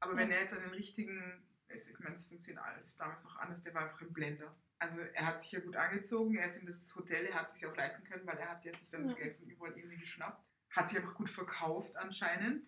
Aber 0.00 0.12
Ja. 0.12 0.18
wenn 0.18 0.30
er 0.30 0.40
jetzt 0.40 0.52
einen 0.54 0.70
richtigen, 0.70 1.42
ich 1.68 1.98
meine, 2.00 2.14
es 2.14 2.26
funktioniert 2.26 2.62
alles 2.64 2.96
damals 2.96 3.24
noch 3.24 3.36
anders, 3.38 3.62
der 3.62 3.72
war 3.74 3.82
einfach 3.82 4.02
ein 4.02 4.12
Blender. 4.12 4.54
Also 4.78 5.00
er 5.00 5.26
hat 5.26 5.40
sich 5.40 5.52
ja 5.52 5.60
gut 5.60 5.74
angezogen, 5.76 6.34
er 6.36 6.46
ist 6.46 6.56
in 6.56 6.66
das 6.66 6.94
Hotel, 6.94 7.24
er 7.26 7.34
hat 7.34 7.46
es 7.46 7.54
sich 7.54 7.66
auch 7.66 7.74
leisten 7.76 8.04
können, 8.04 8.26
weil 8.26 8.36
er 8.36 8.50
hat 8.50 8.64
ja 8.64 8.74
sich 8.74 8.88
dann 8.90 9.04
das 9.04 9.12
Ja. 9.12 9.18
Geld 9.20 9.36
von 9.36 9.46
überall 9.48 9.76
irgendwie 9.76 9.96
geschnappt. 9.98 10.44
Hat 10.70 10.88
sich 10.88 10.98
einfach 10.98 11.14
gut 11.14 11.30
verkauft 11.30 11.96
anscheinend. 11.96 12.66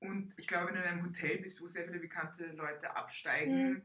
Und 0.00 0.34
ich 0.38 0.46
glaube, 0.48 0.66
wenn 0.68 0.74
du 0.74 0.80
in 0.80 0.86
einem 0.88 1.04
Hotel 1.04 1.38
bist, 1.38 1.60
wo 1.62 1.68
sehr 1.68 1.84
viele 1.86 2.00
bekannte 2.00 2.46
Leute 2.48 2.96
absteigen, 2.96 3.70
Mhm. 3.70 3.82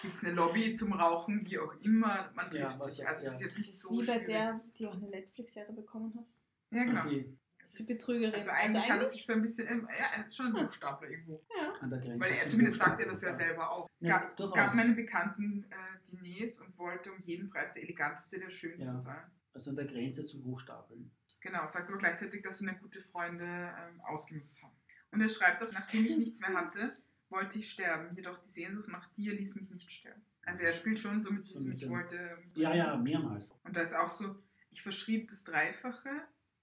gibt 0.00 0.14
es 0.14 0.24
eine 0.24 0.32
Lobby 0.34 0.74
zum 0.74 0.92
Rauchen, 0.94 1.46
wie 1.46 1.58
auch 1.58 1.74
immer, 1.80 2.30
man 2.34 2.50
Ja, 2.52 2.66
trifft 2.68 2.80
was 2.80 2.86
sich. 2.86 2.98
ja- 2.98 3.06
Also 3.08 3.20
es 3.20 3.26
ja. 3.26 3.32
ist 3.34 3.40
jetzt 3.42 3.58
nicht 3.58 3.70
ist 3.70 3.80
so 3.82 3.90
wie 3.92 3.98
bei 3.98 4.04
schwierig. 4.04 4.26
der, 4.26 4.60
die 4.76 4.86
auch 4.86 4.94
eine 4.94 5.08
Netflix-Serie 5.08 5.74
bekommen 5.74 6.14
hat. 6.16 6.26
ja, 6.70 6.84
genau. 6.84 7.08
die 7.08 7.38
Die 7.76 7.82
Betrügerin. 7.84 8.34
Also 8.34 8.50
eigentlich 8.50 8.90
hat 8.90 8.98
er 9.00 9.08
sich 9.08 9.24
so 9.26 9.32
ein 9.32 9.42
bisschen, 9.42 9.68
ähm, 9.68 9.88
ja, 9.90 10.06
er 10.16 10.26
ist 10.26 10.36
schon 10.36 10.54
ein 10.54 10.64
Hochstapler 10.66 11.08
irgendwo. 11.10 11.44
Ja. 11.56 11.72
an 11.80 11.90
der 11.90 11.98
Grenze. 12.00 12.20
Weil 12.20 12.32
er 12.32 12.40
zum 12.42 12.50
zumindest 12.50 12.78
sagt 12.78 13.00
er 13.00 13.06
das 13.08 13.22
ja 13.22 13.34
selber 13.34 13.70
auch. 13.70 13.88
Ja, 14.00 14.18
Gab, 14.18 14.36
durchaus. 14.36 14.56
gab 14.56 14.74
meinen 14.74 14.96
Bekannten 14.96 15.64
äh, 15.70 15.76
Diners 16.10 16.60
und 16.60 16.76
wollte 16.78 17.12
um 17.12 17.20
jeden 17.24 17.48
Preis 17.50 17.74
der 17.74 17.82
eleganteste, 17.84 18.38
der 18.40 18.50
schönste 18.50 18.92
Ja. 18.92 18.98
sein. 18.98 19.30
Also 19.54 19.70
an 19.70 19.76
der 19.76 19.86
Grenze 19.86 20.24
zum 20.24 20.44
Hochstapeln. 20.44 21.10
Genau, 21.40 21.66
sagt 21.66 21.88
aber 21.88 21.98
gleichzeitig, 21.98 22.42
dass 22.42 22.60
ihn 22.60 22.76
gute 22.80 23.00
Freunde 23.02 23.44
ähm, 23.44 24.00
ausgenutzt 24.02 24.62
haben. 24.62 24.74
Und 25.10 25.20
er 25.20 25.28
schreibt 25.28 25.62
auch, 25.62 25.72
nachdem 25.72 26.04
ich 26.04 26.16
nichts 26.16 26.40
mehr 26.40 26.52
hatte, 26.54 26.96
wollte 27.30 27.58
ich 27.58 27.70
sterben. 27.70 28.14
Jedoch 28.16 28.38
die 28.38 28.48
Sehnsucht 28.50 28.88
nach 28.88 29.06
dir 29.12 29.32
ließ 29.34 29.54
mich 29.56 29.70
nicht 29.70 29.90
sterben. 29.90 30.22
Also 30.44 30.62
er 30.64 30.72
spielt 30.72 30.98
schon 30.98 31.20
so 31.20 31.30
mit 31.32 31.46
So 31.46 31.54
diesem, 31.54 31.68
mit 31.70 31.82
ich 31.82 31.88
wollte... 31.88 32.38
Ja, 32.54 32.74
ja, 32.74 32.96
mehrmals. 32.96 33.54
Und 33.64 33.76
da 33.76 33.82
ist 33.82 33.94
auch 33.94 34.08
so, 34.08 34.36
ich 34.70 34.82
verschrieb 34.82 35.28
das 35.28 35.44
Dreifache, 35.44 36.08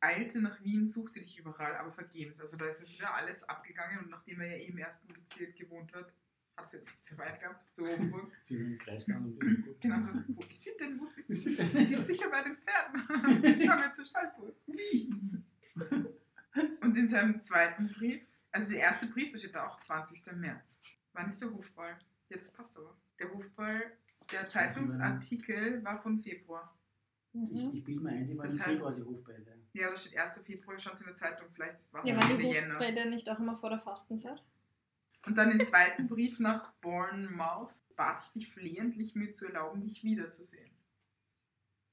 eilte 0.06 0.42
nach 0.42 0.64
Wien, 0.64 0.86
suchte 0.86 1.20
dich 1.20 1.38
überall, 1.40 1.76
aber 1.76 1.92
vergebens. 1.92 2.40
Also 2.40 2.58
da 2.58 2.66
ist 2.66 2.82
ja 2.84 2.90
wieder 2.90 3.14
alles 3.16 3.44
abgegangen 3.48 4.00
und 4.00 4.10
nachdem 4.10 4.40
er 4.42 4.48
ja 4.48 4.64
eh 4.64 4.68
im 4.68 4.78
ersten 4.78 5.12
Bezirk 5.14 5.56
gewohnt 5.56 5.94
hat, 5.94 6.14
hat 6.58 6.66
es 6.68 6.72
jetzt 6.74 6.88
nicht 6.92 7.06
so 7.06 7.18
weit 7.18 7.40
gehabt, 7.40 7.76
zu 7.76 7.84
Offenburg. 7.86 8.32
Kreisgang 8.80 9.26
und 9.26 9.44
irgendwo. 9.44 9.76
Genau 9.82 10.00
so, 10.02 10.14
wo 10.30 10.42
ist 10.44 10.64
sie 10.64 10.72
denn? 10.80 11.00
Wo 11.00 11.08
ist 11.18 11.28
sie? 11.28 11.36
Sie 11.36 11.94
ist 11.94 12.08
sicher 12.08 12.30
bei 12.30 12.44
den 12.44 12.56
Pferden. 12.58 13.60
Schau 13.66 13.76
mal 13.76 13.94
zur 13.94 14.06
Stallburg. 14.06 14.56
Und 16.82 16.98
in 16.98 17.08
seinem 17.08 17.40
zweiten 17.40 17.90
Brief, 17.90 18.22
also 18.52 18.72
der 18.72 18.82
erste 18.82 19.08
Brief, 19.08 19.32
da 19.34 19.38
steht 19.38 19.56
da 19.56 19.68
auch 19.68 19.80
20. 19.80 20.34
März. 20.38 20.80
Wann 21.14 21.28
ist 21.28 21.42
der 21.42 21.52
Hofball? 21.52 21.98
Ja, 22.30 22.38
das 22.38 22.52
passt 22.52 22.78
aber. 22.78 22.96
Der 23.20 23.32
Hofball, 23.34 23.92
der 24.32 24.48
Zeitungsartikel 24.48 25.84
war 25.84 25.98
von 26.02 26.22
Februar. 26.22 26.74
Ich, 27.34 27.74
ich 27.74 27.84
bilde 27.84 28.02
mir 28.02 28.12
ein, 28.12 28.28
die 28.28 28.38
waren 28.38 28.48
Das 28.48 28.56
im 28.56 28.62
heißt- 28.62 28.66
Februar 28.76 28.94
die 28.94 29.04
Hofbälle. 29.04 29.58
Ja, 29.76 29.90
da 29.92 29.98
steht 29.98 30.18
1. 30.18 30.40
Februar, 30.46 30.78
schaut 30.78 31.00
in 31.02 31.06
der 31.06 31.16
Zeitung, 31.16 31.48
vielleicht 31.54 31.92
war 31.94 32.02
es 32.02 32.08
Ja, 32.08 32.20
Ende 32.30 32.44
Jänner. 32.46 32.76
Hofbälle 32.76 33.10
nicht 33.10 33.30
auch 33.30 33.40
immer 33.40 33.58
vor 33.58 33.70
der 33.70 33.80
Fastenzeit? 33.80 34.42
Und 35.26 35.38
dann 35.38 35.50
den 35.58 35.66
zweiten 35.66 36.08
Brief 36.08 36.40
nach 36.40 36.72
Bournemouth 36.76 37.74
bat 37.96 38.22
ich 38.24 38.32
dich 38.32 38.50
flehentlich, 38.50 39.16
mir 39.16 39.32
zu 39.34 39.48
erlauben, 39.48 39.82
dich 39.82 40.04
wiederzusehen. 40.04 40.72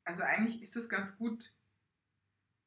Also 0.04 0.22
eigentlich 0.22 0.62
ist 0.62 0.76
das 0.76 0.88
ganz 0.88 1.16
gut 1.16 1.54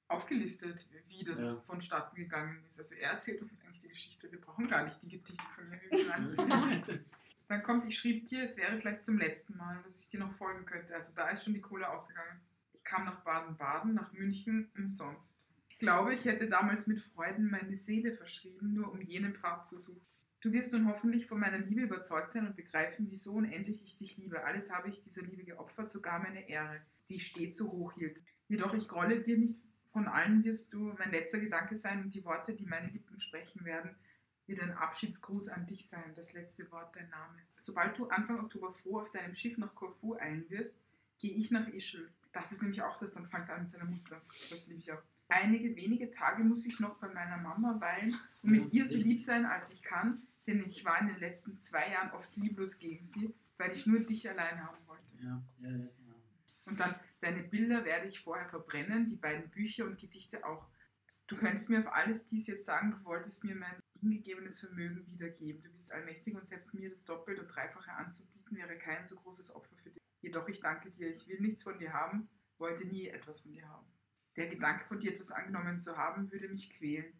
aufgelistet, 0.08 0.86
wie 1.08 1.23
das 1.23 1.39
Ja. 1.39 1.56
vonstatten 1.62 2.15
gegangen 2.15 2.63
ist. 2.67 2.78
Also 2.80 2.95
er 2.95 3.12
erzählt 3.12 3.41
uns 3.41 3.51
eigentlich 3.62 3.80
die 3.80 3.88
Geschichte. 3.89 4.32
Wir 4.32 4.39
brauchen 4.39 4.67
gar 4.67 4.84
nicht 4.86 5.01
die 5.01 5.10
Gedichte 5.10 5.43
von 5.56 5.71
ihr. 5.71 6.13
Alles. 6.13 6.36
Dann 7.47 7.62
kommt, 7.63 7.86
ich 7.86 7.97
schrieb 7.97 8.25
dir, 8.25 8.43
es 8.43 8.58
wäre 8.58 8.78
vielleicht 8.80 9.04
zum 9.04 9.17
letzten 9.17 9.56
Mal, 9.58 9.82
dass 9.84 9.99
ich 9.99 10.10
dir 10.10 10.19
noch 10.19 10.34
folgen 10.34 10.65
könnte. 10.65 10.95
Also 10.95 11.13
da 11.13 11.30
ist 11.30 11.43
schon 11.43 11.54
die 11.54 11.62
Kohle 11.62 11.89
ausgegangen. 11.89 12.41
Kam 12.86 13.04
nach 13.04 13.19
Baden-Baden, 13.21 13.93
nach 13.93 14.13
München, 14.13 14.71
umsonst. 14.78 15.41
Ich 15.67 15.80
glaube, 15.80 16.13
ich 16.13 16.24
hätte 16.24 16.48
damals 16.48 16.88
mit 16.88 17.00
Freuden 17.00 17.50
meine 17.50 17.76
Seele 17.76 18.13
verschrieben, 18.13 18.74
nur 18.74 18.93
um 18.93 19.02
jenen 19.02 19.36
Pfad 19.36 19.67
zu 19.67 19.78
suchen. 19.78 20.06
Du 20.39 20.54
wirst 20.54 20.71
nun 20.71 20.88
hoffentlich 20.88 21.26
von 21.26 21.39
meiner 21.39 21.58
Liebe 21.58 21.82
überzeugt 21.82 22.30
sein 22.30 22.48
und 22.48 22.56
begreifen, 22.56 23.08
wieso 23.10 23.34
unendlich 23.34 23.84
ich 23.84 23.95
dich 23.95 24.15
liebe. 24.17 24.45
Alles 24.45 24.71
habe 24.71 24.89
ich 24.89 25.02
dieser 25.02 25.24
Liebe 25.24 25.43
geopfert, 25.43 25.89
sogar 25.89 26.19
meine 26.19 26.48
Ehre, 26.48 26.80
die 27.10 27.15
ich 27.15 27.26
stets 27.26 27.58
so 27.58 27.71
hoch 27.71 27.93
hielt. 27.93 28.24
Jedoch 28.48 28.74
ich 28.74 28.88
grolle 28.88 29.21
dir 29.21 29.38
nicht, 29.38 29.60
von 29.91 30.08
allen 30.08 30.43
wirst 30.43 30.71
du 30.74 30.93
mein 31.00 31.12
letzter 31.12 31.39
Gedanke 31.39 31.78
sein 31.78 32.04
und 32.04 32.13
die 32.13 32.24
Worte, 32.24 32.54
die 32.54 32.65
meine 32.65 32.88
Lippen 32.91 33.19
sprechen 33.19 33.65
werden, 33.65 33.95
wird 34.45 34.60
ein 34.60 34.74
Abschiedsgruß 34.74 35.50
an 35.50 35.65
dich 35.65 35.88
sein, 35.88 36.13
das 36.15 36.34
letzte 36.34 36.69
Wort 36.71 36.95
dein 36.95 37.10
Name. 37.10 37.39
Sobald 37.58 37.98
du 37.98 38.08
Anfang 38.10 38.39
Oktober 38.39 38.71
froh 38.71 39.00
auf 39.00 39.12
deinem 39.12 39.34
Schiff 39.34 39.58
nach 39.58 39.74
Korfu 39.74 40.15
eilen 40.15 40.50
wirst, 40.50 40.80
gehe 41.17 41.34
ich 41.34 41.50
nach 41.50 41.67
Ischl. 41.69 42.12
Das 42.36 42.52
ist 42.52 42.62
nämlich 42.62 42.82
auch 42.82 42.98
das, 42.98 43.13
dann 43.13 43.26
fängt 43.26 43.48
er 43.48 43.56
an 43.56 43.62
mit 43.62 43.69
seiner 43.69 43.86
Mutter. 43.86 44.21
Das 44.50 44.67
liebe 44.67 44.80
ich 44.80 44.91
auch. 44.91 45.02
Einige 45.30 45.74
wenige 45.78 46.10
Tage 46.10 46.43
muss 46.43 46.65
ich 46.65 46.82
noch 46.82 46.98
bei 47.00 47.08
meiner 47.08 47.38
Mama 47.38 47.80
weilen 47.80 48.13
und 48.43 48.52
mit 48.52 48.74
ihr 48.74 48.86
so 48.86 48.98
lieb 48.98 49.21
sein, 49.21 49.45
als 49.45 49.71
ich 49.71 49.82
kann, 49.82 50.21
denn 50.45 50.62
ich 50.65 50.84
war 50.84 51.00
in 51.00 51.08
den 51.08 51.19
letzten 51.19 51.58
zwei 51.58 51.89
Jahren 51.89 52.12
oft 52.12 52.36
lieblos 52.36 52.78
gegen 52.78 53.06
sie. 53.06 53.34
weil 53.58 53.71
ich 53.71 53.86
nur 53.86 54.02
dich 54.02 54.30
allein 54.30 54.62
haben 54.62 54.78
wollte. 54.86 55.15
Ja, 55.21 55.41
ja, 55.60 55.78
ja. 55.78 55.89
Und 56.65 56.82
dann, 56.82 56.95
deine 57.21 57.41
Bilder 57.41 57.86
werde 57.86 58.06
ich 58.06 58.19
vorher 58.19 58.50
verbrennen, 58.50 59.06
die 59.06 59.15
beiden 59.15 59.50
Bücher 59.50 59.86
und 59.86 59.98
Gedichte 59.98 60.45
auch. 60.45 60.67
Du 61.28 61.38
könntest 61.38 61.69
mir 61.69 61.80
auf 61.80 61.93
alles 61.93 62.26
dies 62.26 62.48
jetzt 62.48 62.65
sagen, 62.65 62.91
du 62.91 63.06
wolltest 63.06 63.45
mir 63.45 63.56
mein 63.56 63.82
hingegebenes 64.02 64.60
Vermögen 64.60 65.08
wiedergeben. 65.08 65.63
Du 65.63 65.69
bist 65.69 65.93
allmächtig 65.93 66.36
und 66.36 66.45
selbst 66.45 66.74
mir 66.74 66.89
das 66.89 67.06
Doppelt 67.06 67.39
und 67.39 67.48
Dreifache 67.48 67.93
anzubieten, 67.93 68.58
wäre 68.58 68.78
kein 68.78 69.06
so 69.06 69.15
großes 69.15 69.56
Opfer 69.56 69.76
für 69.78 69.89
dich. 69.89 70.04
Jedoch 70.25 70.47
ich 70.49 70.59
danke 70.59 70.89
dir, 70.89 71.07
ich 71.07 71.27
will 71.27 71.39
nichts 71.39 71.61
von 71.61 71.77
dir 71.77 71.93
haben, 71.93 72.27
wollte 72.57 72.83
nie 72.88 73.07
etwas 73.09 73.41
von 73.41 73.51
dir 73.51 73.69
haben. 73.69 73.85
Der 74.35 74.47
Gedanke 74.47 74.83
von 74.88 74.97
dir 74.97 75.11
etwas 75.11 75.31
angenommen 75.31 75.77
zu 75.77 75.97
haben, 75.97 76.31
würde 76.31 76.49
mich 76.49 76.71
quälen. 76.71 77.13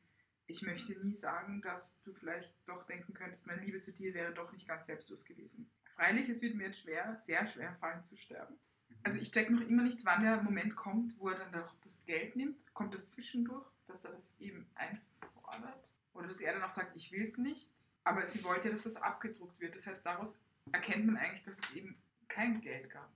Ich 0.48 0.64
möchte 0.64 1.00
nie 1.06 1.14
sagen, 1.14 1.62
dass 1.62 2.02
du 2.02 2.14
vielleicht 2.14 2.52
doch 2.68 2.84
denken 2.88 3.14
könntest, 3.14 3.46
meine 3.46 3.62
Liebe 3.62 3.78
zu 3.78 3.94
dir 3.94 4.16
wäre 4.16 4.34
doch 4.34 4.52
nicht 4.52 4.68
ganz 4.68 4.88
selbstlos 4.88 5.24
gewesen. 5.24 5.70
Freilich, 5.94 6.30
es 6.30 6.42
wird 6.42 6.56
mir 6.56 6.64
jetzt 6.64 6.82
schwer, 6.82 7.16
sehr 7.20 7.46
schwer 7.46 7.76
fallen 7.76 8.04
zu 8.04 8.18
sterben. 8.18 8.58
Also 9.04 9.20
ich 9.20 9.30
check 9.30 9.52
noch 9.52 9.62
immer 9.62 9.84
nicht, 9.84 10.04
wann 10.04 10.24
der 10.24 10.42
Moment 10.42 10.76
kommt, 10.76 11.16
wo 11.20 11.30
er 11.30 11.38
dann 11.38 11.52
doch 11.52 11.76
das 11.84 12.04
Geld 12.06 12.36
nimmt. 12.36 12.74
Kommt 12.74 12.96
das 12.96 13.12
zwischendurch, 13.12 13.68
dass 13.86 14.04
er 14.06 14.14
das 14.14 14.40
eben 14.40 14.68
einfordert? 14.74 15.94
Oder 16.14 16.26
dass 16.26 16.42
er 16.42 16.54
dann 16.54 16.64
auch 16.64 16.72
sagt, 16.72 16.96
ich 16.96 17.12
will 17.12 17.22
es 17.22 17.38
nicht. 17.38 17.72
Aber 18.04 18.26
sie 18.26 18.44
wollte, 18.44 18.72
dass 18.72 18.82
das 18.82 18.98
abgedruckt 18.98 19.60
wird. 19.60 19.76
Das 19.76 19.86
heißt, 19.86 20.04
daraus 20.04 20.40
erkennt 20.72 21.06
man 21.06 21.18
eigentlich, 21.18 21.44
dass 21.44 21.60
es 21.60 21.76
eben 21.76 22.02
kein 22.28 22.62
Geld 22.62 22.90
gab. 22.90 23.12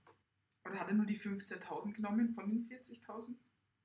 Oder 0.64 0.78
hat 0.80 0.88
er 0.88 0.94
nur 0.94 1.06
die 1.06 1.18
15.000 1.18 1.92
genommen 1.94 2.32
von 2.34 2.48
den 2.48 2.68
40.000? 2.68 3.34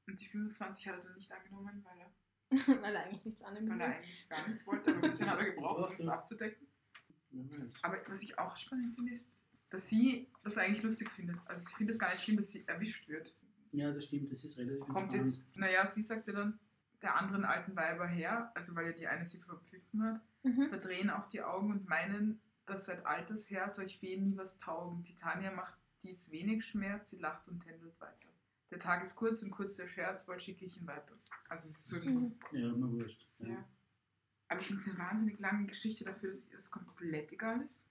Und 0.07 0.19
die 0.19 0.27
25 0.27 0.87
hat 0.87 0.97
er 0.97 1.03
dann 1.03 1.15
nicht 1.15 1.31
angenommen, 1.31 1.83
weil 1.83 1.99
er, 1.99 2.11
Weil 2.81 2.95
er 2.95 3.05
eigentlich 3.05 3.25
nichts 3.25 3.41
annehmen 3.41 3.69
weil 3.71 3.81
er 3.81 3.95
eigentlich 3.95 4.29
gar 4.29 4.47
nichts 4.47 4.67
wollte. 4.67 4.91
Aber 4.91 5.03
ein 5.03 5.09
bisschen 5.09 5.29
hat 5.29 5.39
er 5.39 5.45
gebraucht, 5.45 5.89
um 5.91 5.97
das 5.97 6.07
abzudecken. 6.07 6.67
Aber 7.81 7.97
was 8.07 8.21
ich 8.21 8.37
auch 8.37 8.55
spannend 8.55 8.95
finde, 8.95 9.11
ist, 9.11 9.31
dass 9.69 9.89
sie 9.89 10.29
das 10.43 10.57
eigentlich 10.57 10.83
lustig 10.83 11.09
findet. 11.11 11.37
Also 11.45 11.65
sie 11.67 11.73
findet 11.73 11.95
es 11.95 11.99
gar 11.99 12.11
nicht 12.11 12.21
schlimm, 12.23 12.37
dass 12.37 12.51
sie 12.51 12.67
erwischt 12.67 13.07
wird. 13.09 13.33
Ja, 13.71 13.91
das 13.91 14.05
stimmt, 14.05 14.31
das 14.31 14.43
ist 14.43 14.57
relativ 14.57 14.79
Kommt 14.81 14.97
entspannt. 15.13 15.25
jetzt, 15.25 15.55
naja, 15.57 15.85
sie 15.85 16.01
sagt 16.01 16.27
ja 16.27 16.33
dann, 16.33 16.59
der 17.01 17.15
anderen 17.19 17.43
alten 17.45 17.75
Weiber 17.75 18.07
her, 18.07 18.51
also 18.55 18.73
weil 18.75 18.85
ja 18.87 18.91
die 18.93 19.07
eine 19.07 19.25
sie 19.25 19.39
verpfiffen 19.39 20.03
hat, 20.03 20.21
Mhm. 20.43 20.69
verdrehen 20.69 21.09
auch 21.09 21.25
die 21.25 21.41
Augen 21.41 21.71
und 21.71 21.87
meinen, 21.89 22.39
dass 22.65 22.85
seit 22.85 23.05
alters 23.05 23.49
her 23.49 23.69
solch 23.69 23.99
Feen 23.99 24.23
nie 24.23 24.37
was 24.37 24.57
taugen. 24.57 25.03
Titania 25.03 25.51
macht 25.51 25.73
dies 26.03 26.31
wenig 26.31 26.65
Schmerz, 26.65 27.09
sie 27.09 27.17
lacht 27.17 27.47
und 27.47 27.61
tändelt 27.61 27.99
weiter. 27.99 28.29
Der 28.71 28.79
Tag 28.79 29.03
ist 29.03 29.15
kurz 29.15 29.41
und 29.43 29.51
kurz 29.51 29.75
der 29.77 29.87
Scherz, 29.87 30.25
bald 30.25 30.41
schicke 30.41 30.65
ich 30.65 30.77
ihn 30.77 30.87
weiter. 30.87 31.15
Also 31.47 31.69
es 31.69 31.77
ist 31.77 31.87
so 31.87 31.99
dieses, 31.99 32.33
Ja, 32.51 32.69
immer 32.69 32.91
wurscht. 32.91 33.27
Ja. 33.39 33.47
ja. 33.49 33.67
Aber 34.47 34.59
ich 34.59 34.67
finde 34.67 34.81
es 34.81 34.89
eine 34.89 34.97
wahnsinnig 34.99 35.39
lange 35.39 35.65
Geschichte 35.65 36.03
dafür, 36.03 36.29
dass 36.29 36.49
ihr 36.49 36.55
das 36.55 36.69
komplett 36.69 37.31
egal 37.31 37.61
ist. 37.61 37.87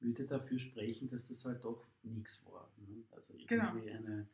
Würde 0.00 0.24
dafür 0.24 0.58
sprechen, 0.58 1.08
dass 1.08 1.24
das 1.24 1.44
halt 1.44 1.64
doch 1.64 1.86
nichts 2.02 2.44
war. 2.46 2.70
Ne? 2.76 3.02
Also 3.10 3.32
irgendwie 3.34 3.46
Genau. 3.54 3.70
eine. 3.70 4.28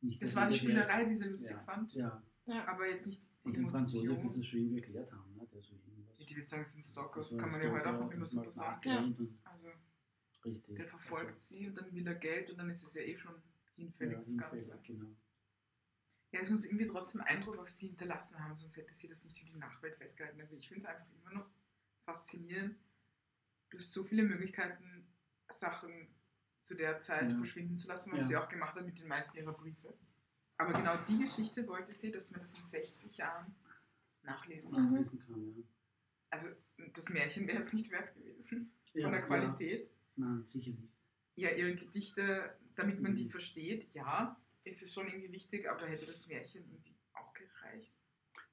Nicht, 0.00 0.20
Das 0.22 0.34
war 0.34 0.48
die 0.48 0.54
Spielerei, 0.54 1.04
die 1.04 1.14
sie 1.14 1.24
lustig 1.28 1.50
Ja. 1.52 1.62
fand, 1.62 1.92
Ja, 1.94 2.22
Ja. 2.46 2.66
aber 2.68 2.88
jetzt 2.88 3.06
nicht 3.06 3.22
und 3.44 3.56
den 3.56 3.68
Franzosen 3.68 4.08
wird 4.08 4.18
Emotion. 4.18 4.40
das 4.40 4.46
schon 4.46 4.60
irgendwie 4.60 4.78
erklärt 4.80 5.12
haben. 5.12 5.34
Ne? 5.36 5.46
Der 5.52 5.62
so 5.62 5.74
irgendwas, 5.74 6.20
Die 6.32 6.36
will 6.38 6.42
sagen, 6.44 6.62
es 6.62 6.72
sind 6.72 6.82
Stalkers, 6.82 7.28
so 7.28 7.36
kann 7.36 7.50
man 7.50 7.60
ja 7.60 7.70
heute 7.70 7.88
auch 7.94 8.00
noch 8.00 8.10
immer 8.10 8.26
super 8.26 8.50
sagen. 8.50 9.14
und- 9.18 9.38
Also 9.44 9.68
Richtig. 10.46 10.76
der 10.76 10.86
verfolgt 10.86 11.38
sie 11.40 11.68
und 11.68 11.74
dann 11.76 11.92
will 11.94 12.06
er 12.06 12.14
Geld 12.14 12.50
und 12.50 12.56
dann 12.58 12.70
ist 12.70 12.82
es 12.82 12.94
ja 12.94 13.02
eh 13.02 13.14
schon 13.16 13.34
hinfällig, 13.76 14.16
ja, 14.18 14.24
das 14.24 14.38
Ganze. 14.38 14.72
hinfällig, 14.72 14.86
Genau. 14.86 15.16
Ja, 16.32 16.40
es 16.40 16.48
muss 16.48 16.64
irgendwie 16.64 16.86
trotzdem 16.86 17.20
Eindruck 17.20 17.58
auf 17.58 17.68
sie 17.68 17.88
hinterlassen 17.88 18.42
haben, 18.42 18.54
sonst 18.56 18.76
hätte 18.78 18.94
sie 18.94 19.08
das 19.08 19.22
nicht 19.24 19.38
für 19.38 19.44
die 19.44 19.54
Nachwelt 19.56 19.94
festgehalten. 19.96 20.40
Also 20.40 20.56
ich 20.56 20.66
finde 20.66 20.80
es 20.84 20.86
einfach 20.88 21.06
immer 21.12 21.32
noch 21.34 21.50
faszinierend. 22.06 22.78
Du 23.68 23.76
hast 23.78 23.92
so 23.92 24.02
viele 24.04 24.22
Möglichkeiten, 24.22 25.06
Sachen 25.50 26.08
zu 26.62 26.74
der 26.74 26.96
Zeit 26.96 27.30
Ja. 27.30 27.36
verschwinden 27.36 27.76
zu 27.76 27.86
lassen, 27.88 28.12
was 28.12 28.22
Ja. 28.22 28.26
sie 28.28 28.36
auch 28.38 28.48
gemacht 28.48 28.74
hat 28.74 28.86
mit 28.86 28.98
den 28.98 29.08
meisten 29.08 29.36
ihrer 29.36 29.52
Briefe. 29.52 29.92
Aber 30.56 30.72
genau 30.72 30.96
die 31.06 31.18
Geschichte 31.18 31.66
wollte 31.68 31.92
sie, 31.92 32.10
dass 32.10 32.30
man 32.30 32.40
das 32.40 32.54
in 32.56 32.64
60 32.64 33.18
Jahren 33.18 33.54
nachlesen 34.22 34.72
kann. 34.72 34.92
Nachlesen 34.94 35.18
kann, 35.18 35.56
ja. 35.58 35.62
Also 36.32 36.48
das 36.94 37.08
Märchen 37.10 37.46
wäre 37.46 37.58
es 37.60 37.72
nicht 37.72 37.90
wert 37.90 38.14
gewesen 38.14 38.72
Ja, 38.94 39.02
von 39.04 39.12
der 39.12 39.20
ja. 39.20 39.26
Qualität. 39.26 39.90
Nein, 40.16 40.44
sicher 40.46 40.70
nicht. 40.72 40.94
Ja, 41.36 41.50
ihre 41.50 41.74
Gedichte, 41.74 42.56
damit 42.74 43.00
man 43.00 43.14
die 43.14 43.24
Mhm. 43.24 43.30
versteht, 43.30 43.92
ja, 43.94 44.36
ist 44.64 44.82
es 44.82 44.92
schon 44.94 45.06
irgendwie 45.08 45.30
wichtig, 45.32 45.68
aber 45.68 45.80
da 45.82 45.86
hätte 45.86 46.06
das 46.06 46.26
Märchen 46.28 46.64
irgendwie 46.70 46.94
auch 47.12 47.32
gereicht. 47.34 47.92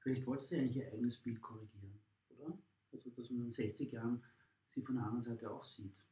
Vielleicht 0.00 0.26
wollte 0.26 0.44
sie 0.44 0.56
eigentlich 0.56 0.76
ihr 0.76 0.92
eigenes 0.92 1.16
Bild 1.18 1.40
korrigieren, 1.40 1.98
oder? 2.30 2.56
Also, 2.92 3.10
dass 3.10 3.30
man 3.30 3.44
in 3.46 3.50
60 3.52 3.92
Jahren 3.92 4.22
sie 4.68 4.82
von 4.82 4.96
der 4.96 5.04
anderen 5.04 5.22
Seite 5.22 5.50
auch 5.50 5.64
sieht. 5.64 6.04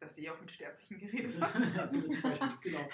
Dass 0.00 0.14
sie 0.14 0.28
auch 0.30 0.40
mit 0.40 0.50
Sterblichen 0.50 0.98
geredet 0.98 1.40
hat. 1.40 1.60
ja, 1.74 2.58
genau. 2.62 2.88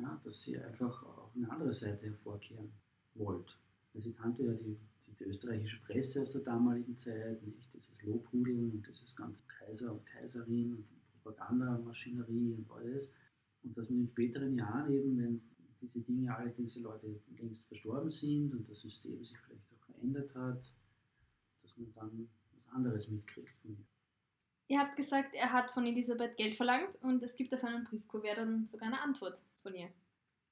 ja, 0.00 0.20
dass 0.22 0.42
sie 0.42 0.58
einfach 0.58 1.02
auch 1.04 1.30
eine 1.34 1.50
andere 1.50 1.72
Seite 1.72 2.06
hervorkehren 2.06 2.72
wollte. 3.14 3.54
Sie 3.94 4.12
kannte 4.12 4.44
ja 4.44 4.52
die, 4.54 4.76
die, 5.18 5.24
österreichische 5.24 5.80
Presse 5.80 6.22
aus 6.22 6.32
der 6.32 6.42
damaligen 6.42 6.96
Zeit, 6.96 7.42
nicht? 7.42 7.72
Dieses 7.74 8.02
Lobhudeln 8.02 8.70
und 8.70 8.86
dieses 8.86 9.14
ganze 9.14 9.44
Kaiser 9.46 9.92
und 9.92 10.04
Kaiserin 10.06 10.74
und 10.74 10.86
Propagandamaschinerie 11.22 12.54
und 12.54 12.70
alles. 12.70 13.12
Und 13.62 13.76
dass 13.76 13.88
man 13.88 14.00
in 14.00 14.08
späteren 14.08 14.56
Jahren 14.56 14.92
eben, 14.92 15.18
wenn 15.18 15.40
diese 15.80 16.00
Dinge, 16.00 16.34
alle 16.34 16.50
diese 16.50 16.80
Leute 16.80 17.20
längst 17.36 17.64
verstorben 17.66 18.10
sind 18.10 18.52
und 18.54 18.68
das 18.68 18.80
System 18.80 19.22
sich 19.24 19.38
vielleicht 19.38 19.62
auch 19.72 19.84
verändert 19.86 20.34
hat, 20.34 20.72
dass 21.62 21.76
man 21.76 21.92
dann 21.94 22.28
was 22.54 22.68
anderes 22.74 23.08
mitkriegt 23.08 23.50
von 23.60 23.72
ihr. 23.72 23.84
Ihr 24.66 24.78
habt 24.78 24.96
gesagt, 24.96 25.34
er 25.34 25.52
hat 25.52 25.70
von 25.70 25.86
Elisabeth 25.86 26.36
Geld 26.36 26.54
verlangt 26.54 26.96
und 27.02 27.22
es 27.22 27.36
gibt 27.36 27.54
auf 27.54 27.62
einem 27.64 27.84
Briefkuvert 27.84 28.38
dann 28.38 28.66
sogar 28.66 28.88
eine 28.88 29.00
Antwort 29.00 29.44
von 29.62 29.74
ihr. 29.74 29.90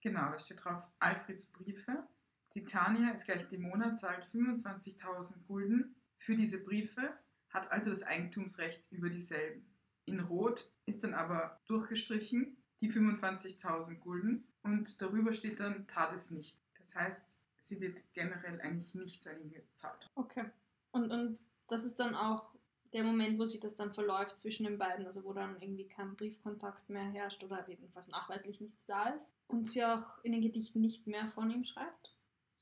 Genau, 0.03 0.31
da 0.31 0.39
steht 0.39 0.63
drauf 0.63 0.83
Alfreds 0.99 1.47
Briefe. 1.47 2.07
Titania 2.53 3.11
ist 3.13 3.25
gleich 3.25 3.47
die 3.49 3.59
Monat, 3.59 3.99
zahlt 3.99 4.27
25.000 4.33 5.45
Gulden 5.47 5.97
für 6.19 6.37
diese 6.37 6.63
Briefe, 6.63 7.17
hat 7.49 7.71
also 7.73 7.91
das 7.91 8.03
Eigentumsrecht 8.03 8.91
über 8.91 9.09
dieselben. 9.09 9.67
In 10.05 10.21
Rot 10.21 10.71
ist 10.87 11.05
dann 11.05 11.15
aber 11.15 11.61
durchgestrichen 11.67 12.57
die 12.81 12.91
25.000 12.91 13.99
Gulden 14.01 14.49
und 14.63 15.01
darüber 15.01 15.33
steht 15.33 15.61
dann 15.61 15.87
tat 15.87 16.13
es 16.13 16.31
nicht. 16.31 16.61
Das 16.77 16.97
heißt, 16.97 17.39
sie 17.57 17.81
wird 17.81 18.03
generell 18.13 18.61
eigentlich 18.61 18.95
nichts 18.95 19.27
an 19.27 19.41
ihn 19.41 19.53
gezahlt. 19.53 20.11
Okay. 20.17 20.51
Und, 20.91 21.13
und 21.13 21.39
das 21.69 21.85
ist 21.85 22.01
dann 22.01 22.15
auch 22.15 22.53
der 22.93 23.05
Moment, 23.05 23.39
wo 23.39 23.47
sich 23.47 23.61
das 23.61 23.77
dann 23.77 23.95
verläuft 23.95 24.39
zwischen 24.39 24.65
den 24.65 24.79
beiden, 24.79 25.07
also 25.07 25.25
wo 25.25 25.33
dann 25.33 25.61
irgendwie 25.61 25.89
kein 25.89 26.17
Briefkontakt 26.17 26.91
mehr 26.91 27.05
herrscht 27.05 27.43
oder 27.43 27.67
jedenfalls 27.69 28.09
nachweislich 28.09 28.61
nichts 28.61 28.85
da 28.85 29.11
ist. 29.11 29.33
Und 29.47 29.69
sie 29.69 29.85
auch 29.85 30.23
in 30.23 30.33
den 30.33 30.43
Gedichten 30.43 30.81
nicht 30.81 31.07
mehr 31.07 31.29
von 31.29 31.51
ihm 31.51 31.65
schreibt. 31.65 32.12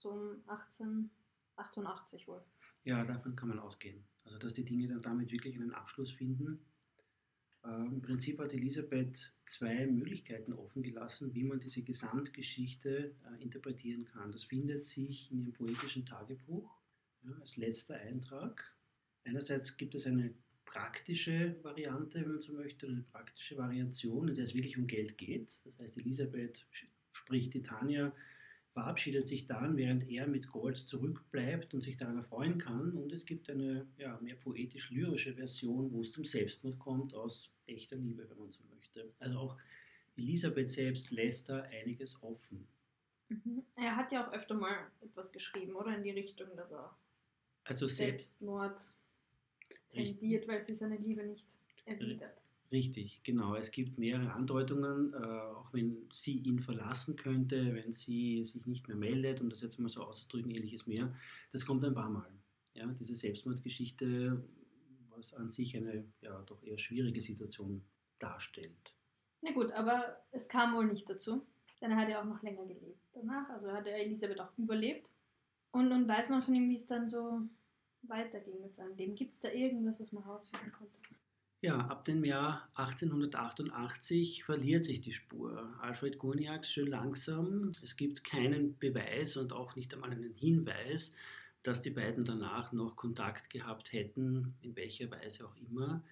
So 0.01 0.11
um 0.13 0.43
1888 0.47 2.27
wohl. 2.27 2.43
Ja, 2.85 3.05
davon 3.05 3.37
kann 3.37 3.51
man 3.51 3.59
ausgehen. 3.59 4.03
Also, 4.25 4.39
dass 4.39 4.55
die 4.55 4.65
Dinge 4.65 4.89
dann 4.89 5.03
damit 5.03 5.31
wirklich 5.31 5.57
einen 5.57 5.75
Abschluss 5.75 6.11
finden. 6.11 6.65
Ähm, 7.65 7.93
Im 7.93 8.01
Prinzip 8.01 8.39
hat 8.39 8.55
Elisabeth 8.55 9.31
zwei 9.45 9.87
Möglichkeiten 9.87 10.55
offen 10.55 10.83
gelassen, 10.83 11.35
wie 11.35 11.45
man 11.45 11.61
diese 11.61 11.83
Gesamtgeschichte 11.83 13.15
äh, 13.27 13.43
interpretieren 13.43 14.07
kann. 14.07 14.33
Das 14.33 14.45
findet 14.45 14.85
sich 14.85 15.31
in 15.31 15.41
ihrem 15.41 15.53
poetischen 15.53 16.07
Tagebuch 16.07 16.81
ja, 17.23 17.33
als 17.33 17.59
letzter 17.59 17.97
Eintrag. 17.97 18.75
Einerseits 19.25 19.77
gibt 19.77 19.95
es 19.95 20.07
eine 20.07 20.35
praktische 20.65 21.63
Variante, 21.63 22.23
wenn 22.23 22.31
man 22.31 22.41
so 22.41 22.55
möchte, 22.55 22.87
eine 22.87 23.03
praktische 23.03 23.59
Variation, 23.59 24.29
in 24.29 24.35
der 24.35 24.45
es 24.45 24.55
wirklich 24.55 24.79
um 24.79 24.87
Geld 24.87 25.19
geht. 25.19 25.61
Das 25.65 25.79
heißt, 25.79 25.99
Elisabeth, 25.99 26.67
sprich 27.13 27.51
Titania, 27.51 28.15
verabschiedet 28.73 29.27
sich 29.27 29.47
dann, 29.47 29.77
während 29.77 30.09
er 30.09 30.27
mit 30.27 30.49
Gold 30.49 30.79
zurückbleibt 30.79 31.75
und 31.75 31.81
sich 31.81 31.97
daran 31.97 32.17
erfreuen 32.17 32.59
kann. 32.59 32.93
Und 32.93 33.13
es 33.13 33.27
gibt 33.27 33.51
eine 33.51 33.87
ja, 33.99 34.19
mehr 34.21 34.37
poetisch-lyrische 34.37 35.35
Version, 35.35 35.93
wo 35.93 36.03
es 36.03 36.13
zum 36.13 36.25
Selbstmord 36.25 36.79
kommt, 36.79 37.15
aus 37.15 37.53
echter 37.67 37.97
Liebe, 37.97 38.29
wenn 38.29 38.39
man 38.39 38.51
so 38.51 38.63
möchte. 38.75 39.13
Also 39.19 39.39
auch 39.39 39.57
Elisabeth 40.17 40.69
selbst 40.69 41.11
lässt 41.11 41.49
da 41.49 41.63
einiges 41.63 42.23
offen. 42.23 42.67
Mhm. 43.29 43.65
Er 43.77 43.97
hat 43.97 44.13
ja 44.13 44.27
auch 44.27 44.33
öfter 44.33 44.55
mal 44.55 44.91
etwas 45.01 45.33
geschrieben, 45.33 45.75
oder? 45.75 45.97
In 45.97 46.03
die 46.03 46.11
Richtung, 46.11 46.49
dass 46.57 46.73
er 46.73 46.97
Also 47.65 47.87
selbst 47.87 48.39
Selbstmord 48.39 48.81
tendiert, 49.89 50.47
weil 50.49 50.61
sie 50.61 50.75
seine 50.75 50.97
Liebe 50.97 51.25
nicht 51.25 51.49
erwidert. 51.85 52.43
Richtig, 52.73 53.23
genau. 53.25 53.57
Es 53.57 53.73
gibt 53.73 53.99
mehrere 53.99 54.33
Andeutungen, 54.33 55.13
äh, 55.13 55.17
auch 55.17 55.73
wenn 55.73 56.07
sie 56.13 56.39
ihn 56.39 56.61
verlassen 56.61 57.17
könnte, 57.17 57.75
wenn 57.75 57.93
sie 57.93 58.45
sich 58.45 58.65
nicht 58.67 58.87
mehr 58.87 58.97
meldet, 58.97 59.41
um 59.41 59.51
das 59.51 59.61
jetzt 59.63 59.79
mal 59.81 59.89
so 59.89 60.03
auszudrücken, 60.03 60.53
ähnliches 60.53 60.87
mehr. 60.87 61.13
Das 61.53 61.67
kommt 61.67 61.85
ein 61.85 61.95
paar 61.95 62.11
Mal. 62.11 62.33
Ja, 62.75 62.87
diese 62.87 63.17
Selbstmordgeschichte, 63.17 64.45
was 65.11 65.35
an 65.35 65.51
sich 65.51 65.77
eine 65.77 66.05
ja, 66.21 66.41
doch 66.43 66.63
eher 66.63 66.79
schwierige 66.79 67.21
Situation 67.21 67.83
darstellt. 68.21 68.95
Na 69.43 69.51
gut, 69.51 69.73
aber 69.73 70.23
es 70.31 70.49
kam 70.49 70.77
wohl 70.77 70.87
nicht 70.87 71.11
dazu, 71.11 71.45
denn 71.81 71.91
er 71.91 71.97
hat 71.97 72.09
ja 72.09 72.21
auch 72.21 72.27
noch 72.27 72.43
länger 72.43 72.67
gelebt 72.67 73.01
danach. 73.13 73.49
Also 73.51 73.73
hat 73.73 73.89
er 73.89 73.97
Elisabeth 73.97 74.41
auch 74.41 74.57
überlebt. 74.57 75.11
Und 75.73 75.89
nun 75.89 76.07
weiß 76.07 76.29
man 76.29 76.43
von 76.43 76.55
ihm, 76.55 76.69
wie 76.69 76.75
es 76.75 76.87
dann 76.87 77.09
so 77.09 77.43
weiterging 78.03 78.61
mit 78.61 78.75
seinem 78.75 78.97
Leben. 78.97 79.15
Gibt 79.17 79.33
es 79.33 79.41
da 79.41 79.51
irgendwas, 79.51 80.01
was 80.01 80.13
man 80.13 80.23
rausfinden 80.23 80.73
konnte? 80.73 80.97
Ja, 81.63 81.77
ab 81.89 82.07
dem 82.07 82.25
Jahr 82.25 82.71
1888 82.77 84.45
verliert 84.45 84.83
sich 84.83 85.03
die 85.03 85.13
Spur. 85.13 85.75
Alfred 85.83 86.19
Gurniak 86.19 86.65
schön 86.65 86.87
langsam. 86.87 87.73
Es 87.83 87.97
gibt 87.97 88.25
keinen 88.25 88.79
Beweis 88.79 89.37
und 89.37 89.53
auch 89.53 89.77
nicht 89.77 89.93
einmal 89.93 90.11
einen 90.11 90.33
Hinweis, 90.33 91.15
dass 91.63 91.83
die 91.83 91.91
beiden 91.91 92.25
danach 92.25 92.73
noch 92.73 92.97
Kontakt 92.97 93.51
gehabt 93.51 93.93
hätten, 93.93 94.55
in 94.63 94.75
welcher 94.75 95.11
Weise 95.11 95.47
auch 95.47 95.55
immer. 95.57 96.03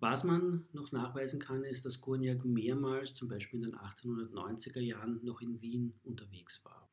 Was 0.00 0.24
man 0.24 0.64
noch 0.72 0.90
nachweisen 0.90 1.38
kann, 1.38 1.64
ist, 1.64 1.84
dass 1.84 2.00
Gurniak 2.00 2.46
mehrmals, 2.46 3.14
zum 3.14 3.28
Beispiel 3.28 3.62
in 3.62 3.72
den 3.72 3.78
1890er 3.78 4.80
Jahren, 4.80 5.22
noch 5.22 5.42
in 5.42 5.60
Wien 5.60 5.92
unterwegs 6.04 6.64
war. 6.64 6.87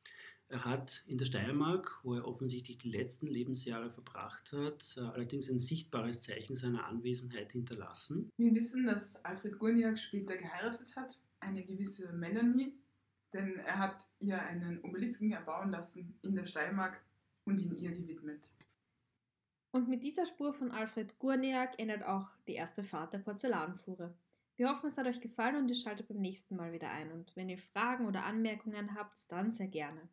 Er 0.48 0.64
hat 0.64 1.02
in 1.08 1.18
der 1.18 1.24
Steiermark, 1.24 1.98
wo 2.04 2.14
er 2.14 2.26
offensichtlich 2.26 2.78
die 2.78 2.90
letzten 2.90 3.26
Lebensjahre 3.26 3.90
verbracht 3.90 4.52
hat, 4.52 4.96
äh, 4.96 5.00
allerdings 5.00 5.50
ein 5.50 5.58
sichtbares 5.58 6.22
Zeichen 6.22 6.54
seiner 6.54 6.86
Anwesenheit 6.86 7.50
hinterlassen. 7.52 8.30
Wir 8.36 8.54
wissen, 8.54 8.86
dass 8.86 9.24
Alfred 9.24 9.58
Gurniak 9.58 9.98
später 9.98 10.36
geheiratet 10.36 10.94
hat, 10.94 11.20
eine 11.40 11.64
gewisse 11.64 12.12
Melanie, 12.12 12.72
denn 13.32 13.58
er 13.58 13.78
hat 13.78 14.06
ihr 14.20 14.40
einen 14.40 14.80
Obelisken 14.82 15.32
erbauen 15.32 15.70
lassen 15.70 16.16
in 16.22 16.36
der 16.36 16.46
Steiermark 16.46 17.04
und 17.44 17.60
ihn 17.60 17.76
ihr 17.76 17.92
gewidmet. 17.92 18.48
Und 19.72 19.88
mit 19.88 20.04
dieser 20.04 20.26
Spur 20.26 20.54
von 20.54 20.70
Alfred 20.70 21.18
Gurniak 21.18 21.78
endet 21.78 22.04
auch 22.04 22.28
die 22.46 22.54
erste 22.54 22.84
Fahrt 22.84 23.12
der 23.12 23.18
Porzellanfuhre. 23.18 24.14
Wir 24.56 24.70
hoffen, 24.70 24.86
es 24.86 24.96
hat 24.96 25.06
euch 25.06 25.20
gefallen 25.20 25.56
und 25.56 25.68
ihr 25.68 25.74
schaltet 25.74 26.08
beim 26.08 26.20
nächsten 26.20 26.56
Mal 26.56 26.72
wieder 26.72 26.90
ein. 26.90 27.12
Und 27.12 27.34
wenn 27.36 27.50
ihr 27.50 27.58
Fragen 27.58 28.06
oder 28.06 28.24
Anmerkungen 28.24 28.94
habt, 28.94 29.30
dann 29.30 29.52
sehr 29.52 29.68
gerne. 29.68 30.08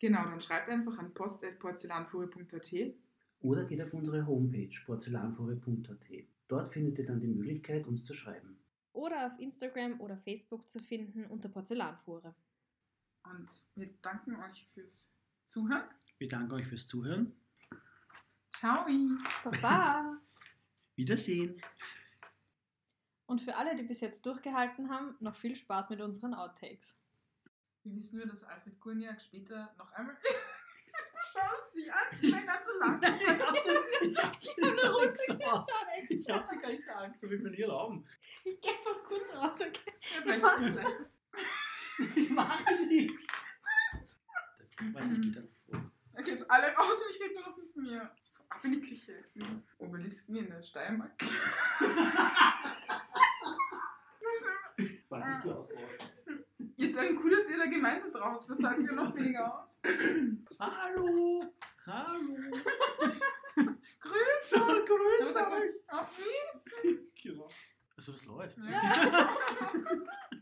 Genau, 0.00 0.24
dann 0.24 0.40
schreibt 0.40 0.70
einfach 0.70 0.98
an 0.98 1.12
post.porzellanfuhre.at. 1.12 2.94
Oder 3.42 3.64
geht 3.66 3.82
auf 3.82 3.92
unsere 3.92 4.26
Homepage 4.26 4.74
porzellanfuhre.at. 4.84 6.24
Dort 6.48 6.72
findet 6.72 6.98
ihr 6.98 7.06
dann 7.06 7.20
die 7.20 7.28
Möglichkeit, 7.28 7.86
uns 7.86 8.02
zu 8.02 8.14
schreiben. 8.14 8.58
Oder 8.92 9.26
auf 9.26 9.38
Instagram 9.38 10.00
oder 10.00 10.16
Facebook 10.16 10.68
zu 10.70 10.78
finden 10.78 11.26
unter 11.26 11.50
Porzellanfuhre. 11.50 12.34
Und 13.24 13.62
wir 13.76 13.90
danken 14.00 14.36
euch 14.36 14.66
fürs 14.72 15.12
Zuhören. 15.44 15.84
Wir 16.18 16.28
danken 16.28 16.52
euch 16.52 16.66
fürs 16.66 16.86
Zuhören. 16.86 17.34
Ciao! 18.50 18.86
Baba! 19.44 20.18
Wiedersehen! 20.96 21.60
Und 23.26 23.42
für 23.42 23.54
alle, 23.56 23.76
die 23.76 23.84
bis 23.84 24.00
jetzt 24.00 24.24
durchgehalten 24.24 24.90
haben, 24.90 25.14
noch 25.20 25.36
viel 25.36 25.54
Spaß 25.54 25.90
mit 25.90 26.00
unseren 26.00 26.34
Outtakes. 26.34 26.99
Wie 27.84 27.96
wissen 27.96 28.18
wir, 28.18 28.26
dass 28.26 28.44
Alfred 28.44 28.78
Gurniak 28.80 29.20
später 29.20 29.74
noch 29.78 29.90
einmal. 29.92 30.16
Schau 31.32 31.40
sie 31.72 31.90
an, 31.90 32.18
sie 32.20 32.34
an 32.34 32.64
zu 32.64 32.78
lachen. 32.78 33.00
Ich 34.02 34.16
hab 34.22 34.36
Ich 34.40 34.50
hab 34.50 34.72
eine 34.72 34.94
Rücksicht 34.94 35.38
gesagt. 35.38 35.70
schon 35.70 35.88
Ich 36.04 36.10
extra. 36.10 36.34
hab 36.34 36.50
dir 36.50 36.58
gar 36.60 36.70
nicht 36.70 36.82
gesagt, 36.82 37.16
ich 37.16 37.30
will 37.30 37.54
hier 37.54 37.66
erlauben. 37.66 38.06
Ich 38.44 38.60
geh 38.60 38.68
mal 38.84 39.02
kurz 39.06 39.34
raus, 39.34 39.60
okay? 39.60 39.92
Ist 40.00 40.26
es 40.26 40.74
nice. 40.74 41.12
Ich 42.16 42.30
mache 42.30 42.74
nichts. 42.86 43.26
Ich 44.00 44.76
geh 44.76 44.92
dann 45.32 45.48
vor. 45.70 45.90
Okay, 46.18 46.30
jetzt 46.32 46.50
alle 46.50 46.74
raus 46.74 47.02
und 47.02 47.10
ich 47.14 47.20
rede 47.22 47.34
nur 47.34 47.44
noch 47.48 47.56
mit 47.56 47.76
mir. 47.76 48.10
So, 48.22 48.42
ab 48.48 48.64
in 48.64 48.72
die 48.72 48.80
Küche 48.80 49.12
jetzt 49.12 49.36
wieder. 49.36 49.62
Obelisken 49.78 50.36
in 50.36 50.48
der 50.50 50.62
Steiermark. 50.62 51.12
Warte, 55.08 55.30
ich 55.36 55.42
geh 55.42 55.50
auch 55.50 55.68
raus. 55.70 55.98
Ihr 56.80 56.92
dann 56.92 57.14
kudert 57.14 57.46
ihr 57.50 57.58
da 57.58 57.66
gemeinsam 57.66 58.10
draußen, 58.10 58.48
das 58.48 58.58
sagt 58.58 58.82
ja 58.82 58.92
noch 58.92 59.14
weniger 59.16 59.62
aus. 59.62 59.78
Hallo! 60.58 61.42
Hallo! 61.84 62.36
Grüß 64.00 64.48
So, 64.48 64.56
euch! 64.56 64.86
grüß 64.86 65.36
Auf 65.36 65.52
euch! 65.52 65.74
Wiedersehen! 66.16 67.12
Genau. 67.22 67.50
Also 67.98 68.12
das 68.12 68.24
läuft. 68.24 68.56
Ja. 68.56 69.36